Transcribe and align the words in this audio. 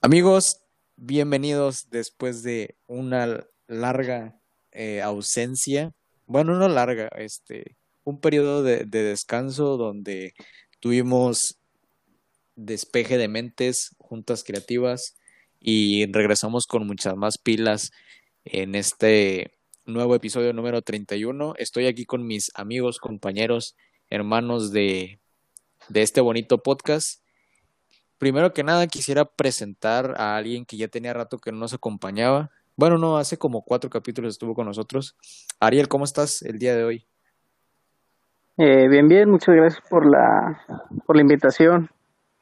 Amigos, 0.00 0.62
bienvenidos 0.96 1.90
después 1.90 2.42
de 2.42 2.76
una 2.86 3.46
larga 3.66 4.40
eh, 4.72 5.02
ausencia. 5.02 5.92
Bueno, 6.24 6.54
no 6.54 6.68
larga, 6.68 7.08
este, 7.18 7.76
un 8.04 8.20
periodo 8.20 8.62
de, 8.62 8.84
de 8.86 9.02
descanso 9.02 9.76
donde 9.76 10.32
tuvimos 10.80 11.58
despeje 12.56 13.18
de 13.18 13.28
mentes, 13.28 13.94
juntas 13.98 14.42
creativas 14.42 15.16
y 15.60 16.10
regresamos 16.10 16.66
con 16.66 16.86
muchas 16.86 17.14
más 17.14 17.36
pilas 17.36 17.90
en 18.44 18.74
este 18.74 19.57
nuevo 19.88 20.14
episodio 20.14 20.52
número 20.52 20.82
31. 20.82 21.54
Estoy 21.56 21.86
aquí 21.86 22.04
con 22.04 22.26
mis 22.26 22.52
amigos, 22.54 22.98
compañeros, 22.98 23.76
hermanos 24.10 24.70
de, 24.70 25.18
de 25.88 26.02
este 26.02 26.20
bonito 26.20 26.62
podcast. 26.62 27.22
Primero 28.18 28.52
que 28.52 28.64
nada 28.64 28.86
quisiera 28.86 29.24
presentar 29.24 30.14
a 30.18 30.36
alguien 30.36 30.66
que 30.66 30.76
ya 30.76 30.88
tenía 30.88 31.14
rato 31.14 31.38
que 31.38 31.52
no 31.52 31.58
nos 31.58 31.72
acompañaba. 31.72 32.50
Bueno, 32.76 32.98
no, 32.98 33.16
hace 33.16 33.38
como 33.38 33.62
cuatro 33.62 33.88
capítulos 33.90 34.34
estuvo 34.34 34.54
con 34.54 34.66
nosotros. 34.66 35.16
Ariel, 35.58 35.88
¿cómo 35.88 36.04
estás 36.04 36.42
el 36.42 36.58
día 36.58 36.76
de 36.76 36.84
hoy? 36.84 37.06
Eh, 38.58 38.88
bien, 38.88 39.08
bien, 39.08 39.30
muchas 39.30 39.54
gracias 39.54 39.82
por 39.88 40.04
la, 40.04 40.60
por 41.06 41.16
la 41.16 41.22
invitación. 41.22 41.88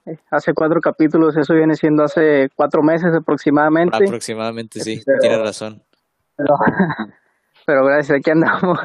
Eh, 0.06 0.19
hace 0.31 0.53
cuatro 0.53 0.81
capítulos, 0.81 1.37
eso 1.37 1.55
viene 1.55 1.77
siendo 1.77 2.03
hace 2.03 2.48
cuatro 2.56 2.83
meses 2.83 3.15
aproximadamente. 3.15 3.97
Aproximadamente, 3.97 4.81
sí, 4.81 5.03
pero, 5.05 5.19
tienes 5.20 5.41
razón. 5.41 5.83
Pero, 6.37 6.55
pero, 7.66 7.84
gracias, 7.84 8.19
aquí 8.19 8.30
andamos. 8.30 8.79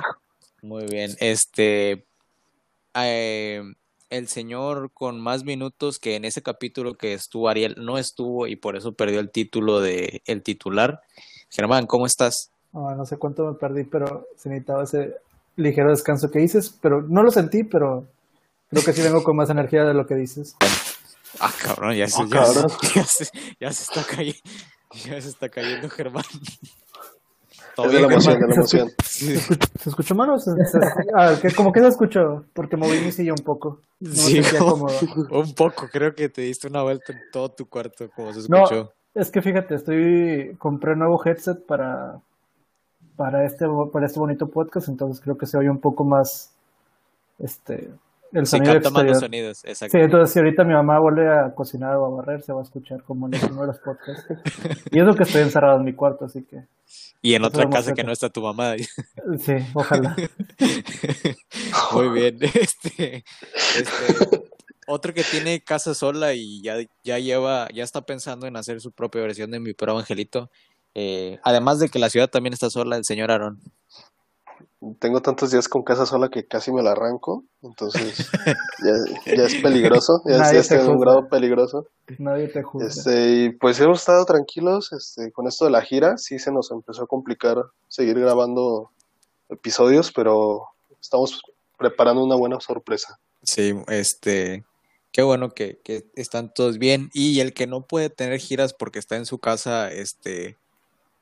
Muy 0.62 0.86
bien, 0.86 1.12
este, 1.20 2.06
eh, 2.94 3.64
el 4.10 4.28
señor 4.28 4.92
con 4.94 5.20
más 5.20 5.44
minutos 5.44 5.98
que 5.98 6.16
en 6.16 6.26
ese 6.26 6.44
capítulo 6.44 6.96
que 6.96 7.14
estuvo 7.14 7.50
Ariel 7.50 7.76
no 7.78 7.98
estuvo 7.98 8.46
y 8.46 8.58
por 8.58 8.76
eso 8.76 8.92
perdió 8.94 9.20
el 9.22 9.32
título 9.32 9.80
de 9.80 10.22
el 10.26 10.44
titular. 10.44 11.02
Germán, 11.50 11.88
¿cómo 11.88 12.06
estás? 12.06 12.52
Oh, 12.74 12.94
no 12.94 13.06
sé 13.06 13.18
cuánto 13.18 13.46
me 13.46 13.54
perdí, 13.58 13.86
pero 13.86 14.28
se 14.38 14.50
necesitaba 14.50 14.84
ese 14.84 15.16
ligero 15.56 15.90
descanso 15.90 16.30
que 16.30 16.40
dices, 16.40 16.78
pero 16.82 17.02
no 17.02 17.24
lo 17.24 17.32
sentí, 17.32 17.64
pero 17.64 18.06
creo 18.70 18.84
que 18.84 18.94
sí 18.94 19.02
vengo 19.02 19.24
con 19.24 19.36
más 19.36 19.50
energía 19.50 19.84
de 19.84 19.94
lo 19.94 20.06
que 20.06 20.16
dices. 20.16 20.56
Ah, 21.40 21.52
cabrón, 21.64 21.96
ya 21.96 22.08
se, 22.08 22.22
oh, 22.22 22.26
ya, 22.26 22.32
cabrón. 22.32 22.72
Ya, 22.96 23.04
se, 23.06 23.26
ya 23.60 23.72
se 23.72 23.84
está 23.84 24.04
cayendo, 24.04 24.40
ya 25.06 25.22
se 25.22 25.30
está 25.30 25.50
cayendo 25.50 25.90
Germán. 25.90 26.26
Es 27.78 27.92
de 27.92 28.00
la 28.00 28.08
emoción, 28.08 28.40
de 28.40 28.48
la 28.48 28.56
emoción. 28.56 28.92
¿Se, 29.04 29.34
escuchó, 29.34 29.68
¿se 29.80 29.90
escuchó 29.90 30.16
mal 30.16 30.30
o 30.32 30.40
se, 30.40 30.52
se 30.66 30.80
ah, 31.16 31.36
que, 31.42 31.54
como 31.54 31.72
que 31.72 31.80
se 31.80 31.88
escuchó? 31.88 32.46
Porque 32.54 32.78
moví 32.78 33.00
mi 33.00 33.12
silla 33.12 33.34
un 33.34 33.44
poco. 33.44 33.80
No 34.00 34.14
sí, 34.14 34.42
como, 34.58 34.88
un 35.32 35.54
poco. 35.54 35.88
Creo 35.92 36.14
que 36.14 36.30
te 36.30 36.42
diste 36.42 36.68
una 36.68 36.84
vuelta 36.84 37.14
en 37.14 37.20
todo 37.32 37.50
tu 37.50 37.68
cuarto, 37.68 38.10
como 38.16 38.34
se 38.34 38.40
escuchó. 38.40 38.76
No, 39.16 39.22
es 39.22 39.32
que 39.32 39.42
fíjate, 39.42 39.76
estoy 39.76 40.56
compré 40.58 40.94
un 40.94 41.00
nuevo 41.00 41.22
headset 41.24 41.66
para 41.66 42.20
para 43.16 43.46
este 43.46 43.66
para 43.92 44.06
este 44.06 44.20
bonito 44.20 44.48
podcast, 44.48 44.88
entonces 44.88 45.22
creo 45.22 45.38
que 45.38 45.46
se 45.46 45.58
oye 45.58 45.70
un 45.70 45.80
poco 45.80 46.04
más 46.04 46.52
este 47.40 47.90
el 48.34 48.46
sí, 48.46 48.58
sonido 48.58 48.74
capta 48.74 48.90
más 48.90 49.06
los 49.06 49.20
sonidos, 49.20 49.64
exacto. 49.66 49.98
Sí, 49.98 50.04
entonces 50.04 50.32
si 50.32 50.40
ahorita 50.40 50.64
mi 50.64 50.74
mamá 50.74 51.00
vuelve 51.00 51.28
a 51.28 51.54
cocinar 51.54 51.96
o 51.98 52.06
a 52.06 52.10
barrer, 52.10 52.42
se 52.42 52.54
va 52.54 52.62
a 52.62 52.64
escuchar 52.64 53.04
como 53.04 53.28
en 53.28 53.34
los 53.34 53.42
primeros 53.42 53.78
podcasts. 53.80 54.26
y 54.92 55.00
eso 55.00 55.14
que 55.14 55.24
estoy 55.24 55.42
encerrado 55.42 55.78
en 55.78 55.86
mi 55.86 55.94
cuarto, 55.94 56.26
así 56.26 56.44
que... 56.44 56.66
Y 57.22 57.36
en 57.36 57.44
otra 57.44 57.70
casa 57.70 57.94
que 57.94 58.04
no 58.04 58.12
está 58.12 58.30
tu 58.30 58.42
mamá. 58.42 58.76
Sí, 59.40 59.54
ojalá. 59.74 60.16
Muy 61.94 62.10
bien. 62.10 62.40
Este, 62.42 63.24
este, 63.78 64.44
otro 64.88 65.14
que 65.14 65.24
tiene 65.24 65.62
casa 65.62 65.94
sola 65.94 66.34
y 66.34 66.62
ya, 66.62 66.78
ya 67.04 67.20
lleva, 67.20 67.68
ya 67.74 67.84
está 67.84 68.02
pensando 68.02 68.48
en 68.48 68.56
hacer 68.58 68.82
su 68.82 68.92
propia 68.92 69.22
versión 69.22 69.52
de 69.52 69.60
mi 69.60 69.74
pro 69.74 69.98
Angelito. 69.98 70.50
Eh, 70.94 71.40
además 71.44 71.80
de 71.80 71.90
que 71.90 72.00
la 72.00 72.10
ciudad 72.10 72.30
también 72.30 72.54
está 72.54 72.70
sola, 72.70 72.98
el 72.98 73.06
señor 73.06 73.32
Aarón. 73.32 73.60
Tengo 74.98 75.22
tantos 75.22 75.52
días 75.52 75.68
con 75.68 75.84
casa 75.84 76.08
sola 76.08 76.30
que 76.30 76.48
casi 76.48 76.72
me 76.72 76.82
la 76.82 76.94
arranco, 76.94 77.44
entonces 77.62 78.30
ya, 78.84 79.36
ya 79.36 79.44
es 79.46 79.56
peligroso, 79.56 80.24
ya, 80.26 80.52
ya 80.52 80.60
está 80.60 80.82
en 80.82 80.90
un 80.90 81.00
grado 81.00 81.30
peligroso. 81.30 81.88
Nadie 82.18 82.48
te 82.48 82.64
juzga. 82.64 82.88
Este, 82.88 83.30
y 83.30 83.50
pues 83.52 83.80
hemos 83.80 84.00
estado 84.00 84.26
tranquilos 84.26 84.92
este, 84.92 85.32
con 85.32 85.48
esto 85.48 85.66
de 85.66 85.72
la 85.72 85.84
gira, 85.84 86.18
sí 86.18 86.40
se 86.40 86.52
nos 86.52 86.72
empezó 86.72 87.04
a 87.04 87.08
complicar 87.08 87.64
seguir 87.90 88.20
grabando 88.20 88.90
episodios, 89.50 90.12
pero 90.12 90.64
estamos 91.00 91.42
preparando 91.78 92.24
una 92.24 92.36
buena 92.36 92.60
sorpresa. 92.60 93.20
Sí, 93.44 93.76
este, 93.88 94.64
qué 95.12 95.22
bueno 95.22 95.52
que, 95.52 95.80
que 95.84 96.06
están 96.16 96.52
todos 96.54 96.80
bien 96.80 97.12
y 97.14 97.40
el 97.40 97.54
que 97.54 97.68
no 97.68 97.86
puede 97.86 98.10
tener 98.10 98.40
giras 98.40 98.74
porque 98.74 98.98
está 98.98 99.16
en 99.16 99.28
su 99.28 99.38
casa, 99.38 99.92
este, 99.92 100.58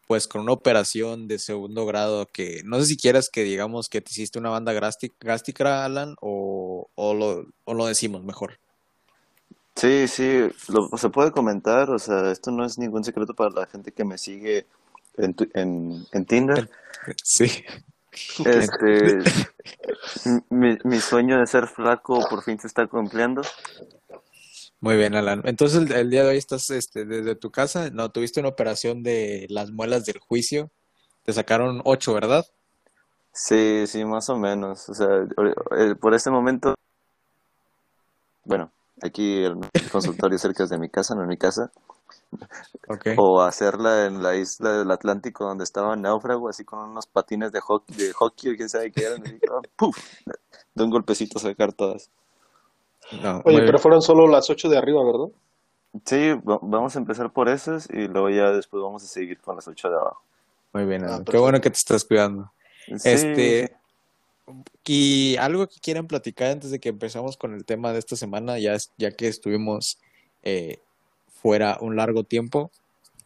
pues 0.09 0.27
con 0.27 0.41
una 0.41 0.53
operación 0.53 1.27
de 1.27 1.37
segundo 1.37 1.85
grado 1.85 2.25
que 2.25 2.63
no 2.65 2.79
sé 2.79 2.87
si 2.87 2.97
quieras 2.97 3.29
que 3.29 3.43
digamos 3.43 3.89
que 3.89 4.01
te 4.01 4.09
hiciste 4.09 4.39
una 4.39 4.49
banda 4.49 4.73
gástrica, 4.73 5.85
Alan, 5.85 6.15
o, 6.19 6.89
o, 6.95 7.13
lo, 7.13 7.45
o 7.65 7.75
lo 7.75 7.85
decimos 7.85 8.23
mejor. 8.23 8.57
Sí, 9.75 10.07
sí, 10.07 10.49
lo, 10.67 10.89
se 10.97 11.09
puede 11.09 11.29
comentar, 11.31 11.91
o 11.91 11.99
sea, 11.99 12.31
esto 12.31 12.49
no 12.49 12.65
es 12.65 12.79
ningún 12.79 13.03
secreto 13.03 13.35
para 13.35 13.51
la 13.51 13.67
gente 13.67 13.91
que 13.91 14.03
me 14.03 14.17
sigue 14.17 14.65
en, 15.15 15.35
en, 15.53 16.03
en 16.11 16.25
Tinder. 16.25 16.71
Sí. 17.23 17.63
Este, 18.43 19.19
mi, 20.49 20.77
mi 20.83 20.99
sueño 20.99 21.39
de 21.39 21.45
ser 21.45 21.67
flaco 21.67 22.27
por 22.27 22.43
fin 22.43 22.59
se 22.59 22.65
está 22.65 22.87
cumpliendo. 22.87 23.43
Muy 24.81 24.95
bien, 24.95 25.15
Alan. 25.15 25.41
Entonces, 25.45 25.81
el, 25.81 25.91
el, 25.91 26.09
día 26.09 26.23
de 26.23 26.29
hoy 26.29 26.37
estás 26.37 26.69
este, 26.69 27.05
desde 27.05 27.35
tu 27.35 27.51
casa. 27.51 27.89
No, 27.91 28.11
tuviste 28.11 28.39
una 28.39 28.49
operación 28.49 29.03
de 29.03 29.45
las 29.49 29.71
muelas 29.71 30.05
del 30.05 30.19
juicio. 30.19 30.71
Te 31.23 31.33
sacaron 31.33 31.81
ocho, 31.83 32.13
¿verdad? 32.13 32.45
Sí, 33.33 33.85
sí, 33.87 34.05
más 34.05 34.29
o 34.29 34.37
menos. 34.37 34.89
O 34.89 34.93
sea, 34.93 35.07
por 35.99 36.13
este 36.13 36.31
momento, 36.31 36.75
bueno, 38.43 38.71
aquí 39.01 39.43
el 39.43 39.55
consultorio 39.91 40.37
cerca 40.37 40.65
de 40.65 40.77
mi 40.77 40.89
casa, 40.89 41.15
no 41.15 41.23
en 41.23 41.27
mi 41.29 41.37
casa. 41.37 41.71
Okay. 42.87 43.15
O 43.17 43.41
hacerla 43.41 44.05
en 44.05 44.21
la 44.23 44.35
isla 44.35 44.79
del 44.79 44.91
Atlántico 44.91 45.45
donde 45.45 45.63
estaba 45.63 45.95
náufrago, 45.95 46.49
así 46.49 46.63
con 46.63 46.79
unos 46.79 47.07
patines 47.07 47.51
de 47.51 47.59
hockey, 47.59 47.95
de 47.95 48.13
hockey 48.13 48.53
o 48.53 48.55
quién 48.55 48.69
sabe 48.69 48.91
qué 48.91 49.05
eran. 49.05 49.23
Y, 49.25 49.39
oh, 49.49 49.61
¡puf! 49.75 49.97
De 50.73 50.83
un 50.83 50.89
golpecito 50.89 51.39
sacar 51.39 51.73
todas. 51.73 52.09
No, 53.21 53.41
Oye, 53.45 53.61
pero 53.61 53.79
fueron 53.79 54.01
solo 54.01 54.27
las 54.27 54.49
ocho 54.49 54.69
de 54.69 54.77
arriba, 54.77 55.03
¿verdad? 55.03 55.29
Sí, 56.05 56.39
vamos 56.43 56.95
a 56.95 56.99
empezar 56.99 57.31
por 57.31 57.49
esas 57.49 57.89
y 57.89 58.07
luego 58.07 58.29
ya 58.29 58.51
después 58.51 58.83
vamos 58.83 59.03
a 59.03 59.07
seguir 59.07 59.39
con 59.39 59.55
las 59.55 59.67
ocho 59.67 59.89
de 59.89 59.95
abajo. 59.95 60.21
Muy 60.73 60.85
bien, 60.85 61.03
ah, 61.05 61.21
qué 61.25 61.37
bueno 61.37 61.59
que 61.59 61.71
te 61.71 61.77
estás 61.77 62.05
cuidando. 62.05 62.51
Sí. 62.85 63.09
Este, 63.09 63.75
y 64.91 65.35
algo 65.37 65.67
que 65.67 65.79
quieran 65.79 66.07
platicar 66.07 66.51
antes 66.51 66.71
de 66.71 66.79
que 66.79 66.89
empezamos 66.89 67.37
con 67.37 67.53
el 67.53 67.63
tema 67.63 67.93
de 67.93 67.99
esta 67.99 68.15
semana, 68.15 68.57
ya, 68.57 68.75
ya 68.97 69.11
que 69.11 69.27
estuvimos 69.27 69.99
eh, 70.41 70.79
fuera 71.27 71.77
un 71.79 71.95
largo 71.95 72.23
tiempo, 72.23 72.71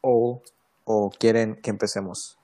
o, 0.01 0.41
o 0.83 1.09
quieren 1.09 1.55
que 1.55 1.69
empecemos. 1.69 2.38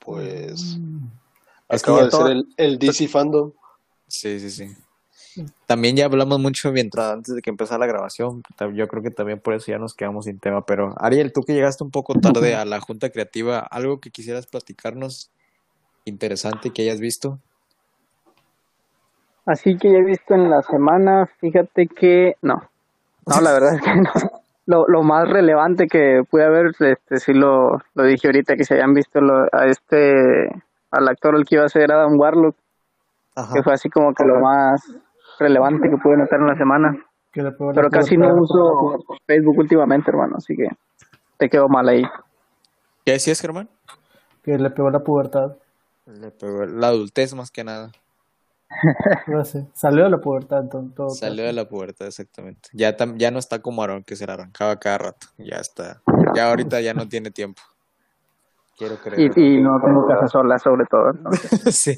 Pues 0.00 0.78
acaba 1.68 2.04
de 2.04 2.10
ser 2.10 2.26
el, 2.26 2.44
el 2.56 2.78
DC 2.78 3.06
Fandom. 3.06 3.52
Sí, 4.14 4.38
sí, 4.38 4.50
sí. 4.50 5.44
También 5.66 5.96
ya 5.96 6.04
hablamos 6.04 6.38
mucho 6.38 6.70
mientras 6.70 7.12
antes 7.12 7.34
de 7.34 7.42
que 7.42 7.50
empezara 7.50 7.80
la 7.80 7.86
grabación. 7.86 8.42
Yo 8.74 8.86
creo 8.86 9.02
que 9.02 9.10
también 9.10 9.40
por 9.40 9.54
eso 9.54 9.72
ya 9.72 9.78
nos 9.78 9.94
quedamos 9.94 10.26
sin 10.26 10.38
tema. 10.38 10.64
Pero 10.64 10.94
Ariel, 10.98 11.32
tú 11.32 11.42
que 11.42 11.52
llegaste 11.52 11.82
un 11.82 11.90
poco 11.90 12.14
tarde 12.14 12.54
a 12.54 12.64
la 12.64 12.80
junta 12.80 13.10
creativa, 13.10 13.58
¿algo 13.58 13.98
que 13.98 14.10
quisieras 14.10 14.46
platicarnos 14.46 15.30
interesante 16.04 16.70
que 16.70 16.82
hayas 16.82 17.00
visto? 17.00 17.40
Así 19.46 19.76
que 19.76 19.90
ya 19.90 19.98
he 19.98 20.04
visto 20.04 20.34
en 20.34 20.48
la 20.48 20.62
semana, 20.62 21.28
fíjate 21.40 21.88
que 21.88 22.36
no. 22.40 22.70
No, 23.26 23.40
la 23.40 23.52
verdad 23.52 23.74
es 23.74 23.82
que 23.82 23.96
no. 23.96 24.12
Lo, 24.66 24.86
lo 24.88 25.02
más 25.02 25.28
relevante 25.28 25.88
que 25.88 26.22
pude 26.30 26.44
haber, 26.44 26.74
este, 26.78 27.18
sí 27.18 27.34
lo, 27.34 27.82
lo 27.94 28.04
dije 28.04 28.28
ahorita, 28.28 28.56
que 28.56 28.64
se 28.64 28.74
hayan 28.74 28.94
visto 28.94 29.20
lo, 29.20 29.46
a 29.52 29.66
este, 29.66 30.48
al 30.90 31.08
actor 31.08 31.34
el 31.36 31.44
que 31.44 31.56
iba 31.56 31.64
a 31.64 31.68
ser 31.68 31.92
Adam 31.92 32.18
Warlock 32.18 32.56
Ajá. 33.34 33.54
que 33.54 33.62
fue 33.62 33.72
así 33.72 33.90
como 33.90 34.14
que 34.14 34.24
lo 34.24 34.40
más 34.40 34.82
relevante 35.38 35.90
que 35.90 35.96
pude 35.96 36.16
notar 36.16 36.40
en 36.40 36.46
la 36.46 36.56
semana. 36.56 36.96
Pero 37.32 37.90
casi 37.90 38.16
no 38.16 38.32
uso 38.34 39.04
Facebook 39.26 39.58
últimamente, 39.58 40.10
hermano, 40.10 40.36
así 40.36 40.54
que 40.54 40.68
te 41.36 41.50
quedó 41.50 41.68
mal 41.68 41.88
ahí. 41.88 42.04
¿Qué 43.04 43.12
decías, 43.12 43.40
Germán? 43.40 43.68
Que 44.42 44.56
le 44.56 44.70
pegó 44.70 44.88
la 44.90 45.00
pubertad. 45.00 45.56
Le 46.06 46.30
pegó 46.30 46.64
la 46.64 46.88
adultez 46.88 47.34
más 47.34 47.50
que 47.50 47.64
nada. 47.64 47.90
no 49.26 49.44
sé. 49.44 49.66
Salió 49.74 50.04
de 50.04 50.10
la 50.10 50.18
pubertad 50.18 50.60
en 50.60 50.94
todo 50.94 51.10
Salió 51.10 51.42
caso. 51.42 51.46
de 51.46 51.52
la 51.52 51.68
pubertad, 51.68 52.06
exactamente. 52.06 52.68
Ya, 52.72 52.96
tam, 52.96 53.18
ya 53.18 53.30
no 53.30 53.38
está 53.38 53.60
como 53.60 53.82
Aaron, 53.82 54.04
que 54.04 54.16
se 54.16 54.26
la 54.26 54.34
arrancaba 54.34 54.78
cada 54.78 54.98
rato. 54.98 55.26
Ya 55.38 55.56
está. 55.56 56.02
Ya 56.34 56.48
ahorita 56.48 56.80
ya 56.80 56.94
no 56.94 57.08
tiene 57.08 57.30
tiempo. 57.30 57.62
Quiero 58.76 58.96
creer. 58.98 59.32
Y, 59.36 59.56
y 59.56 59.62
no 59.62 59.80
tengo 59.80 60.06
casa 60.06 60.28
sola, 60.28 60.58
sobre 60.58 60.84
todo. 60.86 61.10
entonces. 61.10 61.74
sí. 61.76 61.96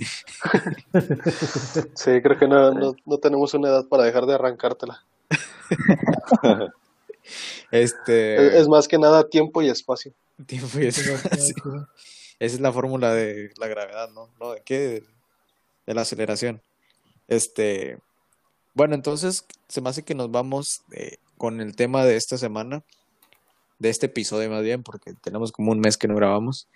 Sí, 1.94 2.22
creo 2.22 2.38
que 2.38 2.46
no, 2.46 2.72
no, 2.72 2.94
no 3.04 3.18
tenemos 3.18 3.54
una 3.54 3.68
edad 3.68 3.86
para 3.88 4.04
dejar 4.04 4.26
de 4.26 4.34
arrancártela. 4.34 5.02
Este. 7.72 8.36
Es, 8.46 8.54
es 8.54 8.68
más 8.68 8.86
que 8.86 8.98
nada 8.98 9.28
tiempo 9.28 9.60
y 9.60 9.68
espacio. 9.68 10.12
tiempo 10.46 10.78
y 10.78 10.86
espacio. 10.86 11.56
Esa 12.38 12.54
es 12.54 12.60
la 12.60 12.72
fórmula 12.72 13.12
de 13.12 13.50
la 13.58 13.66
gravedad, 13.66 14.10
¿no? 14.10 14.28
¿No? 14.38 14.52
¿De 14.52 14.62
qué? 14.64 14.78
De, 14.78 15.04
de 15.86 15.94
la 15.94 16.02
aceleración. 16.02 16.60
Este. 17.26 17.98
Bueno, 18.74 18.94
entonces 18.94 19.44
se 19.68 19.80
me 19.80 19.88
hace 19.88 20.04
que 20.04 20.14
nos 20.14 20.30
vamos 20.30 20.82
eh, 20.92 21.16
con 21.38 21.60
el 21.60 21.74
tema 21.74 22.04
de 22.04 22.16
esta 22.16 22.36
semana, 22.36 22.84
de 23.78 23.90
este 23.90 24.06
episodio 24.06 24.50
más 24.50 24.62
bien, 24.62 24.82
porque 24.82 25.14
tenemos 25.14 25.52
como 25.52 25.72
un 25.72 25.80
mes 25.80 25.96
que 25.96 26.08
no 26.08 26.16
grabamos. 26.16 26.68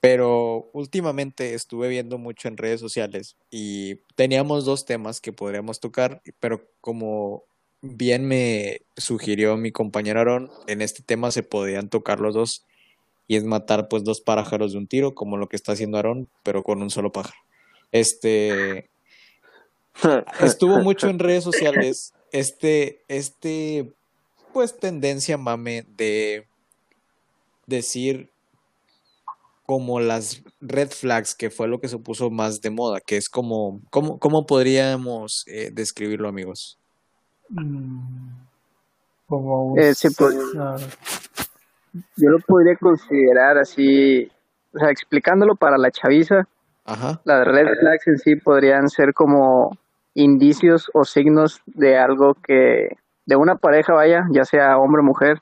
Pero 0.00 0.70
últimamente 0.72 1.52
estuve 1.52 1.88
viendo 1.88 2.16
mucho 2.16 2.48
en 2.48 2.56
redes 2.56 2.80
sociales 2.80 3.36
y 3.50 3.96
teníamos 4.14 4.64
dos 4.64 4.86
temas 4.86 5.20
que 5.20 5.32
podríamos 5.32 5.78
tocar, 5.78 6.22
pero 6.40 6.66
como 6.80 7.44
bien 7.82 8.26
me 8.26 8.80
sugirió 8.96 9.58
mi 9.58 9.72
compañero 9.72 10.20
Aaron, 10.20 10.50
en 10.66 10.80
este 10.80 11.02
tema 11.02 11.30
se 11.30 11.42
podían 11.42 11.90
tocar 11.90 12.18
los 12.20 12.34
dos 12.34 12.64
y 13.28 13.36
es 13.36 13.44
matar 13.44 13.88
pues 13.88 14.02
dos 14.02 14.22
pájaros 14.22 14.72
de 14.72 14.78
un 14.78 14.86
tiro, 14.86 15.14
como 15.14 15.36
lo 15.36 15.48
que 15.48 15.56
está 15.56 15.72
haciendo 15.72 15.98
Aaron, 15.98 16.28
pero 16.42 16.62
con 16.62 16.80
un 16.80 16.90
solo 16.90 17.12
pájaro. 17.12 17.38
Este 17.92 18.88
estuvo 20.40 20.78
mucho 20.80 21.08
en 21.08 21.18
redes 21.18 21.44
sociales 21.44 22.14
este 22.32 23.02
este 23.08 23.92
pues 24.52 24.78
tendencia 24.78 25.36
mame 25.36 25.84
de 25.96 26.46
decir 27.66 28.30
como 29.70 30.00
las 30.00 30.42
red 30.60 30.90
flags, 30.90 31.34
que 31.34 31.48
fue 31.48 31.68
lo 31.68 31.80
que 31.80 31.86
se 31.86 31.96
puso 31.98 32.28
más 32.28 32.60
de 32.60 32.70
moda, 32.70 33.00
que 33.00 33.16
es 33.16 33.28
como, 33.28 33.80
¿cómo, 33.90 34.18
cómo 34.18 34.44
podríamos 34.44 35.44
eh, 35.46 35.70
describirlo, 35.72 36.28
amigos? 36.28 36.76
Mm, 37.50 38.30
Como 39.28 39.66
un... 39.66 39.78
Eh, 39.78 39.94
sí, 39.94 40.08
pues, 40.18 40.34
yo 42.16 42.30
lo 42.30 42.40
podría 42.40 42.74
considerar 42.76 43.58
así, 43.58 44.28
o 44.74 44.78
sea, 44.80 44.90
explicándolo 44.90 45.54
para 45.54 45.78
la 45.78 45.92
chaviza, 45.92 46.48
Ajá, 46.84 47.20
las 47.24 47.46
red 47.46 47.68
flags 47.78 48.08
en 48.08 48.18
sí 48.18 48.34
podrían 48.34 48.88
ser 48.88 49.14
como 49.14 49.78
indicios 50.14 50.90
o 50.94 51.04
signos 51.04 51.60
de 51.66 51.96
algo 51.96 52.34
que, 52.34 52.96
de 53.30 53.36
una 53.36 53.54
pareja, 53.54 53.92
vaya, 53.92 54.26
ya 54.32 54.44
sea 54.44 54.76
hombre 54.76 55.02
o 55.02 55.04
mujer, 55.04 55.40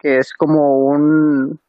que 0.00 0.18
es 0.18 0.34
como 0.34 0.78
un, 0.86 1.60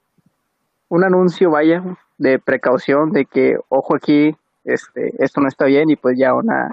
un 0.90 1.04
anuncio, 1.04 1.52
vaya, 1.52 1.84
de 2.18 2.40
precaución, 2.40 3.12
de 3.12 3.26
que, 3.26 3.56
ojo 3.70 3.96
aquí, 3.96 4.36
este, 4.64 5.14
esto 5.24 5.40
no 5.40 5.48
está 5.48 5.66
bien, 5.66 5.92
y 5.92 5.96
pues 5.96 6.18
ya 6.18 6.34
una 6.34 6.70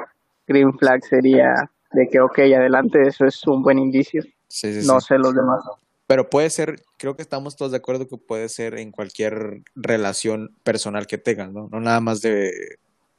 green 0.46 0.72
flag 0.78 1.04
sería 1.04 1.70
de 1.92 2.08
que, 2.08 2.20
ok, 2.20 2.38
adelante, 2.38 3.02
eso 3.06 3.26
es 3.26 3.46
un 3.46 3.62
buen 3.62 3.78
indicio. 3.78 4.22
sí, 4.48 4.80
sí, 4.80 4.86
No 4.86 4.98
sí. 5.00 5.08
sé 5.08 5.18
los 5.18 5.34
demás. 5.34 5.60
Pero 6.06 6.30
puede 6.30 6.48
ser, 6.48 6.80
creo 6.96 7.16
que 7.16 7.22
estamos 7.22 7.54
todos 7.54 7.72
de 7.72 7.76
acuerdo 7.76 8.08
que 8.08 8.16
puede 8.16 8.48
ser 8.48 8.78
en 8.78 8.92
cualquier 8.92 9.60
relación 9.76 10.54
personal 10.62 11.06
que 11.06 11.18
tengan, 11.18 11.52
¿no? 11.52 11.68
No 11.70 11.80
nada 11.80 12.00
más 12.00 12.22
de, 12.22 12.50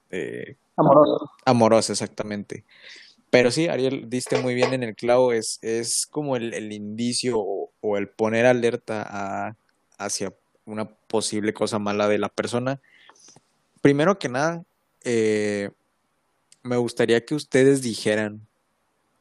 de 0.09 0.57
Amoroso. 0.75 1.29
amorosa, 1.45 1.93
exactamente. 1.93 2.63
Pero 3.29 3.51
sí, 3.51 3.67
Ariel, 3.67 4.09
diste 4.09 4.39
muy 4.39 4.55
bien 4.55 4.73
en 4.73 4.83
el 4.83 4.95
clavo, 4.95 5.33
es, 5.33 5.59
es 5.61 6.07
como 6.07 6.35
el, 6.35 6.53
el 6.53 6.71
indicio 6.71 7.39
o, 7.39 7.71
o 7.81 7.97
el 7.97 8.09
poner 8.09 8.45
alerta 8.45 9.05
a, 9.07 9.55
hacia 9.97 10.33
una 10.65 10.85
posible 10.85 11.53
cosa 11.53 11.79
mala 11.79 12.07
de 12.07 12.17
la 12.17 12.29
persona. 12.29 12.81
Primero 13.81 14.17
que 14.17 14.29
nada, 14.29 14.63
eh, 15.03 15.69
me 16.63 16.77
gustaría 16.77 17.23
que 17.25 17.35
ustedes 17.35 17.81
dijeran 17.81 18.47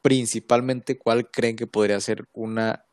principalmente 0.01 0.97
cuál 0.97 1.29
creen 1.29 1.55
que 1.55 1.67
podría 1.67 1.99
ser 1.99 2.25
una 2.33 2.85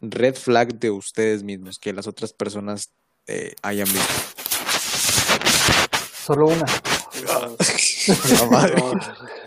red 0.00 0.34
flag 0.34 0.78
de 0.78 0.90
ustedes 0.90 1.42
mismos, 1.42 1.78
que 1.78 1.92
las 1.92 2.06
otras 2.06 2.32
personas 2.32 2.90
eh, 3.26 3.54
hayan 3.62 3.88
visto. 3.90 4.14
Solo 6.26 6.46
una. 6.46 6.66
La 8.06 8.46
madre. 8.50 8.74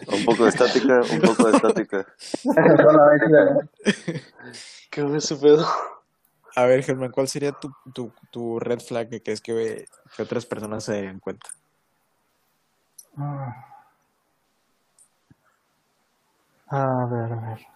Un 0.07 0.25
poco 0.25 0.43
de 0.43 0.49
estática, 0.49 1.01
un 1.11 1.21
poco 1.21 1.49
de 1.49 1.57
estática. 1.57 2.05
¿Qué 4.89 5.03
fue 5.03 5.17
ese 5.17 5.35
pedo? 5.35 5.67
A 6.55 6.65
ver, 6.65 6.83
Germán, 6.83 7.11
¿cuál 7.11 7.27
sería 7.27 7.51
tu, 7.51 7.71
tu, 7.93 8.11
tu 8.31 8.59
red 8.59 8.79
flag 8.79 9.09
que 9.09 9.21
crees 9.21 9.41
que, 9.41 9.85
que 10.15 10.23
otras 10.23 10.45
personas 10.45 10.83
se 10.83 10.93
den 10.93 11.19
cuenta? 11.19 11.49
Ah. 13.17 13.63
A 16.69 17.05
ver, 17.05 17.31
a 17.31 17.49
ver. 17.49 17.67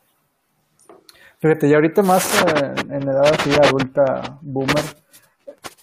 Fíjate, 1.39 1.69
ya 1.69 1.75
ahorita 1.75 2.01
más 2.03 2.43
eh, 2.43 2.73
en 2.89 3.03
edad 3.07 3.33
así 3.33 3.51
adulta, 3.51 4.37
boomer, 4.41 4.83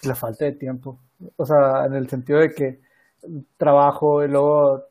la 0.03 0.15
falta 0.15 0.45
de 0.45 0.53
tiempo. 0.53 0.99
O 1.35 1.45
sea, 1.45 1.85
en 1.85 1.95
el 1.95 2.09
sentido 2.09 2.39
de 2.39 2.53
que 2.53 2.81
trabajo 3.57 4.23
y 4.23 4.27
luego, 4.27 4.81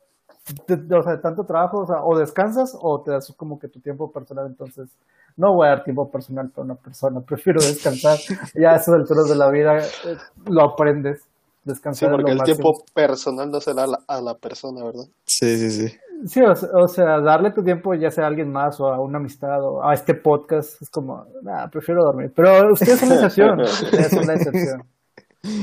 de- 0.67 0.77
de- 0.77 0.97
o 0.97 1.01
sea, 1.03 1.19
tanto 1.21 1.43
trabajo, 1.43 1.79
o 1.81 1.85
sea, 1.85 2.03
o 2.03 2.17
descansas 2.17 2.75
o 2.81 3.01
te 3.01 3.11
das 3.11 3.33
como 3.37 3.59
que 3.59 3.67
tu 3.67 3.79
tiempo 3.79 4.11
personal. 4.11 4.47
Entonces, 4.47 4.89
no 5.37 5.53
voy 5.53 5.67
a 5.67 5.71
dar 5.71 5.83
tiempo 5.83 6.09
personal 6.09 6.49
para 6.49 6.65
una 6.65 6.75
persona, 6.75 7.21
prefiero 7.27 7.61
descansar. 7.61 8.17
ya 8.55 8.71
a 8.71 8.75
esas 8.75 8.95
alturas 8.95 9.29
de 9.29 9.35
la 9.35 9.49
vida 9.51 9.77
eh, 9.77 10.17
lo 10.47 10.63
aprendes. 10.63 11.23
Descansar 11.63 12.09
es 12.09 12.15
porque 12.15 12.31
lo 12.31 12.31
el 12.31 12.37
máximo. 12.37 12.55
tiempo 12.57 12.83
personal 12.93 13.51
no 13.51 13.59
será 13.59 13.83
a 13.83 13.87
la, 13.87 13.99
a 14.07 14.21
la 14.21 14.33
persona, 14.35 14.83
¿verdad? 14.83 15.03
Sí, 15.25 15.57
sí, 15.57 15.69
sí. 15.71 15.97
Sí, 16.25 16.41
o 16.41 16.53
sea, 16.55 16.69
o 16.73 16.87
sea, 16.87 17.21
darle 17.21 17.51
tu 17.51 17.63
tiempo 17.63 17.93
ya 17.93 18.09
sea 18.11 18.25
a 18.25 18.27
alguien 18.27 18.51
más 18.51 18.79
o 18.81 18.87
a 18.87 18.99
una 18.99 19.19
amistad 19.19 19.61
o 19.63 19.81
a 19.85 19.93
este 19.93 20.15
podcast 20.15 20.81
es 20.81 20.89
como, 20.89 21.25
nah, 21.43 21.67
prefiero 21.67 22.03
dormir. 22.03 22.31
Pero 22.35 22.73
ustedes 22.73 22.99
son 22.99 23.09
la 23.09 23.15
excepción, 23.15 23.59
ustedes 23.61 24.09
son 24.09 24.25
la 24.27 24.33
excepción. 24.33 24.83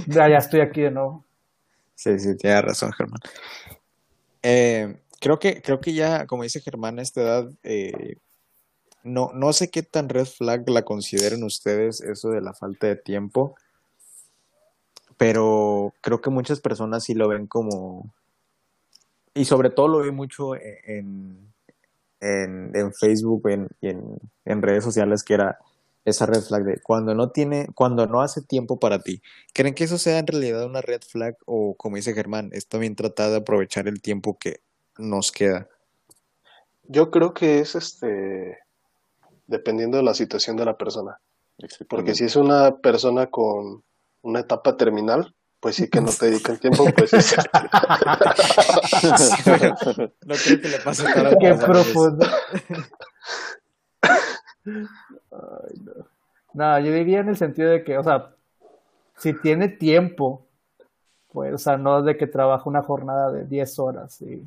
Ya, 0.06 0.28
ya 0.30 0.36
estoy 0.38 0.60
aquí 0.60 0.80
de 0.82 0.90
nuevo. 0.92 1.24
Sí, 1.96 2.18
sí, 2.18 2.36
tienes 2.36 2.62
razón, 2.62 2.92
Germán. 2.92 3.20
Eh, 4.42 5.00
creo 5.18 5.38
que, 5.38 5.62
creo 5.62 5.80
que 5.80 5.94
ya, 5.94 6.26
como 6.26 6.42
dice 6.42 6.60
Germán, 6.60 6.98
a 6.98 7.02
esta 7.02 7.22
edad, 7.22 7.50
eh, 7.62 8.18
no, 9.02 9.30
no 9.34 9.52
sé 9.52 9.70
qué 9.70 9.82
tan 9.82 10.08
red 10.08 10.26
flag 10.26 10.68
la 10.68 10.84
consideren 10.84 11.42
ustedes, 11.42 12.02
eso 12.02 12.30
de 12.30 12.42
la 12.42 12.52
falta 12.52 12.86
de 12.86 12.96
tiempo, 12.96 13.56
pero 15.16 15.94
creo 16.02 16.20
que 16.20 16.30
muchas 16.30 16.60
personas 16.60 17.04
sí 17.04 17.14
lo 17.14 17.28
ven 17.28 17.46
como, 17.46 18.14
y 19.32 19.46
sobre 19.46 19.70
todo 19.70 19.88
lo 19.88 19.98
veo 20.00 20.12
mucho 20.12 20.54
en, 20.54 21.52
en, 22.20 22.70
en 22.74 22.92
Facebook 22.92 23.48
en, 23.48 23.68
y 23.80 23.88
en, 23.88 24.18
en 24.44 24.62
redes 24.62 24.84
sociales, 24.84 25.24
que 25.24 25.34
era 25.34 25.58
esa 26.06 26.24
red 26.24 26.40
flag 26.40 26.64
de 26.64 26.80
cuando 26.80 27.14
no 27.14 27.30
tiene, 27.30 27.66
cuando 27.74 28.06
no 28.06 28.22
hace 28.22 28.40
tiempo 28.40 28.78
para 28.78 29.00
ti. 29.02 29.20
¿Creen 29.52 29.74
que 29.74 29.84
eso 29.84 29.98
sea 29.98 30.18
en 30.20 30.26
realidad 30.26 30.64
una 30.64 30.80
red 30.80 31.02
flag 31.02 31.36
o 31.44 31.74
como 31.76 31.96
dice 31.96 32.14
Germán, 32.14 32.48
es 32.52 32.68
también 32.68 32.96
tratar 32.96 33.30
de 33.30 33.36
aprovechar 33.38 33.88
el 33.88 34.00
tiempo 34.00 34.38
que 34.38 34.60
nos 34.96 35.32
queda? 35.32 35.68
Yo 36.84 37.10
creo 37.10 37.34
que 37.34 37.58
es 37.58 37.74
este 37.74 38.58
dependiendo 39.48 39.96
de 39.98 40.04
la 40.04 40.14
situación 40.14 40.56
de 40.56 40.64
la 40.64 40.76
persona. 40.78 41.20
Porque 41.88 42.14
si 42.14 42.24
es 42.24 42.36
una 42.36 42.76
persona 42.76 43.26
con 43.26 43.82
una 44.22 44.40
etapa 44.40 44.76
terminal, 44.76 45.34
pues 45.58 45.76
sí 45.76 45.88
que 45.88 46.00
no 46.00 46.10
te 46.12 46.26
dedican 46.26 46.58
tiempo, 46.58 46.84
pues 46.96 47.12
es- 47.14 47.34
Sí, 49.00 49.42
pero 49.44 49.74
no 50.24 50.34
creo 50.36 50.60
que 50.60 50.68
le 50.68 50.78
pase 50.78 51.04
Qué 51.40 51.54
profundo. 51.54 52.26
Ay, 54.66 55.80
no. 55.84 55.92
No, 56.54 56.78
yo 56.80 56.92
diría 56.92 57.20
en 57.20 57.28
el 57.28 57.36
sentido 57.36 57.70
de 57.70 57.84
que, 57.84 57.98
o 57.98 58.02
sea, 58.02 58.30
si 59.18 59.34
tiene 59.34 59.68
tiempo, 59.68 60.42
pues, 61.32 61.52
o 61.52 61.58
sea, 61.58 61.76
no 61.76 62.02
de 62.02 62.16
que 62.16 62.26
trabaja 62.26 62.68
una 62.68 62.82
jornada 62.82 63.30
de 63.30 63.44
10 63.44 63.78
horas 63.78 64.22
y 64.22 64.42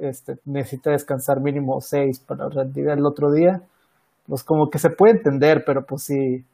este, 0.00 0.38
necesita 0.44 0.90
descansar 0.90 1.40
mínimo 1.40 1.80
6 1.80 2.20
para 2.20 2.48
rendir 2.48 2.88
el 2.88 3.04
otro 3.04 3.32
día, 3.32 3.60
pues 4.28 4.44
como 4.44 4.70
que 4.70 4.78
se 4.78 4.90
puede 4.90 5.14
entender, 5.14 5.64
pero 5.64 5.84
pues 5.84 6.04
si 6.04 6.44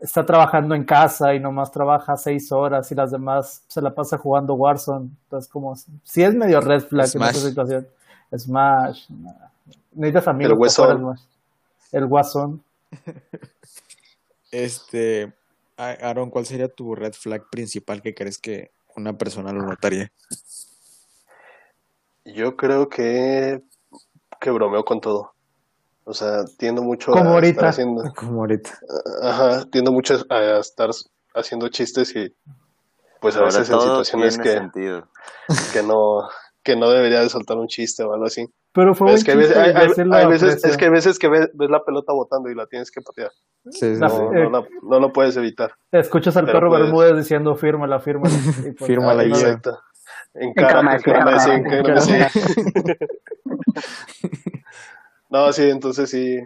está 0.00 0.24
trabajando 0.24 0.76
en 0.76 0.84
casa 0.84 1.34
y 1.34 1.40
nomás 1.40 1.72
trabaja 1.72 2.16
6 2.16 2.52
horas 2.52 2.90
y 2.92 2.94
las 2.94 3.10
demás 3.10 3.64
se 3.66 3.82
la 3.82 3.92
pasa 3.92 4.16
jugando 4.16 4.54
Warzone, 4.54 5.10
entonces 5.24 5.50
como, 5.50 5.74
si 6.04 6.22
es 6.22 6.34
medio 6.34 6.60
red 6.60 6.82
flag 6.82 7.08
en 7.14 7.22
esa 7.22 7.48
situación. 7.48 7.88
Smash, 8.34 9.10
nah. 9.10 9.32
necesitas 9.92 10.28
amigos 10.28 10.76
para. 10.76 10.94
Smash. 10.94 11.31
El 11.92 12.06
Guasón. 12.06 12.64
Este, 14.50 15.32
Aaron, 15.78 16.28
¿cuál 16.28 16.44
sería 16.44 16.68
tu 16.68 16.94
red 16.94 17.14
flag 17.14 17.48
principal 17.50 18.02
que 18.02 18.14
crees 18.14 18.36
que 18.38 18.70
una 18.96 19.16
persona 19.16 19.50
lo 19.52 19.62
notaría? 19.62 20.12
yo 22.24 22.54
creo 22.56 22.88
que, 22.90 23.62
que 24.40 24.50
bromeo 24.50 24.84
con 24.84 25.00
todo. 25.00 25.32
O 26.04 26.12
sea, 26.14 26.44
tiendo 26.58 26.82
mucho 26.82 27.12
Como 27.12 27.30
a 27.30 27.32
ahorita. 27.34 27.50
estar 27.52 27.68
haciendo, 27.70 28.02
Como 28.16 28.40
ahorita. 28.40 28.78
ajá, 29.22 29.64
tiendo 29.70 29.90
mucho 29.90 30.18
a 30.28 30.58
estar 30.58 30.90
haciendo 31.34 31.68
chistes 31.68 32.14
y 32.14 32.34
pues 33.20 33.34
a 33.36 33.38
Ahora 33.38 33.52
veces 33.58 33.70
en 33.70 33.80
situaciones 33.80 34.38
que, 34.38 34.50
sentido. 34.52 35.08
que 35.72 35.82
no 35.82 36.28
que 36.62 36.76
no 36.76 36.90
debería 36.90 37.20
de 37.20 37.28
soltar 37.30 37.56
un 37.56 37.68
chiste 37.68 38.02
o 38.04 38.12
algo 38.12 38.26
así. 38.26 38.46
Pero 38.74 38.94
fue 38.94 39.12
Es 39.12 39.22
que, 39.22 39.32
hay 39.32 39.36
veces, 39.36 39.56
hay- 39.56 39.70
hay- 39.72 40.12
hay 40.12 40.26
veces- 40.28 40.64
es 40.64 40.76
que 40.78 40.86
hay 40.86 40.90
veces 40.90 41.18
que 41.18 41.28
ves, 41.28 41.50
ves 41.52 41.68
la 41.68 41.84
pelota 41.84 42.12
botando 42.14 42.48
y 42.50 42.54
la 42.54 42.66
tienes 42.66 42.90
que 42.90 43.02
patear. 43.02 43.30
Sí, 43.70 43.94
sí, 43.94 44.00
La- 44.00 44.08
sí. 44.08 44.16
No, 44.16 44.32
eh, 44.34 44.44
no, 44.44 44.50
la- 44.60 44.66
no 44.82 45.00
lo 45.00 45.12
puedes 45.12 45.36
evitar. 45.36 45.72
Escuchas 45.90 46.36
al 46.38 46.46
Pero 46.46 46.58
perro 46.58 46.68
puedes. 46.70 46.84
Bermúdez 46.86 47.16
diciendo 47.16 47.54
fírmala, 47.54 48.00
fírmala. 48.00 48.34
Y 48.66 48.72
pues, 48.72 48.86
Fírmala 48.86 49.22
ahí 49.22 49.28
y 49.28 49.32
no-. 49.32 49.60
En 50.34 50.54
cara. 50.54 50.82
No, 55.30 55.52
sí, 55.52 55.62
entonces 55.70 56.10
sí, 56.10 56.40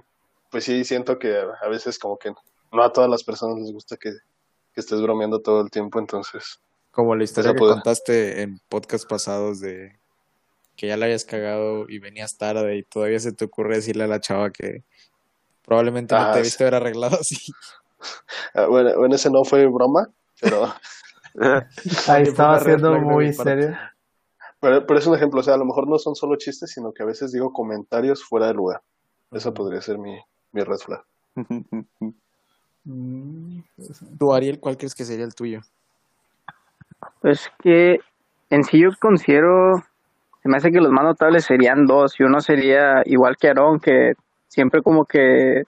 pues 0.50 0.64
sí, 0.64 0.85
siento 0.85 1.18
que 1.18 1.37
a 1.62 1.68
veces 1.68 1.99
como 1.99 2.18
que 2.18 2.33
no 2.73 2.83
a 2.83 2.92
todas 2.92 3.11
las 3.11 3.25
personas 3.25 3.59
les 3.59 3.73
gusta 3.73 3.97
que, 3.97 4.11
que 4.11 4.80
estés 4.80 5.00
bromeando 5.00 5.40
todo 5.40 5.61
el 5.62 5.71
tiempo, 5.71 5.99
entonces, 5.99 6.61
Como 6.92 7.14
la 7.16 7.25
historia 7.25 7.52
que 7.52 7.59
puede. 7.59 7.73
contaste 7.75 8.42
en 8.42 8.61
podcast 8.68 9.09
pasados 9.09 9.61
de 9.61 9.99
que 10.76 10.88
ya 10.88 10.97
la 10.97 11.06
hayas 11.06 11.25
cagado 11.25 11.87
y 11.88 11.99
venías 11.99 12.37
tarde 12.37 12.76
y 12.76 12.83
todavía 12.83 13.18
se 13.18 13.33
te 13.33 13.45
ocurre 13.47 13.76
decirle 13.76 14.04
a 14.04 14.09
la 14.09 14.21
chava 14.21 14.50
que 14.50 14.85
probablemente 15.64 16.14
no 16.14 16.21
Ah, 16.23 16.33
te 16.33 16.38
sí. 16.38 16.45
viste 16.45 16.64
haber 16.64 16.75
arreglado 16.76 17.16
así. 17.21 17.37
ah, 18.54 18.66
bueno, 18.66 18.97
bueno, 18.99 19.14
ese 19.14 19.30
no 19.30 19.45
fue 19.45 19.66
broma, 19.66 20.09
pero, 20.40 20.73
Ahí 22.09 22.23
estaba 22.23 22.61
siendo 22.61 22.99
muy 23.00 23.33
serio. 23.33 23.76
pero, 24.61 24.87
pero 24.87 24.99
es 24.99 25.06
un 25.06 25.14
ejemplo, 25.16 25.40
o 25.40 25.42
sea, 25.42 25.54
a 25.54 25.59
lo 25.59 25.64
mejor 25.64 25.88
no 25.88 25.99
son 25.99 26.14
solo 26.14 26.37
chistes, 26.37 26.71
sino 26.73 26.92
que 26.92 27.02
a 27.02 27.06
veces 27.06 27.33
digo 27.33 27.52
comentarios 27.52 28.23
fuera 28.25 28.47
de 28.47 28.54
lugar. 28.54 28.80
Eso 29.33 29.52
podría 29.52 29.80
ser 29.80 29.99
mi, 29.99 30.16
mi 30.52 30.62
red 30.62 30.78
flag. 30.78 31.02
Mm, 32.85 33.61
Tú, 34.18 34.33
Ariel, 34.33 34.61
¿cuál 34.61 34.76
crees 34.76 34.95
que 34.95 35.04
sería 35.04 35.25
el 35.25 35.35
tuyo? 35.35 35.61
Pues 37.21 37.50
que 37.62 38.00
en 38.50 38.64
sí 38.64 38.78
yo 38.78 38.90
considero, 39.00 39.85
se 40.47 40.49
me 40.49 40.59
hace 40.59 40.71
que 40.71 40.81
los 40.81 40.93
más 40.93 41.03
notables 41.03 41.45
serían 41.45 41.87
dos, 41.87 42.21
y 42.21 42.23
uno 42.23 42.38
sería 42.38 43.03
igual 43.05 43.37
que 43.37 43.49
Aarón, 43.49 43.81
que 43.81 44.12
siempre 44.47 44.81
como 44.81 45.05
que, 45.05 45.65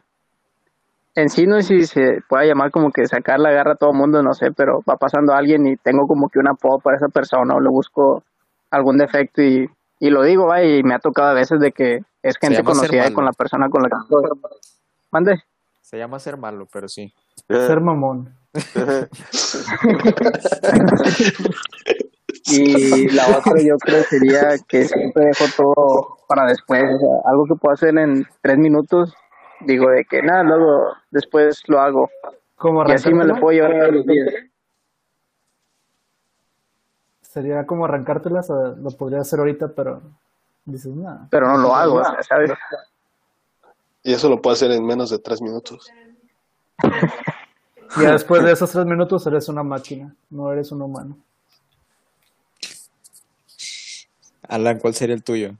en 1.16 1.28
sí 1.30 1.48
no 1.48 1.60
sé 1.60 1.80
si 1.80 1.86
se 1.86 2.20
pueda 2.28 2.44
llamar 2.44 2.70
como 2.70 2.92
que 2.92 3.04
sacar 3.06 3.40
la 3.40 3.50
garra 3.50 3.72
a 3.72 3.74
todo 3.74 3.92
mundo, 3.92 4.22
no 4.22 4.34
sé, 4.34 4.52
pero 4.56 4.84
va 4.88 4.94
pasando 4.94 5.34
alguien 5.34 5.66
y 5.66 5.76
tengo 5.78 6.06
como 6.06 6.28
que 6.28 6.38
un 6.38 6.46
apodo 6.46 6.78
para 6.78 6.96
esa 6.96 7.08
persona 7.08 7.56
o 7.56 7.60
le 7.60 7.68
busco 7.68 8.22
algún 8.70 8.98
defecto 8.98 9.42
y, 9.42 9.68
y 9.98 10.10
lo 10.10 10.22
digo, 10.22 10.46
va, 10.46 10.62
y 10.62 10.84
me 10.84 10.94
ha 10.94 11.00
tocado 11.00 11.30
a 11.30 11.34
veces 11.34 11.58
de 11.58 11.72
que 11.72 11.98
es 12.22 12.38
gente 12.38 12.62
conocida 12.62 13.12
con 13.12 13.24
la 13.24 13.32
persona 13.32 13.68
con 13.68 13.82
la 13.82 13.88
que... 13.88 13.96
Mande. 15.10 15.42
Se 15.80 15.98
llama 15.98 16.20
ser 16.20 16.36
malo, 16.36 16.68
pero 16.72 16.86
sí. 16.86 17.12
Ser 17.48 17.80
mamón. 17.80 18.32
Y 22.50 23.08
la 23.10 23.26
otra 23.36 23.54
yo 23.62 23.76
creo 23.78 24.02
sería 24.04 24.56
que 24.66 24.84
siempre 24.84 25.26
dejo 25.26 25.44
todo 25.56 26.18
para 26.26 26.46
después. 26.46 26.82
O 26.82 26.98
sea, 26.98 27.30
algo 27.30 27.46
que 27.46 27.54
puedo 27.54 27.74
hacer 27.74 27.96
en 27.98 28.26
tres 28.40 28.58
minutos, 28.58 29.14
digo 29.60 29.90
de 29.90 30.04
que 30.04 30.22
nada, 30.22 30.42
luego 30.42 30.92
después 31.10 31.62
lo 31.68 31.80
hago. 31.80 32.10
Como 32.56 32.86
Y 32.88 32.92
así 32.92 33.12
me 33.12 33.24
lo 33.24 33.38
puedo 33.38 33.52
llevar 33.52 33.78
todos 33.78 33.94
los 33.94 34.06
días. 34.06 34.34
Sería 37.22 37.66
como 37.66 37.84
arrancártelas, 37.84 38.50
o 38.50 38.74
lo 38.76 38.90
podría 38.92 39.20
hacer 39.20 39.38
ahorita, 39.38 39.68
pero 39.74 40.02
dices, 40.64 40.94
nada. 40.94 41.28
Pero 41.30 41.46
no 41.48 41.58
lo 41.58 41.74
hago, 41.74 41.96
o 41.96 42.04
sea, 42.04 42.22
¿sabes? 42.22 42.52
Y 44.02 44.12
eso 44.12 44.28
lo 44.28 44.40
puedo 44.40 44.54
hacer 44.54 44.70
en 44.72 44.84
menos 44.84 45.10
de 45.10 45.18
tres 45.18 45.42
minutos. 45.42 45.90
Y 46.82 48.02
ya 48.02 48.12
después 48.12 48.42
de 48.42 48.52
esos 48.52 48.70
tres 48.70 48.86
minutos 48.86 49.26
eres 49.26 49.48
una 49.48 49.62
máquina, 49.62 50.14
no 50.30 50.50
eres 50.52 50.72
un 50.72 50.82
humano. 50.82 51.18
Alan, 54.48 54.78
¿cuál 54.78 54.94
sería 54.94 55.14
el 55.14 55.22
tuyo? 55.22 55.52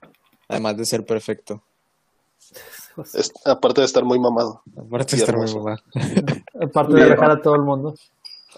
Además 0.48 0.76
de 0.76 0.84
ser 0.86 1.04
perfecto. 1.04 1.62
Es- 3.14 3.32
aparte 3.44 3.80
de 3.82 3.86
estar 3.86 4.04
muy 4.04 4.18
mamado. 4.18 4.62
Aparte 4.76 5.16
de 5.16 5.22
estar 5.22 5.36
muy 5.36 5.52
mamá. 5.54 5.78
Aparte 6.60 6.94
de 6.94 7.04
dejar 7.10 7.30
a 7.30 7.42
todo 7.42 7.54
el 7.54 7.62
mundo. 7.62 7.94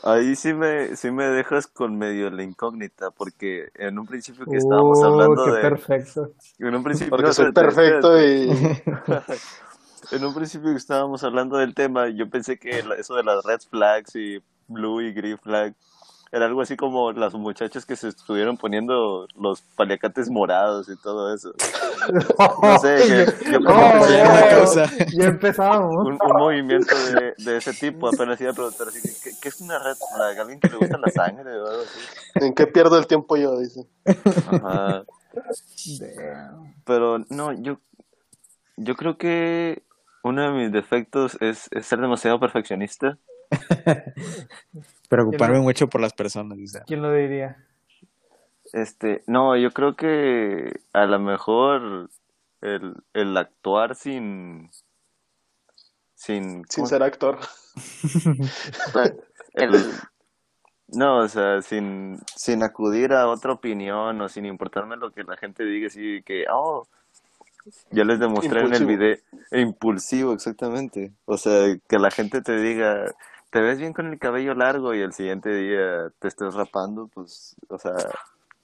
Ahí 0.03 0.35
sí 0.37 0.55
me, 0.55 0.97
sí 0.97 1.11
me 1.11 1.25
dejas 1.27 1.67
con 1.67 1.99
medio 1.99 2.31
la 2.31 2.43
incógnita, 2.43 3.11
porque 3.11 3.69
en 3.75 3.99
un 3.99 4.07
principio 4.07 4.47
que 4.47 4.57
estábamos 4.57 4.99
Uh, 4.99 5.05
hablando 5.05 5.45
qué 5.45 5.51
de... 5.51 5.63
perfecto. 5.63 6.31
En 6.59 6.75
un 6.75 6.83
principio, 6.85 7.11
Porque 7.11 7.33
soy 7.33 7.53
perfecto 7.53 8.21
y... 8.23 8.51
En 10.13 10.25
un 10.25 10.35
principio 10.35 10.71
que 10.71 10.77
estábamos 10.77 11.23
hablando 11.23 11.57
del 11.59 11.75
tema, 11.75 12.09
yo 12.09 12.29
pensé 12.29 12.59
que 12.59 12.83
eso 12.99 13.15
de 13.15 13.23
las 13.23 13.45
red 13.45 13.61
flags 13.71 14.17
y 14.17 14.43
blue 14.67 15.01
y 15.03 15.13
green 15.13 15.39
flag 15.39 15.75
era 16.33 16.47
algo 16.47 16.61
así 16.61 16.77
como 16.77 17.11
las 17.13 17.35
muchachas 17.35 17.85
que 17.85 17.97
se 17.97 18.09
estuvieron 18.09 18.57
poniendo 18.57 19.27
los 19.35 19.63
paliacates 19.77 20.31
morados 20.31 20.89
y 20.89 20.97
todo 20.97 21.35
eso. 21.35 21.53
No 22.63 22.79
sé, 22.79 23.27
yo 23.51 23.59
Oh, 23.59 23.65
como 23.65 24.07
era 24.07 24.49
causa. 24.49 24.91
Ya 25.13 25.25
empezamos. 25.27 25.93
un, 26.07 26.13
un 26.13 26.39
movimiento 26.39 26.95
de, 26.95 27.35
de 27.37 27.57
ese 27.57 27.73
tipo, 27.73 28.09
apenas 28.09 28.41
iba 28.41 28.51
a 28.53 28.55
preguntar 28.55 28.89
así, 28.89 29.01
¿qué, 29.25 29.31
qué 29.43 29.49
es 29.49 29.61
una 29.61 29.79
red 29.81 29.97
flag? 30.15 30.39
¿Alguien 30.39 30.61
que 30.61 30.69
le 30.69 30.77
gusta 30.77 30.99
la 30.99 31.11
sangre 31.11 31.51
o 31.59 31.67
algo 31.67 31.83
así? 31.83 31.99
¿En 32.47 32.55
qué 32.55 32.67
pierdo 32.69 32.97
el 32.97 33.07
tiempo 33.09 33.37
yo? 33.37 33.59
Dice. 33.59 33.81
Ajá. 34.51 35.05
Pero 36.85 37.19
no, 37.29 37.53
yo, 37.53 37.79
yo 38.77 38.95
creo 38.95 39.19
que 39.19 39.83
uno 40.23 40.43
de 40.43 40.51
mis 40.51 40.73
defectos 40.73 41.37
es, 41.41 41.69
es 41.73 41.87
ser 41.87 42.01
demasiado 42.01 42.39
perfeccionista. 42.39 43.19
Preocuparme 45.11 45.55
¿Quién 45.55 45.65
no? 45.65 45.69
mucho 45.69 45.89
por 45.89 46.01
las 46.01 46.15
personas. 46.15 46.57
dice. 46.57 46.81
¿Quién 46.87 47.03
lo 47.03 47.13
diría? 47.13 47.57
Este, 48.73 49.23
no, 49.27 49.57
yo 49.57 49.73
creo 49.73 49.97
que 49.97 50.81
a 50.93 51.05
lo 51.07 51.19
mejor 51.19 52.09
el, 52.61 52.95
el 53.13 53.37
actuar 53.37 53.97
sin, 53.97 54.71
sin, 56.15 56.63
Sin 56.65 56.77
¿cómo 56.77 56.87
ser 56.87 57.03
actor. 57.03 57.41
el- 59.55 59.93
no, 60.93 61.19
o 61.19 61.29
sea, 61.29 61.63
sin, 61.63 62.19
sin 62.37 62.63
acudir 62.63 63.13
a 63.13 63.29
otra 63.29 63.53
opinión 63.53 64.21
o 64.21 64.29
sin 64.29 64.47
importarme 64.47 64.97
lo 64.97 65.11
que 65.13 65.25
la 65.25 65.37
gente 65.37 65.65
diga, 65.65 65.89
así 65.89 66.23
que, 66.25 66.45
oh, 66.53 66.87
ya 67.91 68.05
les 68.05 68.19
demostré 68.21 68.61
en 68.61 68.73
el 68.75 68.87
video, 68.87 69.17
impulsivo, 69.53 70.33
exactamente. 70.33 71.13
O 71.27 71.37
sea, 71.37 71.77
que 71.89 71.99
la 71.99 72.11
gente 72.11 72.41
te 72.43 72.57
diga, 72.57 73.05
te 73.51 73.61
ves 73.61 73.79
bien 73.79 73.93
con 73.93 74.07
el 74.07 74.19
cabello 74.19 74.55
largo 74.55 74.95
y 74.95 75.01
el 75.01 75.13
siguiente 75.13 75.51
día 75.55 76.11
te 76.19 76.29
estés 76.29 76.55
rapando, 76.55 77.09
pues, 77.13 77.57
o 77.69 77.79
sea, 77.79 77.95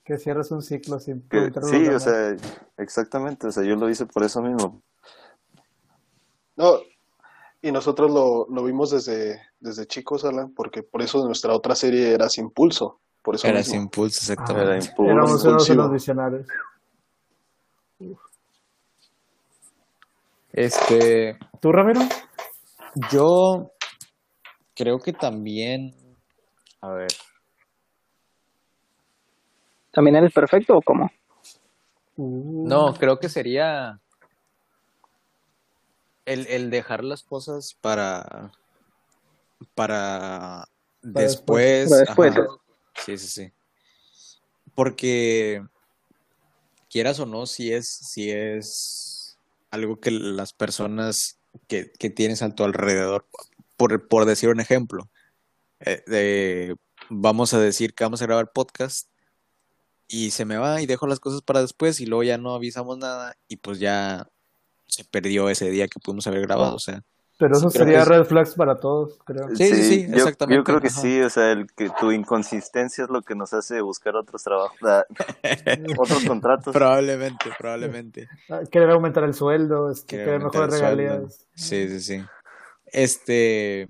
Que 0.04 0.18
cierres 0.18 0.50
un 0.52 0.62
ciclo 0.62 0.98
sin 1.00 1.28
que, 1.28 1.50
sí, 1.62 1.88
o 1.88 1.98
sea, 1.98 2.36
exactamente, 2.76 3.48
o 3.48 3.50
sea, 3.50 3.64
yo 3.64 3.74
lo 3.76 3.88
hice 3.90 4.06
por 4.06 4.22
eso 4.22 4.40
mismo. 4.42 4.82
No, 6.56 6.78
y 7.60 7.72
nosotros 7.72 8.10
lo, 8.10 8.46
lo 8.48 8.64
vimos 8.64 8.90
desde, 8.90 9.40
desde 9.60 9.86
chicos, 9.86 10.24
Alan, 10.24 10.52
porque 10.54 10.82
por 10.82 11.02
eso 11.02 11.24
nuestra 11.26 11.52
otra 11.54 11.74
serie 11.74 12.12
era 12.12 12.28
Sin 12.28 12.50
Pulso. 12.50 13.00
Por 13.22 13.34
eso 13.34 13.48
Era 13.48 13.58
mismo. 13.58 13.72
sin 13.72 13.88
pulso, 13.88 14.32
Era 14.32 14.40
exactamente. 14.40 14.86
impulso. 14.86 15.10
Éramos 15.12 15.44
unos 15.44 15.66
de 15.66 15.74
los 15.74 15.90
visionarios. 15.90 16.46
Este, 20.52 21.36
¿Tú, 21.60 21.72
Ramiro? 21.72 22.00
yo 23.10 23.72
creo 24.76 25.00
que 25.00 25.12
también, 25.12 25.94
a 26.80 26.90
ver, 26.90 27.08
¿También 29.96 30.16
eres 30.16 30.30
perfecto 30.30 30.76
o 30.76 30.82
cómo? 30.82 31.10
Uh, 32.16 32.68
no, 32.68 32.92
creo 32.92 33.18
que 33.18 33.30
sería 33.30 33.98
el, 36.26 36.46
el 36.48 36.68
dejar 36.68 37.02
las 37.02 37.22
cosas 37.22 37.72
para, 37.80 38.52
para 39.74 40.68
después. 41.00 41.88
Para 41.88 42.00
después. 42.00 42.36
ajá. 42.36 42.46
Sí, 43.06 43.16
sí, 43.16 43.28
sí. 43.28 43.52
Porque 44.74 45.64
quieras 46.90 47.18
o 47.18 47.24
no, 47.24 47.46
si 47.46 47.72
es, 47.72 47.88
si 47.88 48.30
es 48.30 49.38
algo 49.70 49.98
que 49.98 50.10
las 50.10 50.52
personas 50.52 51.38
que, 51.68 51.90
que 51.98 52.10
tienes 52.10 52.42
a 52.42 52.54
tu 52.54 52.64
alrededor, 52.64 53.26
por, 53.76 54.08
por 54.08 54.24
decir 54.24 54.48
un 54.48 54.60
ejemplo, 54.60 55.08
eh, 55.80 56.02
de- 56.06 56.76
vamos 57.10 57.54
a 57.54 57.60
decir 57.60 57.94
que 57.94 58.04
vamos 58.04 58.22
a 58.22 58.26
grabar 58.26 58.50
podcast 58.52 59.08
y 60.08 60.30
se 60.30 60.44
me 60.44 60.56
va 60.56 60.80
y 60.80 60.86
dejo 60.86 61.06
las 61.06 61.20
cosas 61.20 61.42
para 61.42 61.60
después 61.60 62.00
y 62.00 62.06
luego 62.06 62.22
ya 62.22 62.38
no 62.38 62.54
avisamos 62.54 62.96
nada 62.98 63.36
y 63.48 63.56
pues 63.56 63.78
ya 63.78 64.28
se 64.86 65.04
perdió 65.04 65.48
ese 65.50 65.70
día 65.70 65.88
que 65.88 66.00
pudimos 66.00 66.26
haber 66.26 66.42
grabado, 66.42 66.76
o 66.76 66.78
sea, 66.78 67.02
Pero 67.38 67.56
eso 67.58 67.68
sería 67.70 68.00
es- 68.02 68.08
red 68.08 68.24
flags 68.24 68.54
para 68.54 68.78
todos, 68.80 69.18
creo. 69.24 69.48
Sí, 69.54 69.66
sí, 69.68 69.82
sí, 69.82 70.06
yo- 70.08 70.14
exactamente, 70.16 70.56
Yo 70.58 70.64
creo 70.64 70.80
que 70.80 70.86
ajá. 70.86 71.00
sí, 71.00 71.20
o 71.20 71.28
sea, 71.28 71.50
el 71.52 71.66
que 71.72 71.90
tu 72.00 72.12
inconsistencia 72.12 73.04
es 73.04 73.10
lo 73.10 73.20
que 73.22 73.34
nos 73.34 73.52
hace 73.52 73.80
buscar 73.82 74.14
otros 74.16 74.42
trabajos, 74.42 74.78
ah, 74.84 75.04
otros 75.98 76.24
contratos. 76.24 76.72
probablemente, 76.72 77.50
probablemente. 77.58 78.28
Ah, 78.48 78.60
Querer 78.70 78.90
aumentar 78.90 79.24
el 79.24 79.34
sueldo, 79.34 79.90
este, 79.90 80.16
Querer 80.16 80.38
mejores 80.42 80.78
sueldo. 80.78 80.96
regalías. 80.96 81.46
Sí, 81.54 81.88
sí, 81.88 82.00
sí. 82.00 82.24
Este, 82.92 83.88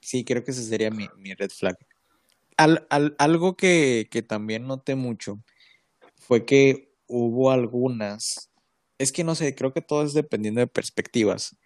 sí, 0.00 0.24
creo 0.24 0.44
que 0.44 0.52
ese 0.52 0.64
sería 0.64 0.90
mi, 0.90 1.08
mi 1.18 1.34
red 1.34 1.50
flag. 1.50 1.76
Al, 2.56 2.86
al- 2.90 3.16
algo 3.18 3.56
que, 3.56 4.08
que 4.10 4.22
también 4.22 4.66
noté 4.66 4.94
mucho 4.94 5.42
fue 6.20 6.44
que 6.46 6.92
hubo 7.06 7.50
algunas, 7.50 8.50
es 8.98 9.12
que 9.12 9.24
no 9.24 9.34
sé, 9.34 9.54
creo 9.54 9.72
que 9.72 9.82
todo 9.82 10.04
es 10.04 10.14
dependiendo 10.14 10.60
de 10.60 10.66
perspectivas, 10.66 11.56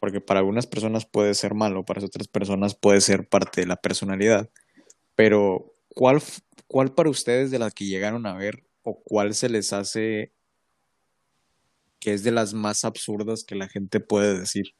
porque 0.00 0.20
para 0.20 0.40
algunas 0.40 0.66
personas 0.66 1.06
puede 1.06 1.34
ser 1.34 1.54
malo, 1.54 1.84
para 1.84 2.04
otras 2.04 2.28
personas 2.28 2.74
puede 2.76 3.00
ser 3.00 3.28
parte 3.28 3.62
de 3.62 3.66
la 3.68 3.76
personalidad, 3.76 4.50
pero 5.16 5.74
¿cuál, 5.88 6.22
cuál 6.68 6.94
para 6.94 7.10
ustedes 7.10 7.50
de 7.50 7.58
las 7.60 7.74
que 7.74 7.86
llegaron 7.86 8.26
a 8.26 8.34
ver 8.36 8.64
o 8.82 9.02
cuál 9.04 9.34
se 9.34 9.48
les 9.48 9.72
hace 9.72 10.32
que 11.98 12.12
es 12.12 12.22
de 12.22 12.30
las 12.30 12.54
más 12.54 12.84
absurdas 12.84 13.44
que 13.44 13.54
la 13.54 13.68
gente 13.68 14.00
puede 14.00 14.38
decir? 14.38 14.74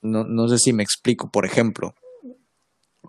No, 0.00 0.24
no 0.24 0.48
sé 0.48 0.58
si 0.58 0.72
me 0.72 0.82
explico, 0.82 1.30
por 1.30 1.44
ejemplo, 1.44 1.94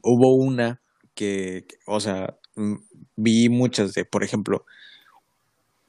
hubo 0.03 0.36
una 0.36 0.81
que, 1.13 1.65
o 1.86 2.00
sea, 2.00 2.39
mm, 2.55 2.75
vi 3.15 3.50
muchas 3.50 3.93
de, 3.93 4.05
por 4.05 4.24
ejemplo, 4.24 4.65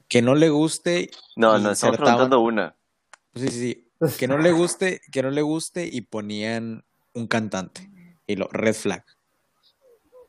que 0.07 0.21
no 0.21 0.35
le 0.35 0.49
guste 0.49 1.09
No, 1.35 1.57
no, 1.57 1.71
estamos 1.71 1.97
preguntando 1.97 2.41
una. 2.41 2.75
Sí, 3.35 3.47
sí, 3.47 3.59
sí. 3.59 4.17
Que 4.17 4.27
no 4.27 4.37
le 4.37 4.51
guste, 4.51 4.99
que 5.11 5.23
no 5.23 5.31
le 5.31 5.41
guste 5.41 5.87
y 5.91 6.01
ponían 6.01 6.83
un 7.13 7.27
cantante. 7.27 7.89
Y 8.27 8.35
lo, 8.35 8.47
red 8.51 8.73
flag. 8.73 9.05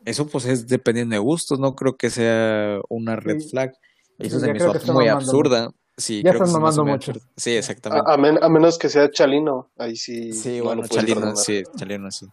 Eso 0.04 0.26
pues 0.28 0.44
es 0.46 0.66
dependiendo 0.68 1.14
de 1.14 1.20
gustos, 1.20 1.58
no 1.58 1.74
creo 1.74 1.96
que 1.96 2.10
sea 2.10 2.80
una 2.88 3.16
red 3.16 3.40
Sí. 3.40 3.50
flag. 3.50 3.72
Eso 4.18 4.38
Sí, 4.38 4.46
se 4.46 4.52
me 4.52 4.58
hizo 4.58 4.92
muy 4.92 5.08
absurda. 5.08 5.72
Sí, 6.02 6.20
Ya 6.24 6.30
creo 6.32 6.42
están 6.44 6.60
mamando 6.60 6.84
mucho. 6.84 7.12
Sí, 7.36 7.52
exactamente. 7.56 8.10
A, 8.10 8.14
a 8.14 8.16
men- 8.16 8.42
a 8.42 8.48
menos 8.48 8.76
que 8.76 8.88
sea 8.88 9.08
Chalino, 9.08 9.70
ahí 9.78 9.94
sí. 9.94 10.32
Sí, 10.32 10.58
no 10.58 10.64
bueno, 10.64 10.86
Chalino, 10.88 11.36
sí, 11.36 11.62
Chalino, 11.76 12.10
sí. 12.10 12.26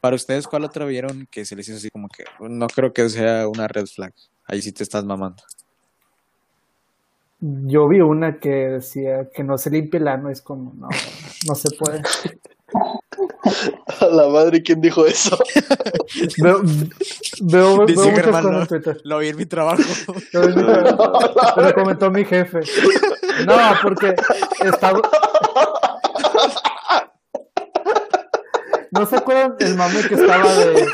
Para 0.00 0.16
ustedes, 0.16 0.46
¿cuál 0.46 0.64
otra 0.64 0.84
vieron 0.84 1.26
que 1.30 1.46
se 1.46 1.56
les 1.56 1.66
hizo 1.68 1.78
así 1.78 1.88
como 1.90 2.08
que 2.08 2.24
no 2.40 2.66
creo 2.66 2.92
que 2.92 3.08
sea 3.08 3.48
una 3.48 3.66
red 3.66 3.86
flag? 3.86 4.12
Ahí 4.46 4.60
sí 4.60 4.72
te 4.72 4.82
estás 4.82 5.04
mamando. 5.06 5.42
Yo 7.40 7.88
vi 7.88 8.00
una 8.00 8.38
que 8.38 8.50
decía 8.50 9.30
que 9.34 9.42
no 9.42 9.56
se 9.56 9.70
limpie 9.70 10.00
el 10.00 10.08
ano, 10.08 10.28
es 10.28 10.42
como, 10.42 10.74
no, 10.74 10.88
no 11.46 11.54
se 11.54 11.70
puede. 11.70 12.02
A 14.00 14.06
la 14.06 14.28
madre, 14.28 14.62
¿quién 14.62 14.80
dijo 14.80 15.04
eso? 15.06 15.36
Veo, 16.38 16.60
veo, 17.42 17.86
veo 17.86 17.86
muchas 17.86 18.24
cosas 18.26 18.44
no, 18.44 18.60
en 18.60 18.66
Twitter. 18.66 19.00
lo 19.04 19.18
vi 19.18 19.28
en 19.28 19.36
mi 19.36 19.46
trabajo. 19.46 19.82
Lo 20.32 20.46
vi- 20.46 21.72
comentó 21.74 22.10
mi 22.10 22.24
jefe. 22.24 22.60
No, 23.46 23.54
porque 23.82 24.14
estaba... 24.64 25.00
¿No 28.90 29.06
se 29.06 29.16
acuerdan 29.16 29.56
el 29.58 29.74
mame 29.74 30.02
que 30.08 30.14
estaba 30.14 30.54
de 30.54 30.86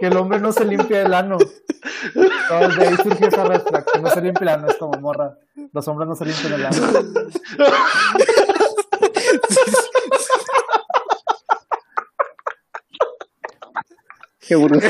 que 0.00 0.06
el 0.06 0.16
hombre 0.16 0.40
no 0.40 0.52
se 0.52 0.64
limpia 0.64 1.02
el 1.02 1.14
ano? 1.14 1.38
No, 2.14 2.68
de 2.68 2.86
ahí 2.88 2.96
surgió 3.02 3.28
esa 3.28 3.44
red 3.44 3.60
flag, 3.62 3.84
que 3.92 4.00
no 4.00 4.10
se 4.10 4.20
limpia 4.20 4.42
el 4.42 4.48
ano, 4.48 4.68
es 4.68 4.76
como 4.76 4.98
morra. 5.00 5.36
Los 5.72 5.86
hombres 5.88 6.08
no 6.08 6.16
se 6.16 6.24
limpian 6.24 6.52
el 6.54 6.66
ano. 6.66 6.76
Qué 14.46 14.56
bruto. 14.56 14.86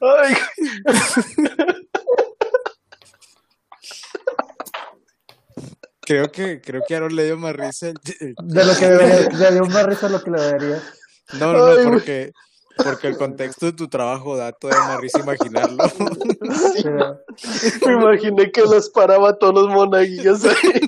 Ay, 0.00 0.34
Creo 6.04 6.32
que, 6.32 6.60
creo 6.60 6.82
que 6.86 6.96
Aaron 6.96 7.14
le 7.14 7.24
dio 7.24 7.36
más 7.38 7.54
risa. 7.54 7.88
el- 7.88 8.34
De 8.42 8.64
lo 8.64 8.74
que 8.76 8.86
debería, 8.90 9.28
le 9.38 9.52
dio 9.52 9.64
más 9.66 9.86
risa 9.86 10.08
lo 10.08 10.22
que 10.22 10.30
le 10.30 10.40
debería. 10.42 10.82
No, 11.38 11.52
no, 11.52 11.74
no, 11.76 11.90
porque, 11.90 12.32
porque 12.84 13.08
el 13.08 13.16
contexto 13.16 13.66
de 13.66 13.72
tu 13.72 13.88
trabajo 13.88 14.36
da 14.36 14.52
todavía 14.52 14.86
más 14.88 15.00
risa 15.00 15.20
imaginarlo. 15.20 15.84
Me 17.86 17.92
imaginé 17.92 18.50
que 18.50 18.62
los 18.62 18.90
paraba 18.90 19.30
a 19.30 19.38
todos 19.38 19.54
los 19.54 19.68
monaguillos 19.68 20.44
ahí. 20.44 20.80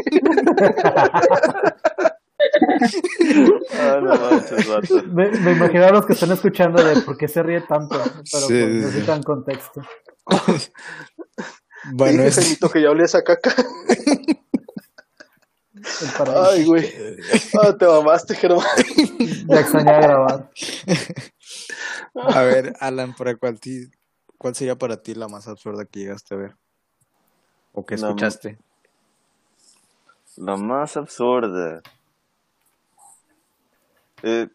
Ah, 3.73 4.01
no 4.03 4.15
manches, 4.15 4.69
vato. 4.69 5.03
Me, 5.09 5.31
me 5.31 5.53
imagino 5.53 5.87
a 5.87 5.91
los 5.91 6.07
que 6.07 6.13
están 6.13 6.33
escuchando 6.33 6.83
de 6.83 7.01
por 7.03 7.17
qué 7.17 7.29
se 7.29 7.43
ríe 7.43 7.61
tanto, 7.63 7.97
pero 7.99 8.47
Sí, 8.47 8.49
pues, 8.49 8.69
necesitan 8.69 9.23
contexto. 9.23 9.83
Bueno, 11.93 12.23
es, 12.23 12.59
que 12.73 12.83
ya 12.83 12.91
olía 12.91 13.05
esa 13.05 13.23
caca. 13.23 13.55
El 16.03 16.09
paraíso. 16.19 16.51
Ay, 16.51 16.65
güey. 16.65 16.93
Ah, 17.63 17.77
te 17.77 17.87
mamaste, 17.87 18.35
Germán. 18.35 18.67
Ya 19.47 19.61
extrañaba 19.61 20.01
grabar. 20.01 20.51
a 22.15 22.43
ver, 22.43 22.75
Alan, 22.81 23.15
¿para 23.15 23.37
cuál, 23.37 23.61
ti- 23.61 23.89
cuál 24.39 24.55
sería 24.55 24.77
para 24.77 24.97
ti 25.03 25.15
la 25.15 25.29
más 25.29 25.47
absurda 25.49 25.85
que 25.85 26.01
llegaste 26.01 26.35
a 26.35 26.39
ver? 26.39 26.57
¿O 27.73 27.85
que 27.87 27.97
La- 27.97 28.09
escuchaste? 28.09 28.59
La 30.37 30.57
más 30.57 30.97
absurda. 30.97 31.81
Eh, 34.23 34.49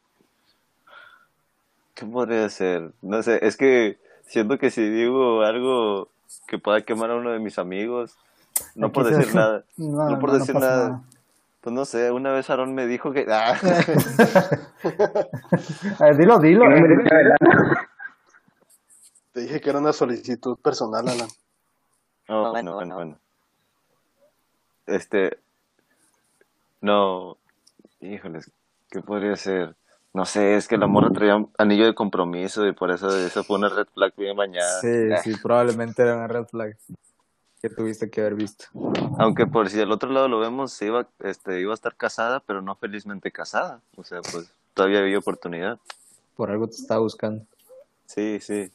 ¿Qué 1.93 2.05
podría 2.05 2.47
ser? 2.49 2.91
No 3.01 3.21
sé, 3.23 3.45
es 3.45 3.55
que 3.57 3.97
siento 4.25 4.57
que 4.57 4.71
si 4.71 4.87
digo 4.89 5.41
algo 5.43 6.09
que 6.47 6.57
pueda 6.57 6.81
quemar 6.81 7.11
a 7.11 7.15
uno 7.15 7.31
de 7.31 7.39
mis 7.39 7.57
amigos, 7.59 8.17
no 8.75 8.87
Aquí 8.87 8.93
por 8.95 9.07
se- 9.09 9.15
decir 9.15 9.35
nada. 9.35 9.63
No, 9.77 10.09
No 10.09 10.19
por 10.19 10.29
no, 10.29 10.33
no 10.33 10.39
decir 10.39 10.53
pasa 10.53 10.67
nada. 10.69 11.03
Pues 11.61 11.73
no 11.73 11.83
sé, 11.83 12.11
una 12.11 12.31
vez 12.31 12.49
Aaron 12.49 12.73
me 12.73 12.87
dijo 12.87 13.11
que... 13.11 13.25
Ah, 13.29 13.57
A 15.99 16.05
ver, 16.05 16.17
dilo, 16.17 16.39
dilo. 16.39 16.63
Te 19.33 19.41
dije 19.41 19.59
que 19.59 19.69
era 19.69 19.79
una 19.79 19.91
solicitud 19.91 20.57
personal, 20.57 21.09
Alan. 21.09 21.27
no, 22.29 22.51
bueno, 22.51 22.75
bueno, 22.75 22.95
bueno. 22.95 23.17
Este... 24.87 25.37
No... 26.79 27.35
Híjoles, 27.99 28.49
¿qué 28.89 29.01
podría 29.01 29.35
ser? 29.35 29.75
No 30.13 30.25
sé, 30.25 30.55
es 30.55 30.69
que 30.69 30.77
la 30.77 30.87
morra 30.87 31.09
traía 31.11 31.35
un 31.35 31.51
anillo 31.57 31.85
de 31.85 31.93
compromiso 31.93 32.65
y 32.65 32.71
por 32.71 32.91
eso 32.91 33.09
eso 33.15 33.43
fue 33.43 33.57
una 33.57 33.67
red 33.67 33.85
flag 33.93 34.13
bien 34.15 34.37
bañada. 34.37 34.79
Sí, 34.79 35.09
sí, 35.23 35.33
probablemente 35.43 36.01
era 36.01 36.15
una 36.15 36.27
red 36.27 36.45
flag 36.45 36.77
que 37.61 37.69
tuviste 37.69 38.09
que 38.09 38.21
haber 38.21 38.35
visto. 38.35 38.65
Aunque 39.17 39.45
por 39.45 39.69
si 39.69 39.77
del 39.77 39.91
otro 39.91 40.09
lado 40.09 40.27
lo 40.27 40.39
vemos, 40.39 40.71
se 40.71 40.85
iba, 40.85 41.07
este, 41.19 41.59
iba 41.59 41.71
a 41.71 41.75
estar 41.75 41.95
casada, 41.95 42.39
pero 42.39 42.61
no 42.61 42.75
felizmente 42.75 43.31
casada. 43.31 43.81
O 43.97 44.03
sea, 44.03 44.21
pues 44.21 44.53
todavía 44.73 44.99
había 44.99 45.17
oportunidad. 45.17 45.79
Por 46.35 46.51
algo 46.51 46.67
te 46.67 46.75
estaba 46.75 47.01
buscando. 47.01 47.45
Sí, 48.05 48.39
sí. 48.39 48.71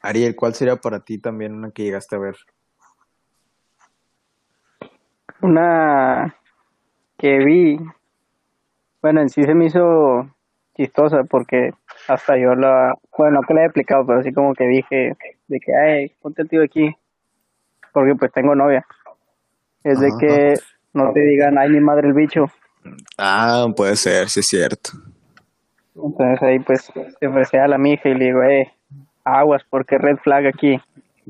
Ariel, 0.00 0.34
¿cuál 0.36 0.54
sería 0.54 0.76
para 0.76 1.00
ti 1.00 1.18
también 1.18 1.54
una 1.54 1.70
que 1.70 1.82
llegaste 1.82 2.16
a 2.16 2.20
ver? 2.20 2.36
Una 5.42 6.36
que 7.18 7.38
vi, 7.38 7.78
bueno, 9.02 9.20
en 9.20 9.28
sí 9.28 9.42
se 9.42 9.54
me 9.54 9.66
hizo 9.66 10.30
chistosa 10.76 11.24
porque 11.24 11.72
hasta 12.08 12.36
yo 12.38 12.54
la, 12.54 12.94
bueno, 13.16 13.40
no 13.40 13.46
que 13.46 13.54
la 13.54 13.62
he 13.62 13.64
explicado, 13.66 14.06
pero 14.06 14.20
así 14.20 14.32
como 14.32 14.54
que 14.54 14.64
dije, 14.64 15.16
de 15.48 15.60
que, 15.60 15.74
ay, 15.74 16.12
ponte 16.20 16.42
el 16.42 16.48
tío 16.48 16.62
aquí, 16.62 16.94
porque 17.92 18.14
pues 18.14 18.32
tengo 18.32 18.54
novia. 18.54 18.86
Es 19.84 20.00
de 20.00 20.08
Ajá. 20.08 20.18
que 20.18 20.54
no 20.92 21.12
te 21.12 21.20
digan, 21.20 21.58
ay, 21.58 21.70
mi 21.70 21.80
madre 21.80 22.08
el 22.08 22.14
bicho. 22.14 22.46
Ah, 23.18 23.66
puede 23.76 23.96
ser, 23.96 24.28
sí 24.28 24.40
es 24.40 24.46
cierto. 24.48 24.90
Entonces 25.94 26.42
ahí 26.42 26.58
pues 26.60 26.90
se 27.18 27.26
ofrece 27.26 27.58
a 27.58 27.68
la 27.68 27.78
mija 27.78 28.08
y 28.08 28.14
le 28.14 28.26
digo, 28.26 28.42
eh, 28.42 28.72
aguas, 29.24 29.62
porque 29.68 29.98
red 29.98 30.16
flag 30.18 30.46
aquí. 30.46 30.80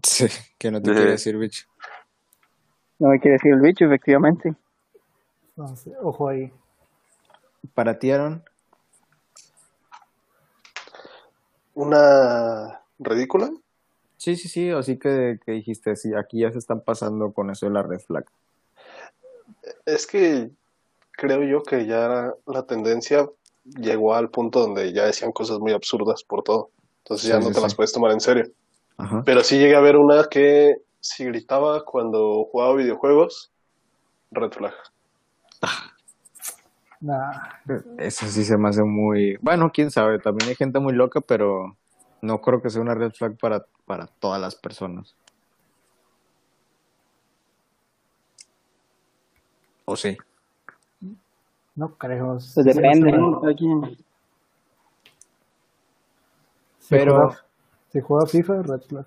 Sí, 0.02 0.26
que 0.58 0.70
no 0.70 0.82
te 0.82 0.92
quiere 0.92 1.12
decir 1.12 1.36
bicho. 1.38 1.66
No 2.98 3.08
me 3.08 3.20
quiere 3.20 3.34
decir 3.34 3.52
el 3.52 3.60
bicho, 3.60 3.84
efectivamente. 3.84 4.54
No 5.56 5.74
sé, 5.76 5.92
ojo 6.02 6.28
ahí. 6.28 6.52
¿Para 7.74 7.98
ti, 7.98 8.10
Aaron? 8.10 8.42
¿Una 11.74 12.80
ridícula? 12.98 13.50
Sí, 14.16 14.36
sí, 14.36 14.48
sí, 14.48 14.70
así 14.70 14.98
que, 14.98 15.38
que 15.44 15.52
dijiste, 15.52 15.94
sí, 15.96 16.14
aquí 16.14 16.40
ya 16.40 16.50
se 16.52 16.58
están 16.58 16.80
pasando 16.80 17.32
con 17.32 17.50
eso 17.50 17.66
de 17.66 17.72
la 17.72 17.82
red 17.82 18.00
flag. 18.00 18.24
Es 19.84 20.06
que 20.06 20.50
creo 21.12 21.42
yo 21.42 21.62
que 21.62 21.86
ya 21.86 22.32
la 22.46 22.62
tendencia 22.64 23.28
llegó 23.64 24.14
al 24.14 24.30
punto 24.30 24.60
donde 24.60 24.92
ya 24.92 25.04
decían 25.04 25.32
cosas 25.32 25.58
muy 25.58 25.72
absurdas 25.72 26.22
por 26.22 26.42
todo. 26.42 26.70
Entonces 27.04 27.28
ya 27.28 27.36
Sí, 27.36 27.40
no 27.40 27.46
sí, 27.48 27.52
te 27.52 27.58
sí. 27.58 27.62
las 27.62 27.74
puedes 27.74 27.92
tomar 27.92 28.12
en 28.12 28.20
serio. 28.20 28.46
Ajá. 28.96 29.22
Pero 29.24 29.42
sí 29.42 29.58
llegué 29.58 29.76
a 29.76 29.80
ver 29.80 29.96
una 29.96 30.24
que 30.24 30.76
si 31.00 31.24
gritaba 31.24 31.84
cuando 31.84 32.44
jugaba 32.50 32.74
videojuegos, 32.74 33.50
red 34.30 34.50
flag. 34.50 34.74
Nah. 37.00 37.32
Eso 37.98 38.26
sí 38.26 38.44
se 38.44 38.56
me 38.56 38.68
hace 38.70 38.82
muy... 38.82 39.36
Bueno, 39.40 39.70
quién 39.72 39.90
sabe, 39.90 40.18
también 40.18 40.48
hay 40.48 40.56
gente 40.56 40.78
muy 40.78 40.94
loca, 40.94 41.20
pero 41.20 41.76
no 42.22 42.40
creo 42.40 42.62
que 42.62 42.70
sea 42.70 42.80
una 42.82 42.94
red 42.94 43.12
flag 43.12 43.36
para, 43.38 43.66
para 43.86 44.06
todas 44.06 44.40
las 44.40 44.54
personas. 44.54 45.14
¿O 49.86 49.96
sí? 49.96 50.16
No 51.76 51.94
creo. 51.96 52.38
Pues 52.54 52.66
depende. 52.66 53.12
Pero 56.88 57.34
si 57.92 58.00
juega 58.00 58.26
FIFA, 58.26 58.62
Red 58.62 58.80
Flag. 58.82 59.06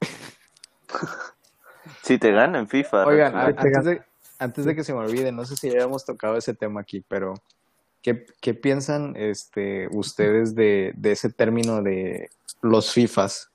si 2.02 2.18
te 2.18 2.32
gana 2.32 2.60
en 2.60 2.68
FIFA. 2.68 3.06
Oigan, 3.06 3.34
antes, 4.38 4.64
de, 4.64 4.74
que 4.74 4.82
se 4.82 4.92
me 4.92 4.98
olvide, 4.98 5.30
no 5.30 5.44
sé 5.44 5.56
si 5.56 5.70
ya 5.70 5.86
tocado 6.04 6.36
ese 6.36 6.52
tema 6.52 6.80
aquí, 6.80 7.04
pero 7.06 7.34
¿qué, 8.02 8.26
qué 8.40 8.54
piensan 8.54 9.14
este, 9.16 9.88
ustedes 9.92 10.56
de, 10.56 10.92
de 10.96 11.12
ese 11.12 11.30
término 11.30 11.80
de 11.80 12.28
los 12.60 12.92
FIFAs? 12.92 13.51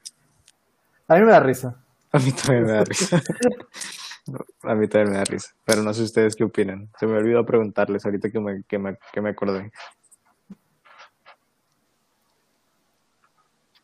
A 1.08 1.16
mí 1.16 1.22
me 1.22 1.32
da 1.32 1.40
risa. 1.40 1.84
A 2.12 2.20
mí 2.20 2.32
también 2.32 2.66
me 2.66 2.72
da 2.74 2.84
risa. 2.84 3.22
A 4.64 4.76
mí 4.76 4.88
también 4.88 5.12
me 5.12 5.18
da 5.18 5.24
risa. 5.24 5.56
Pero 5.64 5.84
no 5.84 5.94
sé 5.94 6.04
ustedes 6.04 6.36
qué 6.36 6.44
opinan. 6.44 6.90
Se 7.00 7.08
me 7.08 7.18
olvidó 7.18 7.46
preguntarles 7.46 8.06
ahorita 8.06 8.30
que 8.30 8.40
me, 8.40 8.64
que 8.64 8.78
me, 8.78 8.98
que 9.14 9.22
me 9.22 9.30
acordé. 9.30 9.72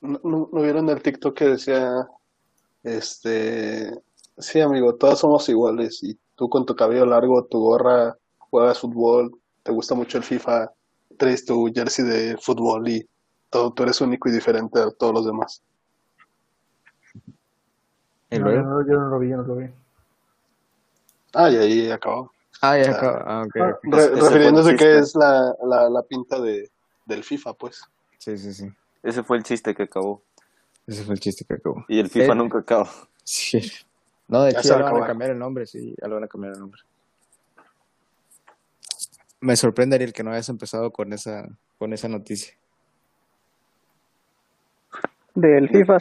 ¿No, 0.02 0.20
no, 0.24 0.50
no 0.52 0.62
vieron 0.62 0.90
el 0.90 1.02
TikTok 1.02 1.38
que 1.38 1.46
decía, 1.46 2.06
este, 2.84 3.94
sí 4.38 4.60
amigo, 4.60 4.96
todos 4.96 5.20
somos 5.20 5.48
iguales 5.48 6.04
y 6.04 6.20
tú 6.36 6.50
con 6.50 6.66
tu 6.66 6.76
cabello 6.76 7.06
largo, 7.06 7.46
tu 7.46 7.60
gorra, 7.60 8.18
juegas 8.38 8.80
fútbol, 8.80 9.32
te 9.64 9.72
gusta 9.72 9.96
mucho 9.96 10.18
el 10.18 10.26
FIFA, 10.26 10.72
traes 11.18 11.46
tu 11.46 11.72
jersey 11.74 12.04
de 12.04 12.38
fútbol 12.38 12.90
y 12.90 13.08
todo, 13.50 13.72
tú 13.72 13.84
eres 13.84 14.02
único 14.02 14.28
y 14.28 14.34
diferente 14.34 14.80
a 14.80 14.92
todos 14.92 15.14
los 15.14 15.26
demás. 15.26 15.64
¿Y 18.34 18.40
No, 18.40 18.46
yo, 18.50 18.56
luego? 18.56 18.70
no, 18.70 18.88
yo 18.88 19.00
no 19.00 19.08
lo 19.10 19.20
vi, 19.20 19.30
yo 19.30 19.38
no 19.38 19.44
lo 19.44 19.56
vi. 19.58 19.70
Ah, 21.34 21.50
y 21.50 21.56
ahí 21.58 21.92
acabó. 21.92 22.32
Ah, 22.62 22.78
ya 22.78 22.92
acaba- 22.92 23.24
ah, 23.26 23.44
ok, 23.44 23.56
Ah. 23.60 23.80
Re- 23.84 24.10
refiriéndose 24.16 24.76
que 24.76 24.98
es 25.00 25.16
la, 25.16 25.54
la, 25.64 25.90
la 25.90 26.02
pinta 26.04 26.40
de, 26.40 26.70
del 27.06 27.24
FIFA, 27.24 27.54
pues. 27.54 27.84
Sí, 28.18 28.38
sí, 28.38 28.54
sí. 28.54 28.70
Ese 29.02 29.22
fue 29.24 29.38
el 29.38 29.44
chiste 29.44 29.76
que 29.76 29.84
acabó. 29.84 30.24
Ese 30.88 31.04
fue 31.04 31.14
el 31.16 31.20
chiste 31.20 31.44
que 31.46 31.56
acabó. 31.56 31.84
Y 31.88 32.00
el 32.00 32.10
FIFA 32.10 32.32
Eh, 32.34 32.36
nunca 32.36 32.60
acabó. 32.60 32.88
Sí. 33.24 33.62
No, 34.28 34.44
de 34.44 34.52
hecho 34.52 34.62
ya 34.62 34.76
a 34.76 34.82
van 34.92 35.04
a 35.04 35.06
cambiar 35.08 35.32
el 35.32 35.38
nombre, 35.40 35.66
sí, 35.66 35.94
ya 36.02 36.08
le 36.08 36.14
van 36.16 36.24
a 36.24 36.28
cambiar 36.28 36.54
el 36.54 36.60
nombre. 36.60 36.82
Me 39.42 39.56
sorprende, 39.58 39.96
Ariel, 39.98 40.14
que 40.14 40.24
no 40.24 40.32
hayas 40.32 40.48
empezado 40.50 40.92
con 40.92 41.12
esa, 41.12 41.48
con 41.78 41.92
esa 41.92 42.08
noticia. 42.08 42.54
Del 45.36 45.68
FIFA. 45.70 45.98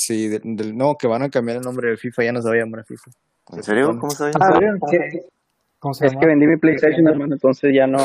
Sí, 0.00 0.28
de- 0.28 0.40
del- 0.42 0.74
no, 0.74 0.96
que 0.96 1.06
van 1.06 1.22
a 1.22 1.28
cambiar 1.28 1.58
el 1.58 1.62
nombre 1.62 1.88
del 1.88 1.98
FIFA, 1.98 2.24
ya 2.24 2.32
no 2.32 2.40
se 2.40 2.48
va 2.48 2.54
a 2.54 2.58
llamar 2.58 2.86
FIFA. 2.86 3.10
¿En 3.52 3.62
serio? 3.62 3.98
¿Cómo 4.00 4.10
sabes? 4.10 4.34
Ah, 4.40 4.58
¿Cómo 5.78 5.92
se 5.92 6.06
es 6.06 6.16
que 6.16 6.26
vendí 6.26 6.46
mi 6.46 6.56
PlayStation, 6.56 7.06
hermano, 7.06 7.34
entonces 7.34 7.70
ya 7.74 7.86
no. 7.86 7.98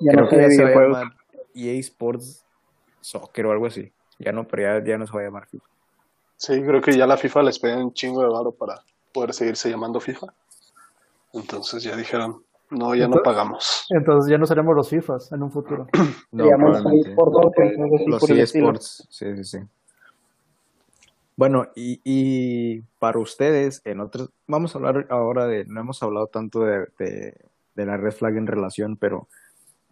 Ya 0.00 0.12
Creo 0.12 0.24
no 0.24 0.28
que 0.28 0.36
ya 0.36 0.42
de 0.42 0.50
se 0.50 0.62
va 0.62 0.68
a 0.68 0.72
videojuegos. 0.72 0.98
llamar 0.98 1.16
EA 1.54 1.72
Sports 1.80 2.44
Soccer 3.00 3.46
o 3.46 3.52
algo 3.52 3.64
así. 3.66 3.90
Ya 4.18 4.32
no, 4.32 4.46
pero 4.46 4.64
ya, 4.64 4.84
ya 4.84 4.98
no 4.98 5.06
se 5.06 5.14
va 5.14 5.20
a 5.20 5.24
llamar 5.24 5.46
FIFA. 5.46 5.64
Sí, 6.36 6.62
creo 6.62 6.82
que 6.82 6.94
ya 6.94 7.06
la 7.06 7.16
FIFA 7.16 7.42
les 7.44 7.58
pide 7.58 7.82
un 7.82 7.94
chingo 7.94 8.20
de 8.20 8.28
varo 8.28 8.52
para 8.52 8.82
poder 9.14 9.32
seguirse 9.32 9.70
llamando 9.70 9.98
FIFA. 9.98 10.26
Entonces 11.32 11.82
ya 11.82 11.96
dijeron, 11.96 12.44
no, 12.68 12.94
ya 12.94 13.08
no 13.08 13.22
pagamos. 13.22 13.86
Entonces 13.88 14.30
ya 14.30 14.36
no 14.36 14.44
seremos 14.44 14.76
los 14.76 14.90
FIFAs 14.90 15.32
en 15.32 15.42
un 15.42 15.50
futuro. 15.50 15.86
No, 16.32 16.44
Los 18.06 18.28
eSports, 18.28 19.06
sí, 19.08 19.36
sí, 19.36 19.44
sí. 19.44 19.58
Bueno, 21.36 21.68
y, 21.74 22.00
y 22.02 22.80
para 22.98 23.18
ustedes, 23.18 23.82
en 23.84 24.00
otros, 24.00 24.30
vamos 24.46 24.74
a 24.74 24.78
hablar 24.78 25.06
ahora 25.10 25.46
de, 25.46 25.66
no 25.66 25.80
hemos 25.80 26.02
hablado 26.02 26.28
tanto 26.28 26.60
de, 26.60 26.88
de, 26.98 27.36
de 27.74 27.86
la 27.86 27.98
red 27.98 28.12
flag 28.12 28.36
en 28.38 28.46
relación, 28.46 28.96
pero 28.96 29.28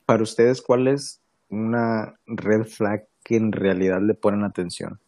para 0.06 0.22
ustedes, 0.22 0.62
¿cuál 0.62 0.88
es 0.88 1.20
una 1.50 2.14
red 2.26 2.64
flag 2.64 3.06
que 3.22 3.36
en 3.36 3.52
realidad 3.52 4.00
le 4.00 4.14
ponen 4.14 4.42
atención? 4.42 4.98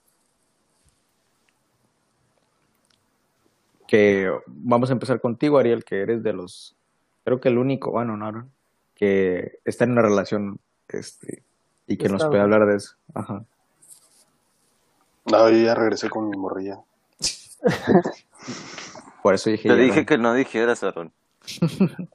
Que 3.89 4.31
vamos 4.47 4.91
a 4.91 4.93
empezar 4.93 5.21
contigo, 5.21 5.59
Ariel, 5.59 5.85
que 5.85 6.01
eres 6.01 6.23
de 6.23 6.35
los, 6.35 6.77
creo 7.25 7.41
que 7.41 7.49
el 7.49 7.57
único, 7.57 7.91
bueno, 7.93 8.17
no, 8.19 8.47
que 8.95 9.59
está 9.65 9.85
en 9.85 9.93
una 9.93 10.03
relación, 10.03 10.59
este, 10.89 11.43
y 11.87 11.97
que 11.97 12.09
nos 12.11 12.25
puede 12.27 12.43
hablar 12.43 12.67
de 12.67 12.77
eso. 12.77 12.97
Ajá. 13.15 13.45
No, 15.31 15.51
yo 15.51 15.59
ya 15.59 15.75
regresé 15.75 16.09
con 16.09 16.29
mi 16.29 16.37
morrilla. 16.37 16.79
Por 19.23 19.35
eso 19.35 19.51
dije. 19.51 19.69
Te 19.69 19.77
ya 19.77 19.83
dije 19.83 20.01
no. 20.01 20.07
que 20.07 20.19
no 20.19 20.35
dijeras, 20.35 20.83
Aaron. 20.83 21.13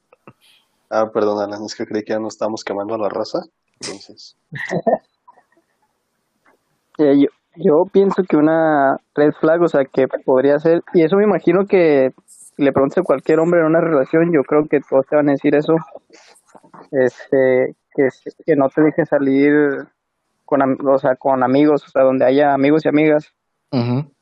Ah, 0.94 1.10
perdón, 1.10 1.42
Alan, 1.42 1.64
es 1.64 1.74
que 1.74 1.86
creí 1.86 2.04
que 2.04 2.12
ya 2.12 2.20
no 2.20 2.28
estábamos 2.28 2.66
quemando 2.66 2.94
a 2.94 2.98
la 2.98 3.08
raza. 3.08 3.40
Entonces, 3.80 4.36
Eh, 6.98 7.20
yo, 7.20 7.28
yo 7.56 7.84
pienso 7.92 8.24
que 8.24 8.38
una 8.38 8.98
red 9.16 9.32
flag, 9.40 9.62
o 9.62 9.68
sea, 9.68 9.86
que 9.86 10.08
podría 10.26 10.60
ser, 10.60 10.84
y 10.94 11.04
eso 11.04 11.16
me 11.16 11.24
imagino 11.24 11.66
que 11.66 12.12
si 12.26 12.64
le 12.64 12.72
preguntas 12.72 13.00
a 13.00 13.04
cualquier 13.04 13.40
hombre 13.40 13.62
en 13.62 13.68
una 13.68 13.82
relación, 13.82 14.32
yo 14.32 14.44
creo 14.44 14.68
que 14.68 14.82
todos 14.82 15.08
te 15.08 15.16
van 15.16 15.30
a 15.30 15.34
decir 15.34 15.56
eso, 15.56 15.76
este, 16.92 17.76
que, 17.96 18.10
que 18.46 18.56
no 18.56 18.70
te 18.70 18.82
deje 18.82 19.06
salir 19.06 19.88
con, 20.52 20.62
am- 20.62 20.78
o 20.86 20.98
sea, 20.98 21.16
con 21.16 21.44
amigos, 21.44 21.82
o 21.88 21.90
sea, 21.90 22.04
donde 22.04 22.26
haya 22.26 22.54
amigos 22.54 22.84
y 22.84 22.90
amigas. 22.90 23.32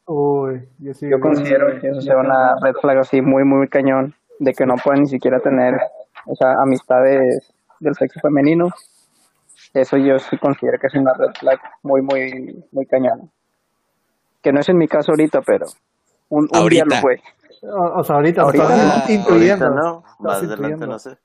Uy, 0.05 0.69
yo 0.77 0.93
sí. 0.93 1.09
Yo 1.09 1.19
considero 1.19 1.79
que 1.81 1.89
eso 1.89 2.01
sea 2.01 2.17
una 2.17 2.53
red 2.61 2.75
flag 2.79 2.99
así 2.99 3.19
muy, 3.19 3.43
muy 3.43 3.67
cañón, 3.67 4.13
de 4.37 4.53
que 4.53 4.63
no 4.67 4.75
pueden 4.75 5.01
ni 5.01 5.07
siquiera 5.09 5.39
tener, 5.39 5.79
o 6.27 6.35
sea, 6.35 6.53
amistades 6.61 7.51
del 7.79 7.95
sexo 7.95 8.19
femenino. 8.19 8.67
Eso 9.73 9.97
yo 9.97 10.19
sí 10.19 10.37
considero 10.37 10.77
que 10.79 10.85
es 10.87 10.93
una 10.93 11.13
red 11.15 11.31
flag 11.39 11.59
muy, 11.81 12.03
muy, 12.03 12.63
muy 12.71 12.85
cañona. 12.85 13.23
Que 14.43 14.53
no 14.53 14.59
es 14.59 14.69
en 14.69 14.77
mi 14.77 14.87
caso 14.87 15.11
ahorita, 15.13 15.41
pero 15.41 15.65
un, 16.29 16.43
un 16.43 16.47
día 16.47 16.59
Ahorita. 16.61 16.85
lo 16.85 16.95
fue. 17.01 17.21
O, 17.63 17.99
o 17.99 18.03
sea, 18.03 18.17
ahorita, 18.17 18.43
Ahorita 18.43 18.63
estás. 18.63 19.27
Ahorita 19.31 19.69
no, 19.69 20.03
más 20.19 20.43
adelante 20.43 20.85
no 20.85 20.99
sé. 20.99 21.17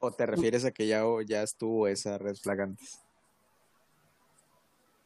¿O 0.00 0.10
te 0.10 0.26
refieres 0.26 0.64
a 0.64 0.70
que 0.70 0.86
ya, 0.86 1.02
ya 1.26 1.42
estuvo 1.42 1.86
esa 1.86 2.18
red 2.18 2.36
flag 2.36 2.60
antes? 2.62 3.00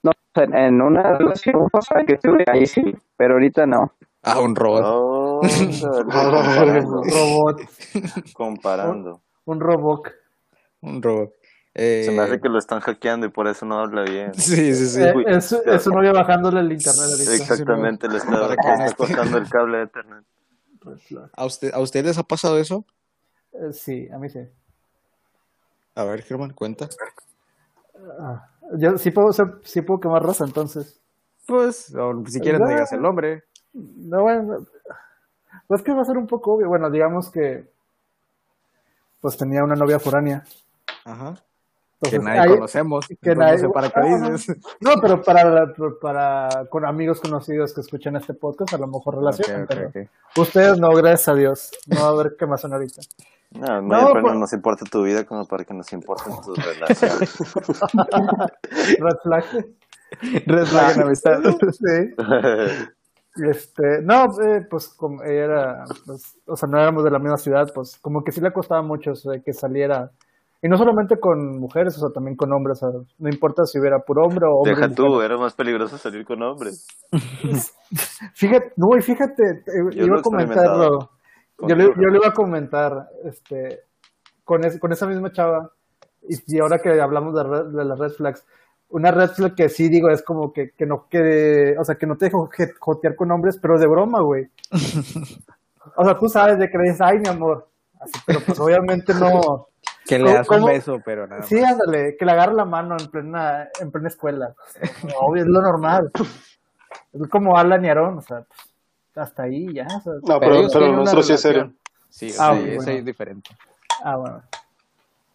No, 0.03 0.13
sea, 0.35 0.45
en 0.45 0.81
una 0.81 1.17
relación 1.17 1.69
pasada 1.71 2.05
que 2.05 2.17
tuve, 2.17 2.45
ahí 2.47 2.67
sí, 2.67 2.95
pero 3.17 3.35
ahorita 3.35 3.67
no. 3.67 3.93
Ah, 4.23 4.41
un 4.41 4.57
robot. 4.57 4.83
Oh, 4.85 5.41
comparando. 5.41 7.03
Robot, 7.05 7.61
comparando. 8.33 9.21
un 9.45 9.61
robot. 9.61 10.13
Un 10.81 11.03
robot. 11.03 11.33
Eh, 11.79 12.03
Se 12.07 12.11
me 12.11 12.23
hace 12.23 12.41
que 12.41 12.49
lo 12.49 12.59
están 12.59 12.81
hackeando 12.81 13.27
y 13.27 13.29
por 13.29 13.47
eso 13.49 13.67
no 13.67 13.79
habla 13.79 14.03
bien. 14.03 14.33
Sí, 14.35 14.75
sí, 14.75 14.87
sí. 14.87 15.03
Eh, 15.03 15.13
Uy. 15.15 15.25
es, 15.29 15.53
es 15.53 15.83
su 15.83 15.91
novia 15.91 16.13
bajándole 16.13 16.61
el 16.61 16.73
internet 16.73 17.05
ahorita. 17.11 17.35
Exactamente, 17.35 18.09
le 18.09 18.17
está, 18.17 18.57
cortando 18.97 19.39
el 19.39 19.49
cable 19.49 19.79
de 19.79 19.89
flag. 19.89 21.31
¿A, 21.37 21.45
usted, 21.45 21.73
¿A 21.75 21.81
ustedes 21.81 22.07
les 22.07 22.19
ha 22.19 22.23
pasado 22.23 22.59
eso? 22.59 22.85
Eh, 23.61 23.73
sí, 23.73 24.09
a 24.13 24.19
mí 24.19 24.29
sí. 24.29 24.41
A 25.95 26.05
ver, 26.05 26.23
Germán, 26.23 26.53
cuenta. 26.53 26.89
Ah, 28.21 28.49
yo 28.75 28.99
sí 28.99 29.11
puedo, 29.11 29.33
ser- 29.33 29.61
sí 29.65 29.81
puedo 29.83 30.01
quemar 30.01 30.23
raza, 30.25 30.45
entonces. 30.45 31.01
Pues, 31.47 31.95
o 31.95 32.23
si 32.27 32.41
quieres, 32.41 32.61
no 32.61 32.69
digas 32.69 32.93
el 32.93 33.01
nombre. 33.03 33.45
No, 33.73 34.23
bueno, 34.23 34.67
pues 35.67 35.83
que 35.83 35.93
va 35.93 36.03
a 36.03 36.05
ser 36.05 36.19
un 36.19 36.27
poco 36.27 36.55
obvio. 36.55 36.69
Bueno, 36.69 36.91
digamos 36.91 37.31
que 37.31 37.71
pues 39.21 39.37
tenía 39.37 39.65
una 39.65 39.75
novia 39.75 39.99
foránea. 39.99 40.45
Ajá. 41.05 41.35
Entonces, 42.01 42.19
que 42.19 42.25
nadie 42.25 42.55
conocemos. 42.57 43.07
que 43.09 43.35
nadie- 43.35 43.63
no 43.63 43.73
para 43.73 43.89
dices. 44.33 44.57
No, 44.81 44.93
pero 45.01 45.23
para, 45.23 45.73
para 46.01 46.67
con 46.69 46.85
amigos 46.85 47.21
conocidos 47.21 47.73
que 47.75 47.81
escuchan 47.81 48.17
este 48.17 48.35
podcast, 48.35 48.75
a 48.75 48.79
lo 48.79 48.87
mejor 48.87 49.17
relacionan. 49.17 49.67
Ustedes 50.37 50.79
no, 50.79 50.91
gracias 50.91 51.29
a 51.29 51.35
Dios. 51.35 51.71
No 51.87 52.01
va 52.03 52.09
a 52.09 52.15
más 52.47 52.61
son 52.61 52.75
ahorita. 52.75 53.01
No, 53.53 53.81
no, 53.81 53.83
No, 53.83 53.99
pero 54.13 54.23
pues- 54.23 54.35
no 54.35 54.41
nos 54.41 54.53
importa 54.53 54.85
tu 54.91 55.03
vida 55.03 55.25
como 55.25 55.45
para 55.47 55.65
que 55.65 55.75
nos 55.75 55.93
importen 55.93 56.33
tus 56.45 56.57
relaciones. 56.65 57.39
Red 59.01 59.17
flag. 59.23 59.45
Red 60.47 60.65
flag 60.67 60.97
en 60.97 61.03
amistad. 61.03 61.39
sí. 61.73 62.15
Este, 63.39 64.01
no, 64.03 64.25
eh, 64.25 64.63
pues 64.71 64.89
como 64.97 65.23
ella 65.23 65.45
era, 65.45 65.85
pues, 66.07 66.39
o 66.47 66.57
sea, 66.57 66.71
no 66.73 66.79
éramos 66.81 67.05
de 67.05 67.11
la 67.11 67.19
misma 67.19 67.37
ciudad, 67.37 67.67
pues 67.75 67.99
como 68.01 68.23
que 68.25 68.33
sí 68.33 68.41
le 68.41 68.51
costaba 68.51 68.81
mucho 68.81 69.11
o 69.11 69.15
sea, 69.15 69.39
que 69.45 69.53
saliera. 69.53 70.11
Y 70.63 70.69
no 70.71 70.79
solamente 70.79 71.17
con 71.21 71.59
mujeres, 71.61 71.99
o 71.99 72.01
sea, 72.01 72.09
también 72.15 72.35
con 72.35 72.51
hombres, 72.55 72.83
o 72.83 72.91
sea, 72.91 72.99
no 73.19 73.29
importa 73.29 73.65
si 73.67 73.79
hubiera 73.79 73.99
puro 73.99 74.23
hombre 74.23 74.47
o 74.51 74.57
hombre. 74.61 74.75
Deja 74.75 74.89
tú, 74.89 75.21
era 75.21 75.37
más 75.37 75.53
peligroso 75.53 75.99
salir 75.99 76.25
con 76.25 76.43
hombres. 76.43 76.87
Fíjate, 78.33 78.73
no, 78.77 78.97
y 78.97 79.03
fíjate, 79.03 79.43
eh, 79.43 79.95
Yo 79.95 80.07
iba 80.07 80.19
a 80.19 80.23
comentarlo. 80.23 81.11
Yo 81.61 81.75
le, 81.75 81.85
yo 81.85 82.09
le 82.11 82.19
iba 82.19 82.29
a 82.29 82.33
comentar, 82.35 83.09
este, 83.25 83.81
con, 84.45 84.65
es- 84.65 84.79
con 84.79 84.93
esa 84.93 85.07
misma 85.07 85.33
chava, 85.33 85.71
y, 86.29 86.57
y 86.57 86.59
ahora 86.61 86.79
que 86.79 87.01
hablamos 87.01 87.35
de, 87.35 87.43
red- 87.45 87.67
de 87.67 87.85
las 87.85 87.99
red 87.99 88.11
flags, 88.11 88.45
una 88.89 89.11
red 89.11 89.31
flag 89.31 89.55
que 89.55 89.69
sí 89.69 89.89
digo 89.89 90.11
es 90.11 90.23
como 90.23 90.53
que, 90.53 90.71
que 90.71 90.87
no 90.87 91.09
quede, 91.09 91.79
o 91.79 91.85
sea, 91.85 91.97
que 91.97 92.07
no 92.07 92.17
te 92.17 92.27
dejo 92.27 92.49
jotear 92.79 93.17
con 93.17 93.31
hombres, 93.33 93.59
pero 93.61 93.79
de 93.79 93.87
broma, 93.87 94.21
güey. 94.21 94.49
O 95.97 96.05
sea, 96.05 96.19
tú 96.19 96.29
sabes 96.29 96.59
de 96.59 96.69
que 96.69 96.77
le 96.79 96.85
dices, 96.85 97.01
ay, 97.01 97.19
mi 97.21 97.29
amor. 97.29 97.69
Así, 98.01 98.19
pero 98.27 98.41
pues 98.45 98.59
obviamente 98.61 99.15
no. 99.15 99.69
Que 100.05 100.19
le 100.19 100.25
¿Cómo- 100.25 100.35
das 100.37 100.49
un 100.51 100.57
cómo? 100.59 100.67
beso, 100.69 100.99
pero 101.05 101.27
nada 101.27 101.43
Sí, 101.43 101.59
ándale, 101.63 102.17
que 102.17 102.25
le 102.25 102.33
agarre 102.33 102.55
la 102.55 102.65
mano 102.65 102.97
en 102.99 103.09
plena, 103.11 103.69
en 103.81 103.91
plena 103.91 104.09
escuela. 104.09 104.55
Obvio, 105.21 105.43
es 105.43 105.49
lo 105.49 105.61
normal. 105.63 106.11
Es 107.13 107.29
como 107.29 107.57
Alan 107.57 107.85
y 107.85 107.89
Aaron, 107.89 108.19
o 108.19 108.23
sea, 108.23 108.43
pues, 108.43 108.66
hasta 109.17 109.45
ahí 109.45 109.73
ya. 109.75 109.87
o 109.87 110.01
sea. 110.01 110.13
No, 110.23 110.41
pero, 110.41 110.69
pero 110.73 110.87
una 110.89 110.97
nuestro 110.99 111.23
sí 111.23 111.33
es 111.33 111.41
serio. 111.41 111.73
Sí, 112.09 112.33
Ah, 112.39 112.55
sí, 112.55 112.61
bueno. 112.65 112.81
ese 112.83 112.99
es 112.99 113.05
diferente. 113.05 113.51
Ah, 114.03 114.17
bueno. 114.17 114.43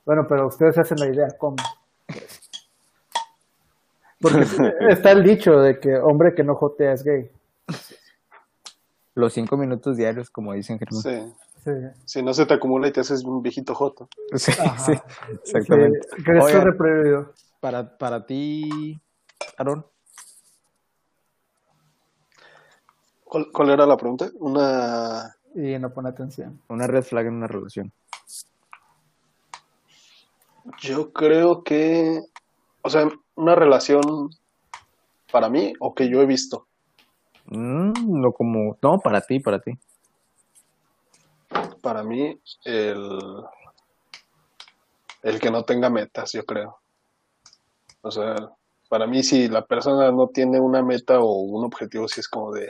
Bueno, 0.06 0.26
pero 0.28 0.48
ustedes 0.48 0.78
hacen 0.78 0.98
la 1.00 1.08
idea, 1.08 1.28
¿cómo? 1.38 1.58
Porque 4.20 4.42
está 4.90 5.12
el 5.12 5.24
dicho 5.24 5.60
de 5.60 5.80
que 5.80 5.96
hombre 5.98 6.34
que 6.36 6.44
no 6.44 6.56
jotea 6.56 6.94
es 6.94 7.04
gay. 7.04 7.30
Los 9.14 9.34
cinco 9.34 9.58
minutos 9.58 9.98
diarios, 9.98 10.30
como 10.30 10.54
dicen 10.54 10.80
Germán. 10.80 11.02
Sí. 11.02 11.34
Sí. 11.64 11.72
Si 12.06 12.24
no 12.24 12.34
se 12.34 12.48
te 12.48 12.56
acumula 12.56 12.88
y 12.88 12.92
te 12.92 13.02
haces 13.02 13.24
un 13.24 13.44
viejito 13.44 13.76
joto. 13.76 14.10
Sí, 14.36 14.52
sí, 14.52 14.94
exactamente. 15.44 16.00
Sí, 16.18 16.32
Oigan, 16.42 17.28
para, 17.60 17.98
para 18.00 18.26
ti, 18.26 19.00
Aaron, 19.58 19.86
¿Cuál, 23.32 23.48
cuál 23.54 23.70
era 23.70 23.86
la 23.86 23.96
pregunta? 23.96 24.30
Una... 24.40 25.38
Y 25.56 25.80
no 25.80 25.94
pone 25.94 26.10
atención. 26.10 26.62
una 26.68 26.86
red 26.86 27.02
flag 27.02 27.28
en 27.28 27.36
una 27.36 27.48
relación. 27.48 27.94
Yo 30.82 31.14
creo 31.14 31.64
que... 31.64 32.20
O 32.82 32.90
sea, 32.90 33.08
una 33.36 33.56
relación 33.56 34.02
para 35.32 35.48
mí 35.48 35.72
o 35.80 35.96
que 35.96 36.10
yo 36.10 36.22
he 36.22 36.26
visto. 36.26 36.68
Mm, 37.46 38.20
no 38.20 38.34
como, 38.34 38.78
no, 38.82 39.00
para 39.00 39.22
ti, 39.22 39.40
para 39.40 39.62
ti. 39.62 39.72
Para 41.82 42.04
mí, 42.04 42.38
el... 42.66 43.20
El 45.24 45.40
que 45.40 45.52
no 45.52 45.64
tenga 45.64 45.90
metas, 45.90 46.34
yo 46.34 46.44
creo. 46.44 46.80
O 48.02 48.12
sea, 48.12 48.36
para 48.90 49.08
mí 49.08 49.24
si 49.24 49.48
la 49.48 49.66
persona 49.66 50.12
no 50.12 50.28
tiene 50.28 50.60
una 50.60 50.84
meta 50.84 51.22
o 51.22 51.44
un 51.44 51.64
objetivo, 51.64 52.10
si 52.10 52.20
es 52.20 52.28
como 52.28 52.52
de... 52.52 52.68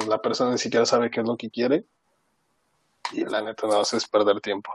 Pues 0.00 0.08
la 0.08 0.22
persona 0.22 0.52
ni 0.52 0.56
siquiera 0.58 0.86
sabe 0.86 1.10
qué 1.10 1.20
es 1.20 1.26
lo 1.26 1.36
que 1.36 1.50
quiere. 1.50 1.84
Y 3.12 3.22
la 3.26 3.42
neta 3.42 3.66
no 3.66 3.78
hace 3.78 3.98
es 3.98 4.08
perder 4.08 4.40
tiempo. 4.40 4.70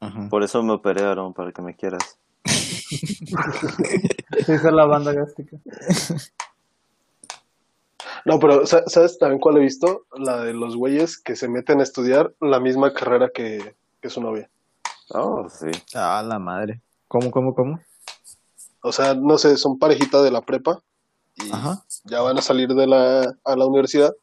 Ajá. 0.00 0.28
Por 0.28 0.42
eso 0.42 0.62
me 0.62 0.74
operaron, 0.74 1.32
para 1.32 1.50
que 1.50 1.62
me 1.62 1.74
quieras. 1.74 2.18
Sí, 2.44 3.16
esa 4.36 4.52
es 4.54 4.62
la 4.64 4.84
banda 4.84 5.12
gástrica. 5.14 5.56
No, 8.26 8.38
pero 8.38 8.66
sa- 8.66 8.84
¿sabes 8.86 9.18
también 9.18 9.38
cuál 9.38 9.58
he 9.58 9.60
visto? 9.60 10.06
La 10.16 10.40
de 10.40 10.54
los 10.54 10.76
güeyes 10.76 11.18
que 11.18 11.36
se 11.36 11.46
meten 11.46 11.80
a 11.80 11.82
estudiar 11.82 12.32
la 12.40 12.58
misma 12.58 12.94
carrera 12.94 13.28
que, 13.34 13.74
que 14.00 14.08
su 14.08 14.22
novia. 14.22 14.48
Oh, 15.10 15.46
sí. 15.50 15.66
Ah, 15.94 16.22
la 16.26 16.38
madre. 16.38 16.80
¿Cómo, 17.06 17.30
cómo, 17.30 17.54
cómo? 17.54 17.80
O 18.82 18.92
sea, 18.92 19.12
no 19.14 19.36
sé, 19.36 19.58
son 19.58 19.78
parejita 19.78 20.22
de 20.22 20.30
la 20.30 20.40
prepa 20.40 20.80
y 21.34 21.52
Ajá. 21.52 21.84
ya 22.04 22.22
van 22.22 22.38
a 22.38 22.42
salir 22.42 22.68
de 22.74 22.86
la, 22.86 23.36
a 23.44 23.56
la 23.56 23.66
universidad 23.66 24.14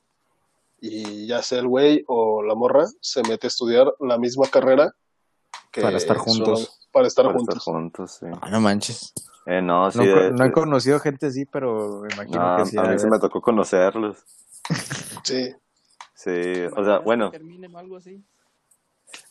y 0.82 1.28
ya 1.28 1.42
sea 1.44 1.60
el 1.60 1.68
güey 1.68 2.04
o 2.08 2.42
la 2.44 2.56
morra 2.56 2.86
se 3.00 3.22
mete 3.24 3.48
a 3.48 3.50
estudiar 3.50 3.94
la 4.00 4.18
misma 4.18 4.48
carrera 4.48 4.94
que 5.72 5.82
Para 5.82 5.96
estar 5.98 6.18
juntos. 6.18 6.88
para 6.92 7.08
estar 7.08 7.26
Para 7.26 7.38
juntos. 7.38 7.58
estar 7.58 7.74
juntos, 7.74 8.12
sí. 8.20 8.26
Ah, 8.42 8.50
no 8.50 8.60
manches. 8.60 9.14
Eh, 9.46 9.62
no, 9.62 9.90
sí. 9.92 10.00
No, 10.00 10.04
co- 10.04 10.20
de- 10.20 10.32
no 10.32 10.44
he 10.44 10.48
de- 10.48 10.54
conocido 10.54 11.00
gente 11.00 11.28
así, 11.28 11.46
pero 11.46 12.02
me 12.02 12.14
imagino 12.14 12.58
no, 12.58 12.64
que 12.64 12.70
sí. 12.70 12.78
a 12.78 12.82
mí 12.82 12.88
haber. 12.90 13.10
me 13.10 13.20
tocó 13.20 13.40
conocerlos. 13.42 14.18
Sí. 15.24 15.54
Sí, 16.14 16.30
o 16.76 16.84
sea, 16.84 17.00
bueno, 17.00 17.32
terminen 17.32 17.76
algo 17.76 17.98
así. 17.98 18.24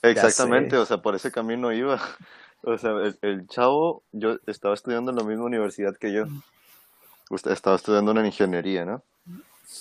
exactamente, 0.02 0.76
o 0.76 0.86
sea, 0.86 1.00
por 1.02 1.14
ese 1.14 1.30
camino 1.30 1.72
iba. 1.72 2.00
O 2.62 2.76
sea, 2.76 2.90
el, 2.90 3.18
el 3.22 3.46
chavo, 3.46 4.02
yo 4.12 4.36
estaba 4.46 4.74
estudiando 4.74 5.10
en 5.10 5.16
la 5.16 5.24
misma 5.24 5.44
universidad 5.46 5.96
que 5.96 6.12
yo. 6.12 6.24
Usted 7.30 7.52
estaba 7.52 7.76
estudiando 7.76 8.10
una 8.10 8.26
ingeniería, 8.26 8.84
¿no? 8.84 9.02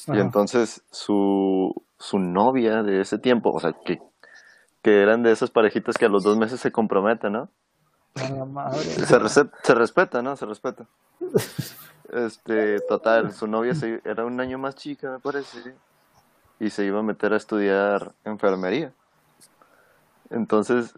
Y 0.08 0.20
entonces 0.20 0.84
su, 0.92 1.74
su 1.98 2.20
novia 2.20 2.84
de 2.84 3.02
ese 3.02 3.18
tiempo, 3.18 3.52
o 3.52 3.60
sea, 3.60 3.74
que, 3.86 4.00
que 4.82 5.02
eran 5.02 5.24
de 5.24 5.32
esas 5.32 5.50
parejitas 5.52 5.98
que 5.98 6.06
a 6.06 6.10
los 6.10 6.24
dos 6.24 6.38
meses 6.38 6.60
se 6.60 6.72
comprometen, 6.72 7.34
¿no? 7.34 7.50
La 8.16 8.46
madre. 8.46 8.80
Se, 9.64 9.74
respeta, 9.76 10.22
¿no? 10.22 10.36
Se 10.36 10.46
respeta. 10.46 10.86
Este, 12.12 12.80
total, 12.82 13.32
su 13.34 13.48
novia 13.48 13.76
se- 13.76 14.02
era 14.04 14.26
un 14.26 14.40
año 14.42 14.58
más 14.58 14.76
chica, 14.76 15.12
me 15.12 15.20
parece, 15.20 15.76
y 16.60 16.70
se 16.72 16.84
iba 16.86 17.00
a 17.00 17.04
meter 17.04 17.34
a 17.34 17.38
estudiar 17.38 18.14
enfermería. 18.26 18.94
Entonces, 20.32 20.94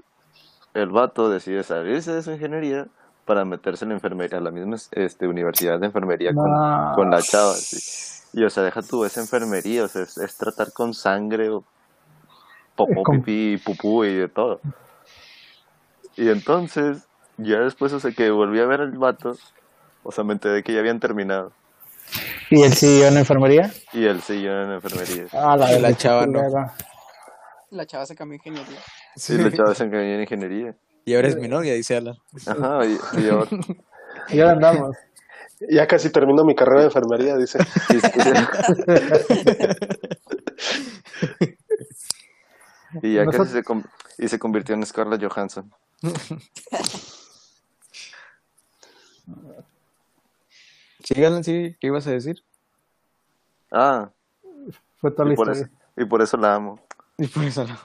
el 0.73 0.89
vato 0.89 1.29
decide 1.29 1.63
salirse 1.63 2.13
de 2.13 2.23
su 2.23 2.31
ingeniería 2.31 2.87
para 3.25 3.45
meterse 3.45 3.85
en 3.85 3.89
la 3.89 3.95
enfermería, 3.95 4.37
a 4.37 4.41
la 4.41 4.51
misma 4.51 4.77
este, 4.91 5.27
universidad 5.27 5.79
de 5.79 5.85
enfermería 5.87 6.33
con, 6.33 6.45
con 6.95 7.11
la 7.11 7.21
chava. 7.21 7.53
sí. 7.53 8.20
Y, 8.33 8.43
o 8.43 8.49
sea, 8.49 8.63
deja 8.63 8.81
tú 8.81 9.03
esa 9.05 9.19
enfermería, 9.21 9.83
o 9.83 9.87
sea, 9.87 10.03
es, 10.03 10.17
es 10.17 10.35
tratar 10.37 10.71
con 10.71 10.93
sangre 10.93 11.49
o 11.49 11.63
popó, 12.75 13.03
Con- 13.03 13.21
pipí, 13.21 13.57
pupú 13.63 14.05
y 14.05 14.15
de 14.15 14.27
todo. 14.29 14.61
Y 16.15 16.29
entonces, 16.29 17.03
ya 17.37 17.59
después, 17.59 17.91
o 17.93 17.99
sea, 17.99 18.11
que 18.11 18.29
volví 18.31 18.59
a 18.59 18.65
ver 18.65 18.81
al 18.81 18.91
vato, 18.97 19.35
o 20.03 20.11
sea, 20.11 20.23
me 20.23 20.33
enteré 20.33 20.63
que 20.63 20.73
ya 20.73 20.79
habían 20.79 20.99
terminado. 20.99 21.51
¿Y 22.49 22.63
él 22.63 22.73
siguió 22.73 23.07
en 23.07 23.13
la 23.15 23.19
enfermería? 23.21 23.71
Y 23.93 24.05
él 24.05 24.21
siguió 24.21 24.63
en 24.63 24.71
enfermería. 24.71 25.25
Ah, 25.33 25.55
la, 25.55 25.77
Y 25.77 25.81
la 25.81 25.93
chava 25.95 26.25
no. 26.25 26.39
culera. 26.39 26.73
La 27.69 27.85
chava 27.85 28.05
se 28.05 28.15
cambió 28.15 28.35
ingeniería. 28.35 28.79
Sí, 29.15 29.37
la 29.37 29.51
chava 29.51 29.73
se 29.75 29.85
encaminó 29.85 30.13
en 30.15 30.21
ingeniería. 30.21 30.75
Y 31.05 31.15
ahora 31.15 31.29
es 31.29 31.37
mi 31.37 31.47
novia, 31.47 31.73
dice 31.73 31.95
Alan. 31.97 32.15
Ajá, 32.45 32.85
y, 32.85 32.97
y 33.21 33.29
ahora- 33.29 33.49
Y 34.29 34.39
ahora 34.39 34.51
andamos. 34.53 34.97
Ya 35.69 35.87
casi 35.87 36.09
termino 36.11 36.43
mi 36.43 36.55
carrera 36.55 36.79
de 36.81 36.85
enfermería, 36.87 37.37
dice. 37.37 37.59
y- 37.89 37.97
y 43.07 43.13
ya 43.15 43.23
Nosotros- 43.25 43.49
casi 43.53 43.63
se, 44.17 44.25
y 44.25 44.27
se 44.27 44.39
convirtió 44.39 44.75
en 44.75 44.85
Scarlett 44.85 45.23
Johansson. 45.23 45.71
Sí, 51.03 51.23
Alan, 51.25 51.43
sí, 51.43 51.75
¿qué 51.79 51.87
ibas 51.87 52.05
a 52.07 52.11
decir? 52.11 52.43
Ah, 53.71 54.11
Fue 54.99 55.11
toda 55.11 55.27
la 55.27 55.33
y 55.33 55.35
por, 55.35 55.49
eso, 55.49 55.61
historia. 55.63 55.79
y 55.97 56.05
por 56.05 56.21
eso 56.21 56.37
la 56.37 56.55
amo. 56.55 56.79
Y 57.17 57.27
por 57.27 57.43
eso 57.43 57.65
no. 57.65 57.77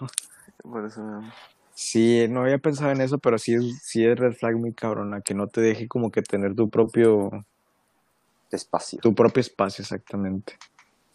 Por 0.71 0.85
eso 0.85 1.03
la 1.03 1.17
amo. 1.19 1.33
Sí, 1.75 2.27
no 2.29 2.43
había 2.43 2.59
pensado 2.59 2.91
en 2.91 3.01
eso, 3.01 3.19
pero 3.19 3.39
sí 3.39 3.55
es, 3.55 3.79
sí 3.83 4.05
es 4.05 4.19
red 4.19 4.33
flag 4.35 4.57
muy 4.57 4.73
cabrona, 4.75 5.21
que 5.23 5.35
no 5.35 5.47
te 5.47 5.61
deje 5.61 5.89
como 5.89 6.11
que 6.11 6.23
tener 6.23 6.55
tu 6.55 6.69
propio, 6.69 7.31
Tu 9.03 9.15
propio 9.15 9.41
espacio, 9.41 9.83
exactamente. 9.83 10.55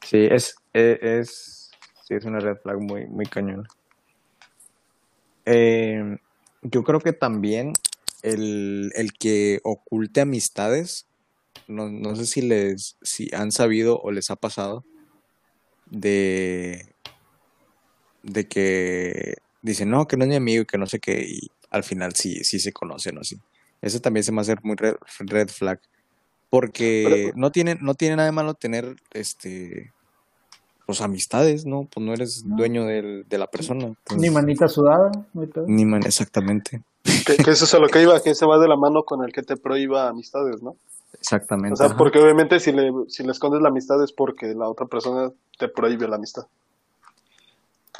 Sí, 0.03 0.27
es, 0.29 0.55
e- 0.73 0.99
es, 1.01 1.69
sí, 2.07 2.15
es 2.15 2.25
una 2.25 2.39
red 2.39 2.57
flag 2.57 2.79
muy, 2.79 3.07
muy 3.07 3.25
cañona. 3.25 3.63
Eh, 5.45 6.17
yo 6.61 6.83
creo 6.83 6.99
que 6.99 7.13
también 7.13 7.73
el, 8.23 8.91
el 8.95 9.13
que 9.13 9.59
oculte 9.63 10.21
amistades, 10.21 11.07
no, 11.67 11.89
no 11.89 12.15
sé 12.15 12.25
si 12.25 12.41
les, 12.41 12.97
si 13.01 13.29
han 13.33 13.51
sabido 13.51 13.99
o 13.99 14.11
les 14.11 14.31
ha 14.31 14.35
pasado 14.35 14.85
de, 15.85 16.95
de 18.23 18.47
que 18.47 19.35
dicen, 19.61 19.89
no, 19.89 20.07
que 20.07 20.17
no 20.17 20.23
es 20.23 20.29
mi 20.29 20.35
amigo 20.35 20.63
y 20.63 20.65
que 20.65 20.77
no 20.77 20.85
sé 20.85 20.99
qué, 20.99 21.23
y 21.27 21.51
al 21.69 21.83
final 21.83 22.13
sí, 22.15 22.43
sí 22.43 22.59
se 22.59 22.73
conocen 22.73 23.17
o 23.17 23.23
sí. 23.23 23.37
Eso 23.81 23.99
también 23.99 24.23
se 24.23 24.31
me 24.31 24.41
hace 24.41 24.55
muy 24.63 24.75
red, 24.75 24.95
red 25.19 25.49
flag. 25.49 25.79
Porque 26.51 27.05
Pero- 27.09 27.33
no 27.35 27.51
tiene, 27.51 27.77
no 27.81 27.95
tiene 27.95 28.17
nada 28.17 28.27
de 28.27 28.33
malo 28.33 28.53
tener 28.53 28.95
este 29.13 29.91
pues 30.85 30.99
amistades, 31.01 31.65
¿no? 31.65 31.87
Pues 31.91 32.05
no 32.05 32.13
eres 32.13 32.43
dueño 32.45 32.85
del- 32.85 33.25
de 33.29 33.37
la 33.37 33.47
persona. 33.47 33.85
entonces- 33.85 34.17
Ni 34.17 34.29
manita 34.29 34.67
sudada, 34.67 35.09
ni 35.65 35.85
man, 35.85 36.03
exactamente. 36.05 36.81
Que, 37.25 37.37
que 37.37 37.51
eso 37.51 37.63
es 37.65 37.73
a 37.73 37.79
lo 37.79 37.87
que 37.87 38.01
iba, 38.01 38.21
que 38.21 38.35
se 38.35 38.45
va 38.45 38.59
de 38.59 38.67
la 38.67 38.75
mano 38.75 39.03
con 39.03 39.23
el 39.23 39.31
que 39.31 39.41
te 39.41 39.55
prohíba 39.55 40.09
amistades, 40.09 40.61
¿no? 40.61 40.75
Exactamente. 41.13 41.73
O 41.73 41.77
sea, 41.77 41.85
ajá. 41.87 41.97
porque 41.97 42.19
obviamente 42.19 42.59
si 42.59 42.73
le, 42.73 42.91
si 43.07 43.23
le 43.23 43.31
escondes 43.31 43.61
la 43.61 43.69
amistad 43.69 44.03
es 44.03 44.11
porque 44.11 44.53
la 44.53 44.67
otra 44.67 44.85
persona 44.85 45.31
te 45.57 45.69
prohíbe 45.69 46.07
la 46.09 46.17
amistad. 46.17 46.43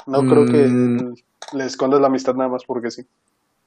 No 0.06 0.20
creo 0.20 0.44
que 0.46 0.66
Mm. 0.68 1.14
le 1.54 1.64
escondes 1.64 2.00
la 2.00 2.08
amistad 2.08 2.34
nada 2.34 2.50
más 2.50 2.64
porque 2.66 2.90
sí. 2.90 3.02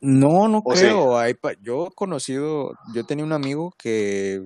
No, 0.01 0.47
no 0.47 0.61
¿O 0.63 0.75
sí? 0.75 0.81
creo. 0.83 1.17
Hay 1.17 1.33
pa- 1.33 1.53
yo 1.63 1.87
he 1.87 1.95
conocido, 1.95 2.73
yo 2.93 3.05
tenía 3.05 3.23
un 3.25 3.31
amigo 3.33 3.73
que, 3.77 4.45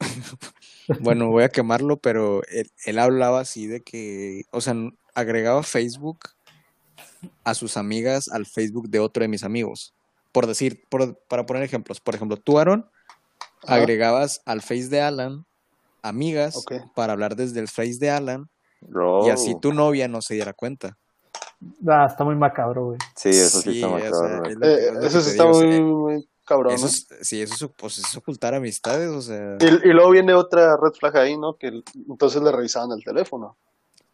bueno, 1.00 1.28
voy 1.28 1.44
a 1.44 1.48
quemarlo, 1.48 1.98
pero 1.98 2.42
él, 2.48 2.70
él 2.84 2.98
hablaba 2.98 3.40
así 3.40 3.66
de 3.66 3.82
que, 3.82 4.44
o 4.50 4.60
sea, 4.60 4.74
agregaba 5.14 5.62
Facebook 5.62 6.20
a 7.44 7.54
sus 7.54 7.76
amigas 7.76 8.28
al 8.28 8.46
Facebook 8.46 8.88
de 8.88 8.98
otro 9.00 9.22
de 9.22 9.28
mis 9.28 9.44
amigos. 9.44 9.94
Por 10.32 10.46
decir, 10.46 10.84
por- 10.88 11.18
para 11.28 11.44
poner 11.46 11.62
ejemplos, 11.62 12.00
por 12.00 12.14
ejemplo, 12.14 12.36
tú, 12.36 12.58
Aaron, 12.58 12.88
Ajá. 13.64 13.74
agregabas 13.76 14.40
al 14.46 14.62
Face 14.62 14.88
de 14.88 15.00
Alan 15.00 15.44
amigas 16.02 16.64
para 16.94 17.12
hablar 17.12 17.36
desde 17.36 17.60
el 17.60 17.68
Face 17.68 17.98
de 17.98 18.10
Alan 18.10 18.48
y 19.26 19.28
así 19.28 19.54
tu 19.60 19.72
novia 19.74 20.08
no 20.08 20.22
se 20.22 20.34
diera 20.34 20.54
cuenta. 20.54 20.96
Ah, 21.86 22.06
está 22.08 22.24
muy 22.24 22.36
macabro, 22.36 22.86
güey. 22.86 22.98
Sí, 23.16 23.28
eso 23.28 23.60
sí, 23.60 23.74
está 23.74 23.88
o 23.88 23.90
más 23.90 24.02
sea, 24.02 24.10
cabrón. 24.12 24.46
es 24.50 24.56
lo- 24.56 24.66
Eh, 24.66 24.86
es 24.86 24.92
lo 24.94 25.00
que 25.00 25.06
eso 25.08 25.20
sí 25.20 25.30
está 25.30 25.44
digo, 25.44 25.56
o 25.56 25.60
muy, 25.60 25.72
sea, 25.72 25.80
muy 25.82 26.28
cabrón. 26.50 26.74
Eso. 26.74 26.88
Sí, 27.20 27.40
eso 27.40 27.66
es, 27.66 27.72
pues, 27.76 28.16
ocultar 28.16 28.54
amistades. 28.54 29.30
Y, 29.60 29.92
luego 29.92 30.10
viene 30.10 30.34
otra 30.34 30.76
red 30.76 30.92
flag 30.98 31.16
ahí, 31.16 31.38
¿no? 31.38 31.56
Que 31.56 31.68
entonces 32.08 32.42
le 32.42 32.50
revisaban 32.50 32.90
el 32.90 33.04
teléfono. 33.04 33.56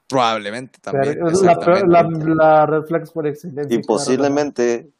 Probablemente 0.07 0.79
también. 0.81 1.19
La, 1.19 2.67
red 2.67 2.83
flag 2.83 3.11
por 3.11 3.27
excelencia. 3.27 3.75
Y 3.75 3.83
posiblemente 3.83 4.91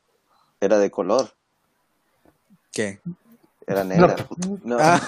era 0.61 0.79
de 0.79 0.91
color. 0.91 1.31
¿Qué? 2.73 3.01
Era 3.67 3.85
negra. 3.85 4.17
Ah. 4.81 5.01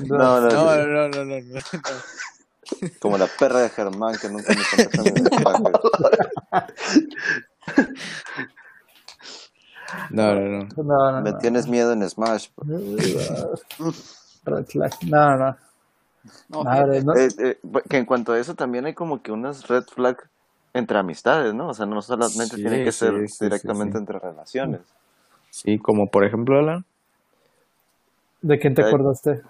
No. 0.00 0.40
No. 0.40 0.40
No, 0.40 0.40
no, 0.40 0.86
no, 0.86 1.08
no, 1.08 1.24
no, 1.24 1.40
no, 1.40 1.60
Como 2.98 3.18
la 3.18 3.26
perra 3.26 3.60
de 3.60 3.68
Germán 3.68 4.16
que 4.18 4.28
nunca 4.30 4.54
me 4.54 4.62
contestó 4.86 5.06
en 5.06 5.16
el 5.18 5.30
No, 10.10 10.34
no, 10.34 10.40
no. 10.40 10.68
No, 10.76 11.12
no, 11.12 11.20
Me 11.20 11.32
no. 11.32 11.38
tienes 11.38 11.66
miedo 11.68 11.92
en 11.92 12.08
Smash. 12.08 12.48
Red 14.44 14.66
flag. 14.66 14.92
No, 15.06 15.36
no. 15.36 15.56
No, 16.48 16.64
Madre, 16.64 17.02
no. 17.02 17.14
Eh, 17.16 17.28
eh, 17.38 17.58
que 17.88 17.96
en 17.96 18.04
cuanto 18.04 18.32
a 18.32 18.38
eso 18.38 18.54
también 18.54 18.86
hay 18.86 18.94
como 18.94 19.22
que 19.22 19.32
unas 19.32 19.66
red 19.68 19.84
flag 19.84 20.18
entre 20.74 20.98
amistades, 20.98 21.52
¿no? 21.54 21.68
O 21.68 21.74
sea, 21.74 21.86
no 21.86 22.00
solamente 22.00 22.56
Sí, 22.56 22.62
tiene 22.62 22.84
que 22.84 22.92
ser 22.92 23.28
sí, 23.28 23.44
directamente 23.44 23.92
sí, 23.92 23.98
sí. 23.98 23.98
entre 23.98 24.18
relaciones. 24.18 24.80
Sí, 25.50 25.78
como 25.78 26.08
por 26.08 26.24
ejemplo, 26.24 26.58
Alan. 26.58 26.84
¿De 28.40 28.58
quién 28.58 28.74
te 28.74 28.82
Ay. 28.82 28.88
acordaste? 28.88 29.42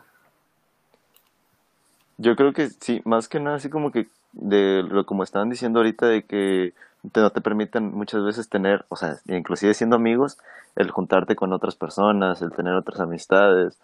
Yo 2.18 2.36
creo 2.36 2.52
que 2.52 2.68
sí, 2.68 3.00
más 3.04 3.28
que 3.28 3.40
nada 3.40 3.56
así 3.56 3.68
como 3.68 3.90
que 3.90 4.08
de 4.32 4.82
lo 4.82 5.04
como 5.06 5.22
estaban 5.22 5.50
diciendo 5.50 5.80
ahorita 5.80 6.06
de 6.06 6.24
que 6.24 6.74
te, 7.10 7.20
no 7.20 7.30
te 7.30 7.40
permiten 7.40 7.92
muchas 7.92 8.22
veces 8.24 8.48
tener, 8.48 8.84
o 8.88 8.96
sea, 8.96 9.18
inclusive 9.26 9.74
siendo 9.74 9.96
amigos, 9.96 10.38
el 10.76 10.90
juntarte 10.90 11.34
con 11.34 11.52
otras 11.52 11.74
personas, 11.74 12.42
el 12.42 12.52
tener 12.52 12.74
otras 12.74 13.00
amistades, 13.00 13.78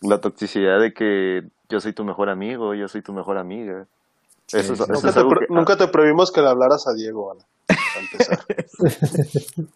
la 0.00 0.20
toxicidad 0.20 0.80
de 0.80 0.92
que 0.94 1.42
yo 1.68 1.80
soy 1.80 1.92
tu 1.92 2.04
mejor 2.04 2.28
amigo, 2.28 2.74
yo 2.74 2.88
soy 2.88 3.02
tu 3.02 3.12
mejor 3.12 3.38
amiga. 3.38 3.86
Sí, 4.46 4.58
eso, 4.58 4.74
es- 4.74 4.78
sí, 4.78 4.84
eso 4.84 4.92
Nunca 4.92 5.08
es 5.08 5.14
te, 5.14 5.22
que- 5.22 5.54
nunca 5.54 5.76
te 5.76 5.88
prohibimos 5.88 6.30
que 6.32 6.42
le 6.42 6.48
hablaras 6.48 6.86
a 6.86 6.92
Diego, 6.92 7.36
empezar. 7.98 8.38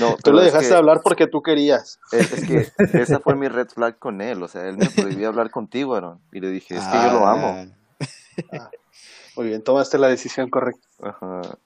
no, 0.00 0.16
Tú 0.22 0.32
le 0.32 0.40
es 0.40 0.46
dejaste 0.46 0.68
que- 0.68 0.74
hablar 0.74 1.00
porque 1.02 1.26
tú 1.26 1.42
querías. 1.42 1.98
Es, 2.12 2.32
es 2.32 2.44
que 2.44 2.68
esa 3.00 3.20
fue 3.20 3.34
mi 3.34 3.48
red 3.48 3.68
flag 3.68 3.98
con 3.98 4.20
él, 4.20 4.42
o 4.42 4.48
sea, 4.48 4.68
él 4.68 4.76
me 4.78 4.90
prohibía 4.90 5.28
hablar 5.28 5.50
contigo, 5.50 5.94
Aaron, 5.94 6.20
y 6.32 6.40
le 6.40 6.50
dije, 6.50 6.76
es 6.76 6.84
que 6.84 7.02
yo 7.02 7.10
lo 7.20 7.26
amo. 7.26 7.66
Ah, 8.52 8.70
Muy 9.36 9.46
bien, 9.46 9.62
tomaste 9.62 9.98
la 9.98 10.08
decisión 10.08 10.50
correcta. 10.50 10.86
Ajá. 11.02 11.58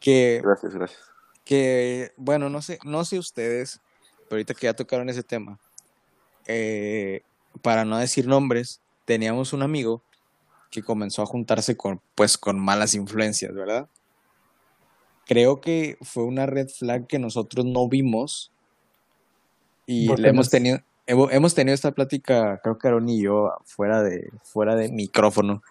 Que, 0.00 0.40
Gracias, 0.44 0.74
gracias. 0.74 1.00
que, 1.44 2.12
bueno, 2.16 2.48
no 2.48 2.62
sé, 2.62 2.78
no 2.84 3.04
sé 3.04 3.18
ustedes, 3.18 3.80
pero 4.28 4.36
ahorita 4.36 4.54
que 4.54 4.66
ya 4.66 4.74
tocaron 4.74 5.08
ese 5.08 5.22
tema, 5.24 5.58
eh, 6.46 7.22
para 7.62 7.84
no 7.84 7.98
decir 7.98 8.26
nombres, 8.28 8.80
teníamos 9.04 9.52
un 9.52 9.62
amigo 9.62 10.02
que 10.70 10.82
comenzó 10.82 11.22
a 11.22 11.26
juntarse 11.26 11.76
con, 11.76 12.00
pues, 12.14 12.38
con 12.38 12.58
malas 12.60 12.94
influencias, 12.94 13.52
¿verdad? 13.54 13.88
Creo 15.26 15.60
que 15.60 15.98
fue 16.02 16.24
una 16.24 16.46
red 16.46 16.68
flag 16.68 17.06
que 17.06 17.18
nosotros 17.18 17.64
no 17.64 17.88
vimos 17.88 18.52
y 19.86 20.06
¿Por 20.06 20.18
le 20.18 20.24
qué 20.24 20.28
hemos 20.30 20.48
tenido, 20.50 20.78
hemo- 21.06 21.28
hemos 21.32 21.54
tenido 21.54 21.74
esta 21.74 21.92
plática, 21.92 22.60
creo 22.62 22.78
que 22.78 22.86
Aaron 22.88 23.08
y 23.08 23.22
yo, 23.22 23.50
fuera 23.64 24.02
de, 24.02 24.30
fuera 24.44 24.74
de 24.76 24.90
micrófono. 24.90 25.62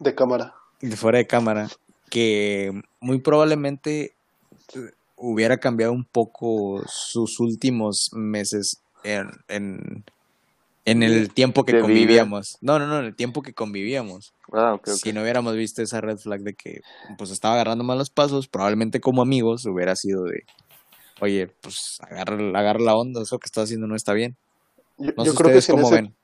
De 0.00 0.14
cámara. 0.16 0.54
de 0.80 0.96
fuera 0.96 1.18
de 1.18 1.26
cámara, 1.28 1.68
que 2.10 2.72
muy 3.00 3.20
probablemente 3.20 4.14
hubiera 5.16 5.58
cambiado 5.58 5.92
un 5.92 6.04
poco 6.04 6.82
sus 6.88 7.38
últimos 7.40 8.10
meses 8.14 8.80
en, 9.04 9.28
en, 9.48 10.04
en 10.86 11.02
el 11.02 11.32
tiempo 11.32 11.64
que 11.64 11.72
vida. 11.72 11.82
convivíamos. 11.82 12.56
No, 12.62 12.78
no, 12.78 12.86
no, 12.86 12.98
en 13.00 13.04
el 13.06 13.14
tiempo 13.14 13.42
que 13.42 13.52
convivíamos. 13.52 14.32
Ah. 14.52 14.78
Si 14.84 15.12
no 15.12 15.20
hubiéramos 15.22 15.54
visto 15.54 15.82
esa 15.82 16.00
red 16.00 16.16
flag 16.18 16.40
de 16.40 16.54
que 16.54 16.80
pues 17.18 17.30
estaba 17.30 17.54
agarrando 17.54 17.84
malos 17.84 18.10
pasos, 18.10 18.48
probablemente 18.48 19.00
como 19.00 19.22
amigos 19.22 19.66
hubiera 19.66 19.94
sido 19.96 20.24
de, 20.24 20.44
oye, 21.20 21.48
pues 21.60 21.98
agarra, 22.00 22.36
agarra 22.58 22.80
la 22.80 22.96
onda, 22.96 23.22
eso 23.22 23.38
que 23.38 23.46
estás 23.46 23.64
haciendo 23.64 23.86
no 23.86 23.94
está 23.96 24.14
bien. 24.14 24.36
Yo, 24.96 25.12
No 25.16 25.24
yo 25.24 25.32
sé 25.32 25.36
creo 25.36 25.50
que 25.52 25.58
ustedes 25.58 25.64
si 25.64 25.72
en 25.72 25.76
cómo 25.76 25.88
ese, 25.88 25.94
ven. 25.94 26.14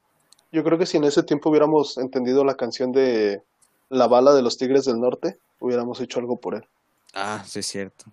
yo 0.53 0.65
creo 0.65 0.79
que 0.79 0.87
si 0.87 0.97
en 0.97 1.05
ese 1.05 1.23
tiempo 1.23 1.51
hubiéramos 1.51 1.99
entendido 1.99 2.45
la 2.45 2.55
canción 2.57 2.93
de 2.93 3.43
La 3.89 4.07
bala 4.07 4.35
de 4.35 4.43
los 4.43 4.57
Tigres 4.59 4.85
del 4.85 5.01
Norte, 5.01 5.39
hubiéramos 5.61 6.01
hecho 6.01 6.21
algo 6.21 6.41
por 6.41 6.55
él. 6.55 6.65
Ah, 7.15 7.43
sí 7.47 7.61
es 7.61 7.67
cierto. 7.67 8.07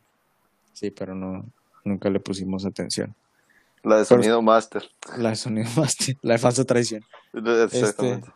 Sí, 0.74 0.92
pero 0.92 1.16
no, 1.16 1.46
nunca 1.84 2.10
le 2.10 2.20
pusimos 2.20 2.66
atención. 2.66 3.16
La 3.84 3.98
de 3.98 4.06
sonido 4.06 4.42
master. 4.42 4.84
La 5.18 5.30
de 5.30 5.36
sonido 5.36 5.70
master, 5.78 6.16
la 6.22 6.34
de 6.34 6.40
falsa 6.40 6.64
traición. 6.64 7.04
Este, 7.34 7.80
Exactamente. 7.80 8.30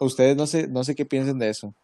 ustedes 0.00 0.36
no 0.36 0.46
sé, 0.46 0.68
no 0.68 0.84
sé 0.84 0.94
qué 0.94 1.04
piensen 1.06 1.38
de 1.38 1.48
eso. 1.48 1.74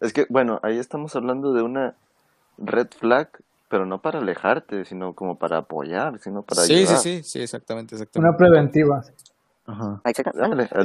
Es 0.00 0.12
que, 0.12 0.26
bueno, 0.28 0.60
ahí 0.62 0.78
estamos 0.78 1.14
hablando 1.16 1.52
de 1.52 1.62
una 1.62 1.94
red 2.58 2.88
flag, 2.98 3.30
pero 3.68 3.86
no 3.86 4.00
para 4.00 4.18
alejarte, 4.18 4.84
sino 4.84 5.14
como 5.14 5.38
para 5.38 5.58
apoyar, 5.58 6.18
sino 6.20 6.42
para 6.42 6.62
sí, 6.62 6.74
ayudar. 6.74 6.98
sí, 6.98 7.22
sí, 7.22 7.30
sí, 7.30 7.42
exactamente, 7.42 7.94
Una 7.94 8.02
exactamente. 8.02 8.38
preventiva. 8.38 9.04
Ajá. 9.70 10.00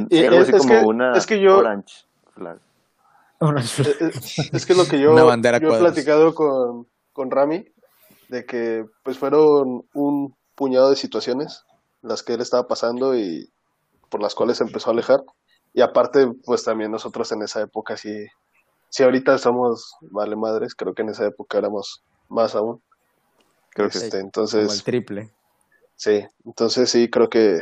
Y 0.09 0.25
algo 0.25 0.37
es- 0.41 0.49
así 0.49 0.55
es 0.55 0.61
como 0.61 0.73
que- 0.73 0.85
una 0.85 1.17
es 1.17 1.25
que 1.25 1.39
yo- 1.39 1.57
orange 1.57 2.05
flag. 2.33 2.57
Eh, 2.57 3.95
eh, 3.99 4.11
Es 4.53 4.65
que 4.65 4.73
lo 4.75 4.85
que 4.85 4.99
yo, 4.99 5.13
he 5.57 5.79
platicado 5.79 6.33
con, 6.33 6.87
con 7.13 7.29
Rami, 7.31 7.65
de 8.29 8.45
que 8.45 8.85
pues 9.03 9.17
fueron 9.17 9.83
un 9.93 10.35
puñado 10.55 10.89
de 10.89 10.95
situaciones 10.95 11.65
las 12.01 12.23
que 12.23 12.33
él 12.33 12.41
estaba 12.41 12.67
pasando 12.67 13.15
y 13.15 13.49
por 14.09 14.21
las 14.21 14.35
cuales 14.35 14.57
se 14.57 14.63
empezó 14.63 14.89
a 14.89 14.93
alejar. 14.93 15.21
Y 15.73 15.81
aparte, 15.81 16.27
pues 16.45 16.63
también 16.63 16.91
nosotros 16.91 17.31
en 17.33 17.41
esa 17.41 17.61
época, 17.61 17.97
sí, 17.97 18.25
si 18.89 19.03
ahorita 19.03 19.37
somos 19.37 19.95
vale 20.01 20.35
madres, 20.37 20.73
creo 20.75 20.93
que 20.93 21.01
en 21.01 21.09
esa 21.09 21.25
época 21.25 21.57
éramos 21.57 22.03
más 22.29 22.55
aún. 22.55 22.81
Creo 23.71 23.89
que 23.89 23.97
Este, 23.97 24.09
Como 24.11 24.19
el 24.21 24.25
entonces, 24.25 24.83
triple. 24.85 25.31
sí, 25.95 26.25
entonces 26.45 26.89
sí, 26.89 27.09
creo 27.09 27.29
que 27.29 27.59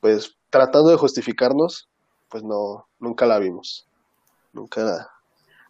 pues 0.00 0.36
tratando 0.50 0.90
de 0.90 0.96
justificarnos, 0.96 1.88
pues 2.28 2.42
no, 2.44 2.88
nunca 2.98 3.26
la 3.26 3.38
vimos. 3.38 3.86
Nunca 4.52 5.08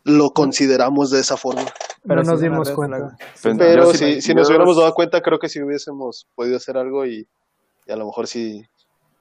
lo 0.05 0.31
consideramos 0.31 1.11
de 1.11 1.21
esa 1.21 1.37
forma. 1.37 1.65
no 2.05 2.23
sí 2.23 2.29
nos 2.31 2.41
dimos 2.41 2.71
cuenta. 2.71 3.17
Pues, 3.43 3.57
Pero 3.59 3.93
si, 3.93 4.05
me- 4.05 4.21
si 4.21 4.35
nos 4.35 4.49
hubiéramos 4.49 4.77
dado 4.77 4.95
cuenta, 4.95 5.21
creo 5.21 5.39
que 5.39 5.49
sí 5.49 5.63
hubiésemos 5.63 6.27
podido 6.35 6.57
hacer 6.57 6.77
algo 6.77 7.05
y, 7.07 7.29
y 7.87 7.93
a 7.93 7.97
lo 7.97 8.07
mejor 8.07 8.27
sí, 8.27 8.65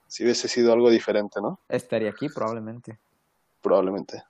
sí 0.07 0.23
hubiese 0.23 0.47
sido 0.47 0.71
algo 0.73 0.89
diferente, 0.89 1.41
¿no? 1.41 1.59
Estaría 1.67 2.09
aquí 2.09 2.29
probablemente. 2.29 2.99
Probablemente. 3.61 4.23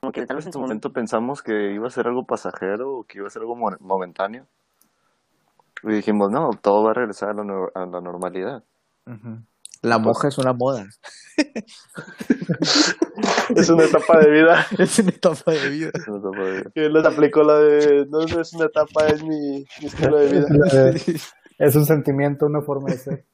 como 0.00 0.12
que 0.12 0.24
tal 0.26 0.36
vez 0.36 0.46
en 0.46 0.52
su 0.52 0.60
momento 0.60 0.92
pensamos 0.92 1.42
que 1.42 1.72
iba 1.72 1.88
a 1.88 1.90
ser 1.90 2.06
algo 2.06 2.24
pasajero 2.26 2.98
o 2.98 3.04
que 3.04 3.18
iba 3.18 3.26
a 3.26 3.30
ser 3.30 3.42
algo 3.42 3.56
mo- 3.56 3.76
momentáneo. 3.80 4.46
Y 5.82 5.92
dijimos, 5.92 6.30
no, 6.30 6.50
todo 6.60 6.84
va 6.84 6.90
a 6.90 6.94
regresar 6.94 7.30
a 7.30 7.34
la, 7.34 7.42
a 7.74 7.86
la 7.86 8.00
normalidad. 8.00 8.64
La 9.82 9.98
moja 9.98 10.28
es 10.28 10.38
una 10.38 10.52
moda. 10.52 10.86
Es 13.56 13.68
una 13.68 13.84
etapa 13.84 14.18
de 14.18 14.30
vida. 14.30 14.66
Es 14.78 14.98
una 14.98 15.10
etapa 15.10 15.52
de 15.52 15.68
vida. 15.70 15.90
Que 16.74 16.88
les 16.88 17.04
aplicó 17.04 17.42
la 17.42 17.58
de, 17.58 18.06
no 18.06 18.20
no 18.24 18.40
es 18.40 18.52
una 18.52 18.66
etapa, 18.66 19.06
es 19.06 19.22
mi, 19.22 19.64
mi 19.80 19.86
estilo 19.86 20.18
de 20.18 20.32
vida. 20.32 20.46
Es 21.58 21.74
un 21.74 21.86
sentimiento, 21.86 22.44
una 22.44 22.60
forma 22.60 22.90
de 22.90 22.98
ser. 22.98 23.24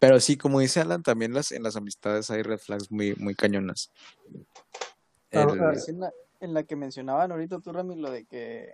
Pero 0.00 0.18
sí, 0.18 0.36
como 0.36 0.58
dice 0.58 0.80
Alan, 0.80 1.04
también 1.04 1.32
las, 1.32 1.52
en 1.52 1.62
las 1.62 1.76
amistades 1.76 2.28
hay 2.30 2.42
red 2.42 2.58
flags 2.58 2.90
muy, 2.90 3.14
muy 3.14 3.36
cañonas. 3.36 3.92
Ah, 5.32 5.46
El- 5.48 5.76
Es 5.76 5.88
en 5.88 6.00
la, 6.00 6.12
en 6.40 6.54
la 6.54 6.64
que 6.64 6.74
mencionaban 6.74 7.30
ahorita 7.30 7.60
tú, 7.60 7.72
Rami, 7.72 7.94
lo 7.94 8.10
de 8.10 8.24
que, 8.24 8.72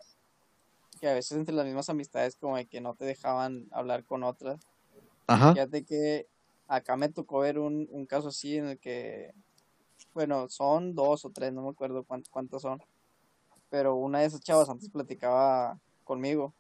que 1.01 1.09
a 1.09 1.15
veces 1.15 1.39
entre 1.39 1.55
las 1.55 1.65
mismas 1.65 1.89
amistades 1.89 2.37
como 2.37 2.57
de 2.57 2.67
que 2.67 2.81
no 2.81 2.95
te 2.95 3.05
dejaban 3.05 3.67
hablar 3.73 4.05
con 4.05 4.23
otras. 4.23 4.61
Ajá. 5.27 5.53
Fíjate 5.53 5.85
que 5.85 6.27
acá 6.69 6.97
me 6.97 7.09
tocó 7.09 7.41
ver 7.41 7.59
un, 7.59 7.89
un 7.91 8.07
caso 8.07 8.29
así 8.29 8.57
en 8.57 8.69
el 8.69 8.79
que, 8.79 9.33
bueno, 10.15 10.49
son 10.49 10.95
dos 10.95 11.25
o 11.25 11.31
tres, 11.31 11.53
no 11.53 11.63
me 11.63 11.71
acuerdo 11.71 12.05
cuántos, 12.05 12.29
cuántos 12.29 12.63
son, 12.63 12.83
pero 13.71 13.97
una 13.97 14.21
de 14.21 14.27
esas 14.27 14.41
chavas 14.41 14.69
antes 14.69 14.91
platicaba 14.91 15.79
conmigo 16.05 16.53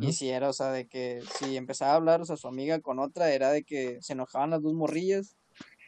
y 0.00 0.12
si 0.12 0.30
era, 0.30 0.48
o 0.48 0.52
sea, 0.52 0.70
de 0.70 0.86
que 0.86 1.22
si 1.38 1.56
empezaba 1.56 1.92
a 1.92 1.96
hablar, 1.96 2.20
o 2.20 2.24
sea, 2.24 2.36
su 2.36 2.48
amiga 2.48 2.80
con 2.80 2.98
otra, 2.98 3.32
era 3.32 3.50
de 3.50 3.64
que 3.64 3.98
se 4.00 4.14
enojaban 4.14 4.50
las 4.50 4.62
dos 4.62 4.72
morrillas 4.72 5.36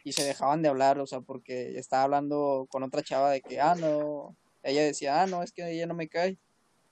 y 0.03 0.13
se 0.13 0.23
dejaban 0.23 0.61
de 0.61 0.69
hablar, 0.69 0.99
o 0.99 1.07
sea, 1.07 1.21
porque 1.21 1.77
estaba 1.77 2.03
hablando 2.03 2.67
con 2.69 2.83
otra 2.83 3.01
chava 3.03 3.31
de 3.31 3.41
que, 3.41 3.59
ah, 3.59 3.75
no, 3.75 4.35
ella 4.63 4.83
decía, 4.83 5.21
ah, 5.21 5.27
no, 5.27 5.43
es 5.43 5.51
que 5.51 5.69
ella 5.69 5.87
no 5.87 5.95
me 5.95 6.07
cae, 6.07 6.37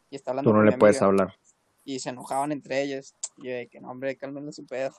y 0.10 0.16
está 0.16 0.32
hablando 0.32 0.49
Tú 0.49 0.53
no 0.53 0.60
con 0.60 0.66
le 0.68 0.72
mi 0.74 0.78
puedes 0.78 1.01
amiga, 1.01 1.24
hablar. 1.24 1.36
y 1.84 1.99
se 1.99 2.10
enojaban 2.10 2.51
entre 2.51 2.82
ellas, 2.82 3.14
y 3.38 3.47
yo 3.47 3.53
de 3.53 3.68
que, 3.68 3.80
no, 3.80 3.89
hombre, 3.91 4.16
cálmenle 4.18 4.51
su 4.51 4.66
pedo. 4.66 4.93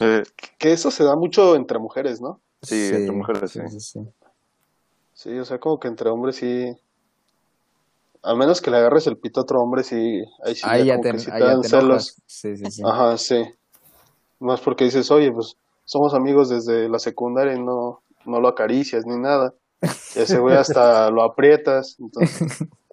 Eh, 0.00 0.22
Que 0.58 0.72
eso 0.72 0.90
se 0.90 1.04
da 1.04 1.16
mucho 1.16 1.56
entre 1.56 1.78
mujeres, 1.78 2.20
¿no? 2.20 2.40
Sí, 2.62 2.90
entre 2.92 3.12
mujeres, 3.12 3.50
sí. 3.52 3.60
sí, 3.70 3.80
sí. 3.80 4.00
Sí, 5.14 5.38
o 5.38 5.44
sea, 5.44 5.58
como 5.58 5.78
que 5.80 5.88
entre 5.88 6.10
hombres 6.10 6.36
sí. 6.36 6.76
A 8.22 8.34
menos 8.34 8.60
que 8.60 8.70
le 8.70 8.76
agarres 8.78 9.06
el 9.06 9.16
pito 9.18 9.40
a 9.40 9.42
otro 9.44 9.60
hombre, 9.60 9.82
sí. 9.84 10.22
Ahí 10.44 10.54
sí, 10.54 10.62
Ahí 10.64 10.80
ya 10.80 10.86
ya 10.86 10.92
como 10.96 11.02
te, 11.04 11.12
que 11.12 11.18
sí 11.20 11.30
ahí 11.30 11.38
te 11.40 11.46
ya 11.46 11.52
dan 11.52 11.60
te 11.62 11.68
celos. 11.68 12.22
Sí, 12.26 12.56
sí, 12.56 12.70
sí. 12.70 12.82
Ajá, 12.84 13.16
sí. 13.16 13.44
Más 14.40 14.60
porque 14.60 14.84
dices, 14.84 15.10
oye, 15.10 15.30
pues 15.32 15.56
somos 15.84 16.12
amigos 16.12 16.48
desde 16.50 16.88
la 16.88 16.98
secundaria 16.98 17.54
y 17.54 17.60
no, 17.62 18.02
no 18.26 18.40
lo 18.40 18.48
acaricias 18.48 19.06
ni 19.06 19.16
nada. 19.16 19.54
Y 20.14 20.20
ese 20.20 20.38
güey 20.38 20.56
hasta 20.56 21.10
lo 21.10 21.22
aprietas. 21.22 21.96
Entonces, 22.00 22.58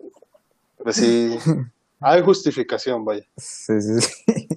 pues 0.82 0.96
sí, 0.96 1.38
hay 2.00 2.22
justificación, 2.22 3.04
vaya. 3.06 3.26
Sí, 3.38 3.82
sí, 3.82 4.02
sí. 4.02 4.48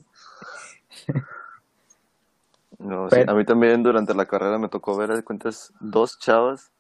No, 2.79 3.09
sí, 3.09 3.17
Pero- 3.17 3.33
A 3.33 3.35
mí 3.35 3.45
también 3.45 3.83
durante 3.83 4.15
la 4.15 4.27
carrera 4.27 4.59
me 4.59 4.69
tocó 4.69 4.97
ver, 4.97 5.11
de 5.15 5.23
cuentas, 5.23 5.73
dos 5.81 6.19
chavas 6.19 6.71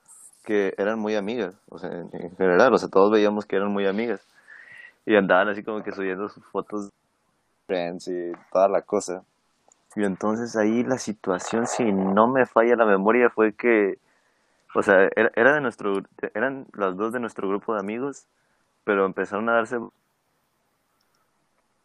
que 0.45 0.75
eran 0.79 0.99
muy 0.99 1.15
amigas, 1.17 1.55
o 1.69 1.79
sea, 1.79 1.91
en, 1.91 2.09
en 2.13 2.37
general, 2.37 2.73
o 2.73 2.79
sea, 2.79 2.89
todos 2.89 3.11
veíamos 3.11 3.47
que 3.47 3.57
eran 3.57 3.73
muy 3.73 3.87
amigas. 3.87 4.21
Y 5.05 5.17
andaban 5.17 5.49
así 5.49 5.63
como 5.63 5.83
que 5.83 5.93
subiendo 5.93 6.29
sus 6.29 6.45
fotos 6.47 6.91
friends 7.67 8.09
y 8.09 8.33
toda 8.53 8.69
la 8.69 8.83
cosa. 8.83 9.23
Y 9.97 10.05
entonces 10.05 10.55
ahí 10.57 10.85
la 10.85 10.99
situación, 10.99 11.67
si 11.67 11.85
no 11.91 12.27
me 12.29 12.45
falla 12.47 12.77
la 12.77 12.85
memoria, 12.87 13.31
fue 13.31 13.55
que, 13.55 13.99
o 14.75 14.83
sea, 14.83 15.09
era, 15.17 15.31
era 15.35 15.55
de 15.55 15.61
nuestro, 15.61 16.03
eran 16.35 16.67
las 16.75 16.97
dos 16.97 17.13
de 17.13 17.21
nuestro 17.21 17.49
grupo 17.49 17.73
de 17.75 17.81
amigos, 17.81 18.27
pero 18.87 19.05
empezaron 19.05 19.49
a 19.49 19.55
darse, 19.55 19.79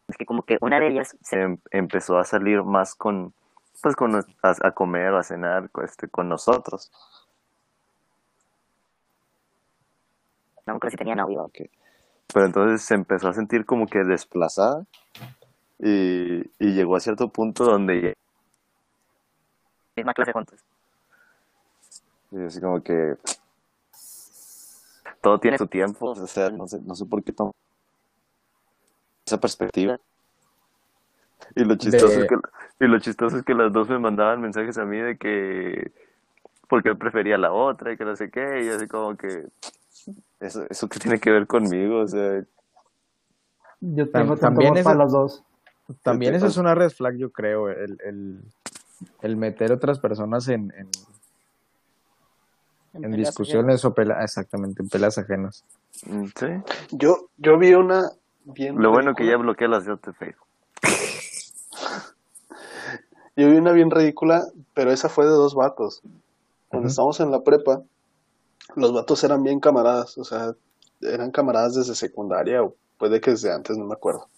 Es 0.06 0.16
que 0.16 0.24
como 0.24 0.42
que 0.44 0.56
una 0.60 0.78
de 0.78 0.86
ellas 0.86 1.16
se 1.20 1.40
em- 1.42 1.58
empezó 1.72 2.16
a 2.16 2.24
salir 2.24 2.62
más 2.62 2.94
con, 2.94 3.34
pues 3.82 3.96
con, 3.96 4.14
a, 4.14 4.24
a 4.62 4.70
comer 4.70 5.12
o 5.12 5.18
a 5.18 5.24
cenar 5.24 5.68
este, 5.82 6.08
con 6.08 6.28
nosotros. 6.28 6.92
no 10.64 10.74
acuerdo 10.74 10.90
si 10.92 10.96
tenía 10.96 11.16
novio. 11.16 11.50
Pero 12.32 12.46
entonces 12.46 12.82
se 12.82 12.94
empezó 12.94 13.28
a 13.28 13.32
sentir 13.32 13.66
como 13.66 13.88
que 13.88 14.04
desplazada 14.04 14.86
y, 15.80 16.42
y 16.60 16.72
llegó 16.72 16.94
a 16.94 17.00
cierto 17.00 17.28
punto 17.30 17.64
donde 17.64 18.16
Misma 19.96 20.14
clase 20.14 20.32
juntos. 20.32 20.60
y 22.30 22.42
así 22.44 22.60
como 22.60 22.80
que 22.80 23.16
todo 25.22 25.38
tiene 25.40 25.56
su 25.56 25.66
tiempo, 25.68 26.10
o 26.10 26.26
sea, 26.26 26.50
no 26.50 26.66
sé, 26.68 26.80
no 26.82 26.94
sé 26.94 27.06
por 27.06 27.22
qué 27.24 27.32
tomo 27.32 27.52
esa 29.24 29.40
perspectiva. 29.40 29.98
Y 31.54 31.64
lo 31.64 31.76
chistoso 31.76 32.18
De- 32.18 32.24
es 32.24 32.28
que 32.28 32.36
y 32.80 32.88
lo 32.88 32.98
chistoso 32.98 33.36
es 33.38 33.44
que 33.44 33.54
las 33.54 33.72
dos 33.72 33.88
me 33.88 33.98
mandaban 33.98 34.40
mensajes 34.40 34.76
a 34.78 34.84
mí 34.84 34.98
de 34.98 35.16
que 35.16 35.92
porque 36.68 36.88
él 36.88 36.98
prefería 36.98 37.38
la 37.38 37.52
otra 37.52 37.92
y 37.92 37.96
que 37.96 38.04
no 38.04 38.16
sé 38.16 38.30
qué, 38.30 38.64
y 38.64 38.68
así 38.68 38.88
como 38.88 39.16
que 39.16 39.46
eso, 40.40 40.64
eso 40.68 40.88
que 40.88 40.98
tiene 40.98 41.20
que 41.20 41.30
ver 41.30 41.46
conmigo, 41.46 42.00
o 42.00 42.08
sea, 42.08 42.42
Yo 43.80 44.10
tengo 44.10 44.36
también 44.36 44.74
para 44.82 44.94
los 44.94 45.12
dos. 45.12 45.44
También 46.02 46.34
eso 46.34 46.46
es 46.46 46.56
una 46.56 46.74
red 46.74 46.90
flag, 46.90 47.16
yo 47.16 47.30
creo, 47.30 47.68
el, 47.68 47.98
el, 48.04 48.40
el 49.20 49.36
meter 49.36 49.70
otras 49.72 50.00
personas 50.00 50.48
en, 50.48 50.72
en, 50.76 50.88
en 52.94 53.12
discusiones 53.12 53.84
o 53.84 53.92
peleas, 53.92 54.22
exactamente, 54.22 54.82
en 54.82 54.88
peleas 54.88 55.18
ajenas. 55.18 55.64
mm, 56.06 56.26
sí. 56.38 56.46
Yo, 56.90 57.28
yo 57.38 57.58
vi 57.58 57.74
una 57.74 58.10
bien. 58.44 58.76
Lo 58.76 58.90
bueno 58.90 59.14
que 59.14 59.26
ya 59.26 59.36
bloqueé 59.36 59.68
las 59.68 59.84
de 59.84 59.96
Facebook. 60.18 60.46
Yo 63.34 63.50
vi 63.50 63.56
una 63.56 63.72
bien 63.72 63.90
ridícula, 63.90 64.44
pero 64.74 64.92
esa 64.92 65.08
fue 65.08 65.24
de 65.24 65.30
dos 65.30 65.54
vatos. 65.54 66.02
Cuando 66.68 66.88
estábamos 66.88 67.18
en 67.20 67.30
la 67.30 67.40
prepa, 67.40 67.82
los 68.76 68.92
vatos 68.92 69.24
eran 69.24 69.42
bien 69.42 69.58
camaradas, 69.58 70.18
o 70.18 70.24
sea, 70.24 70.52
eran 71.00 71.30
camaradas 71.30 71.74
desde 71.74 71.94
secundaria 71.94 72.62
o 72.62 72.74
puede 72.98 73.20
que 73.20 73.30
desde 73.30 73.50
antes, 73.50 73.78
no 73.78 73.86
me 73.86 73.94
acuerdo. 73.94 74.28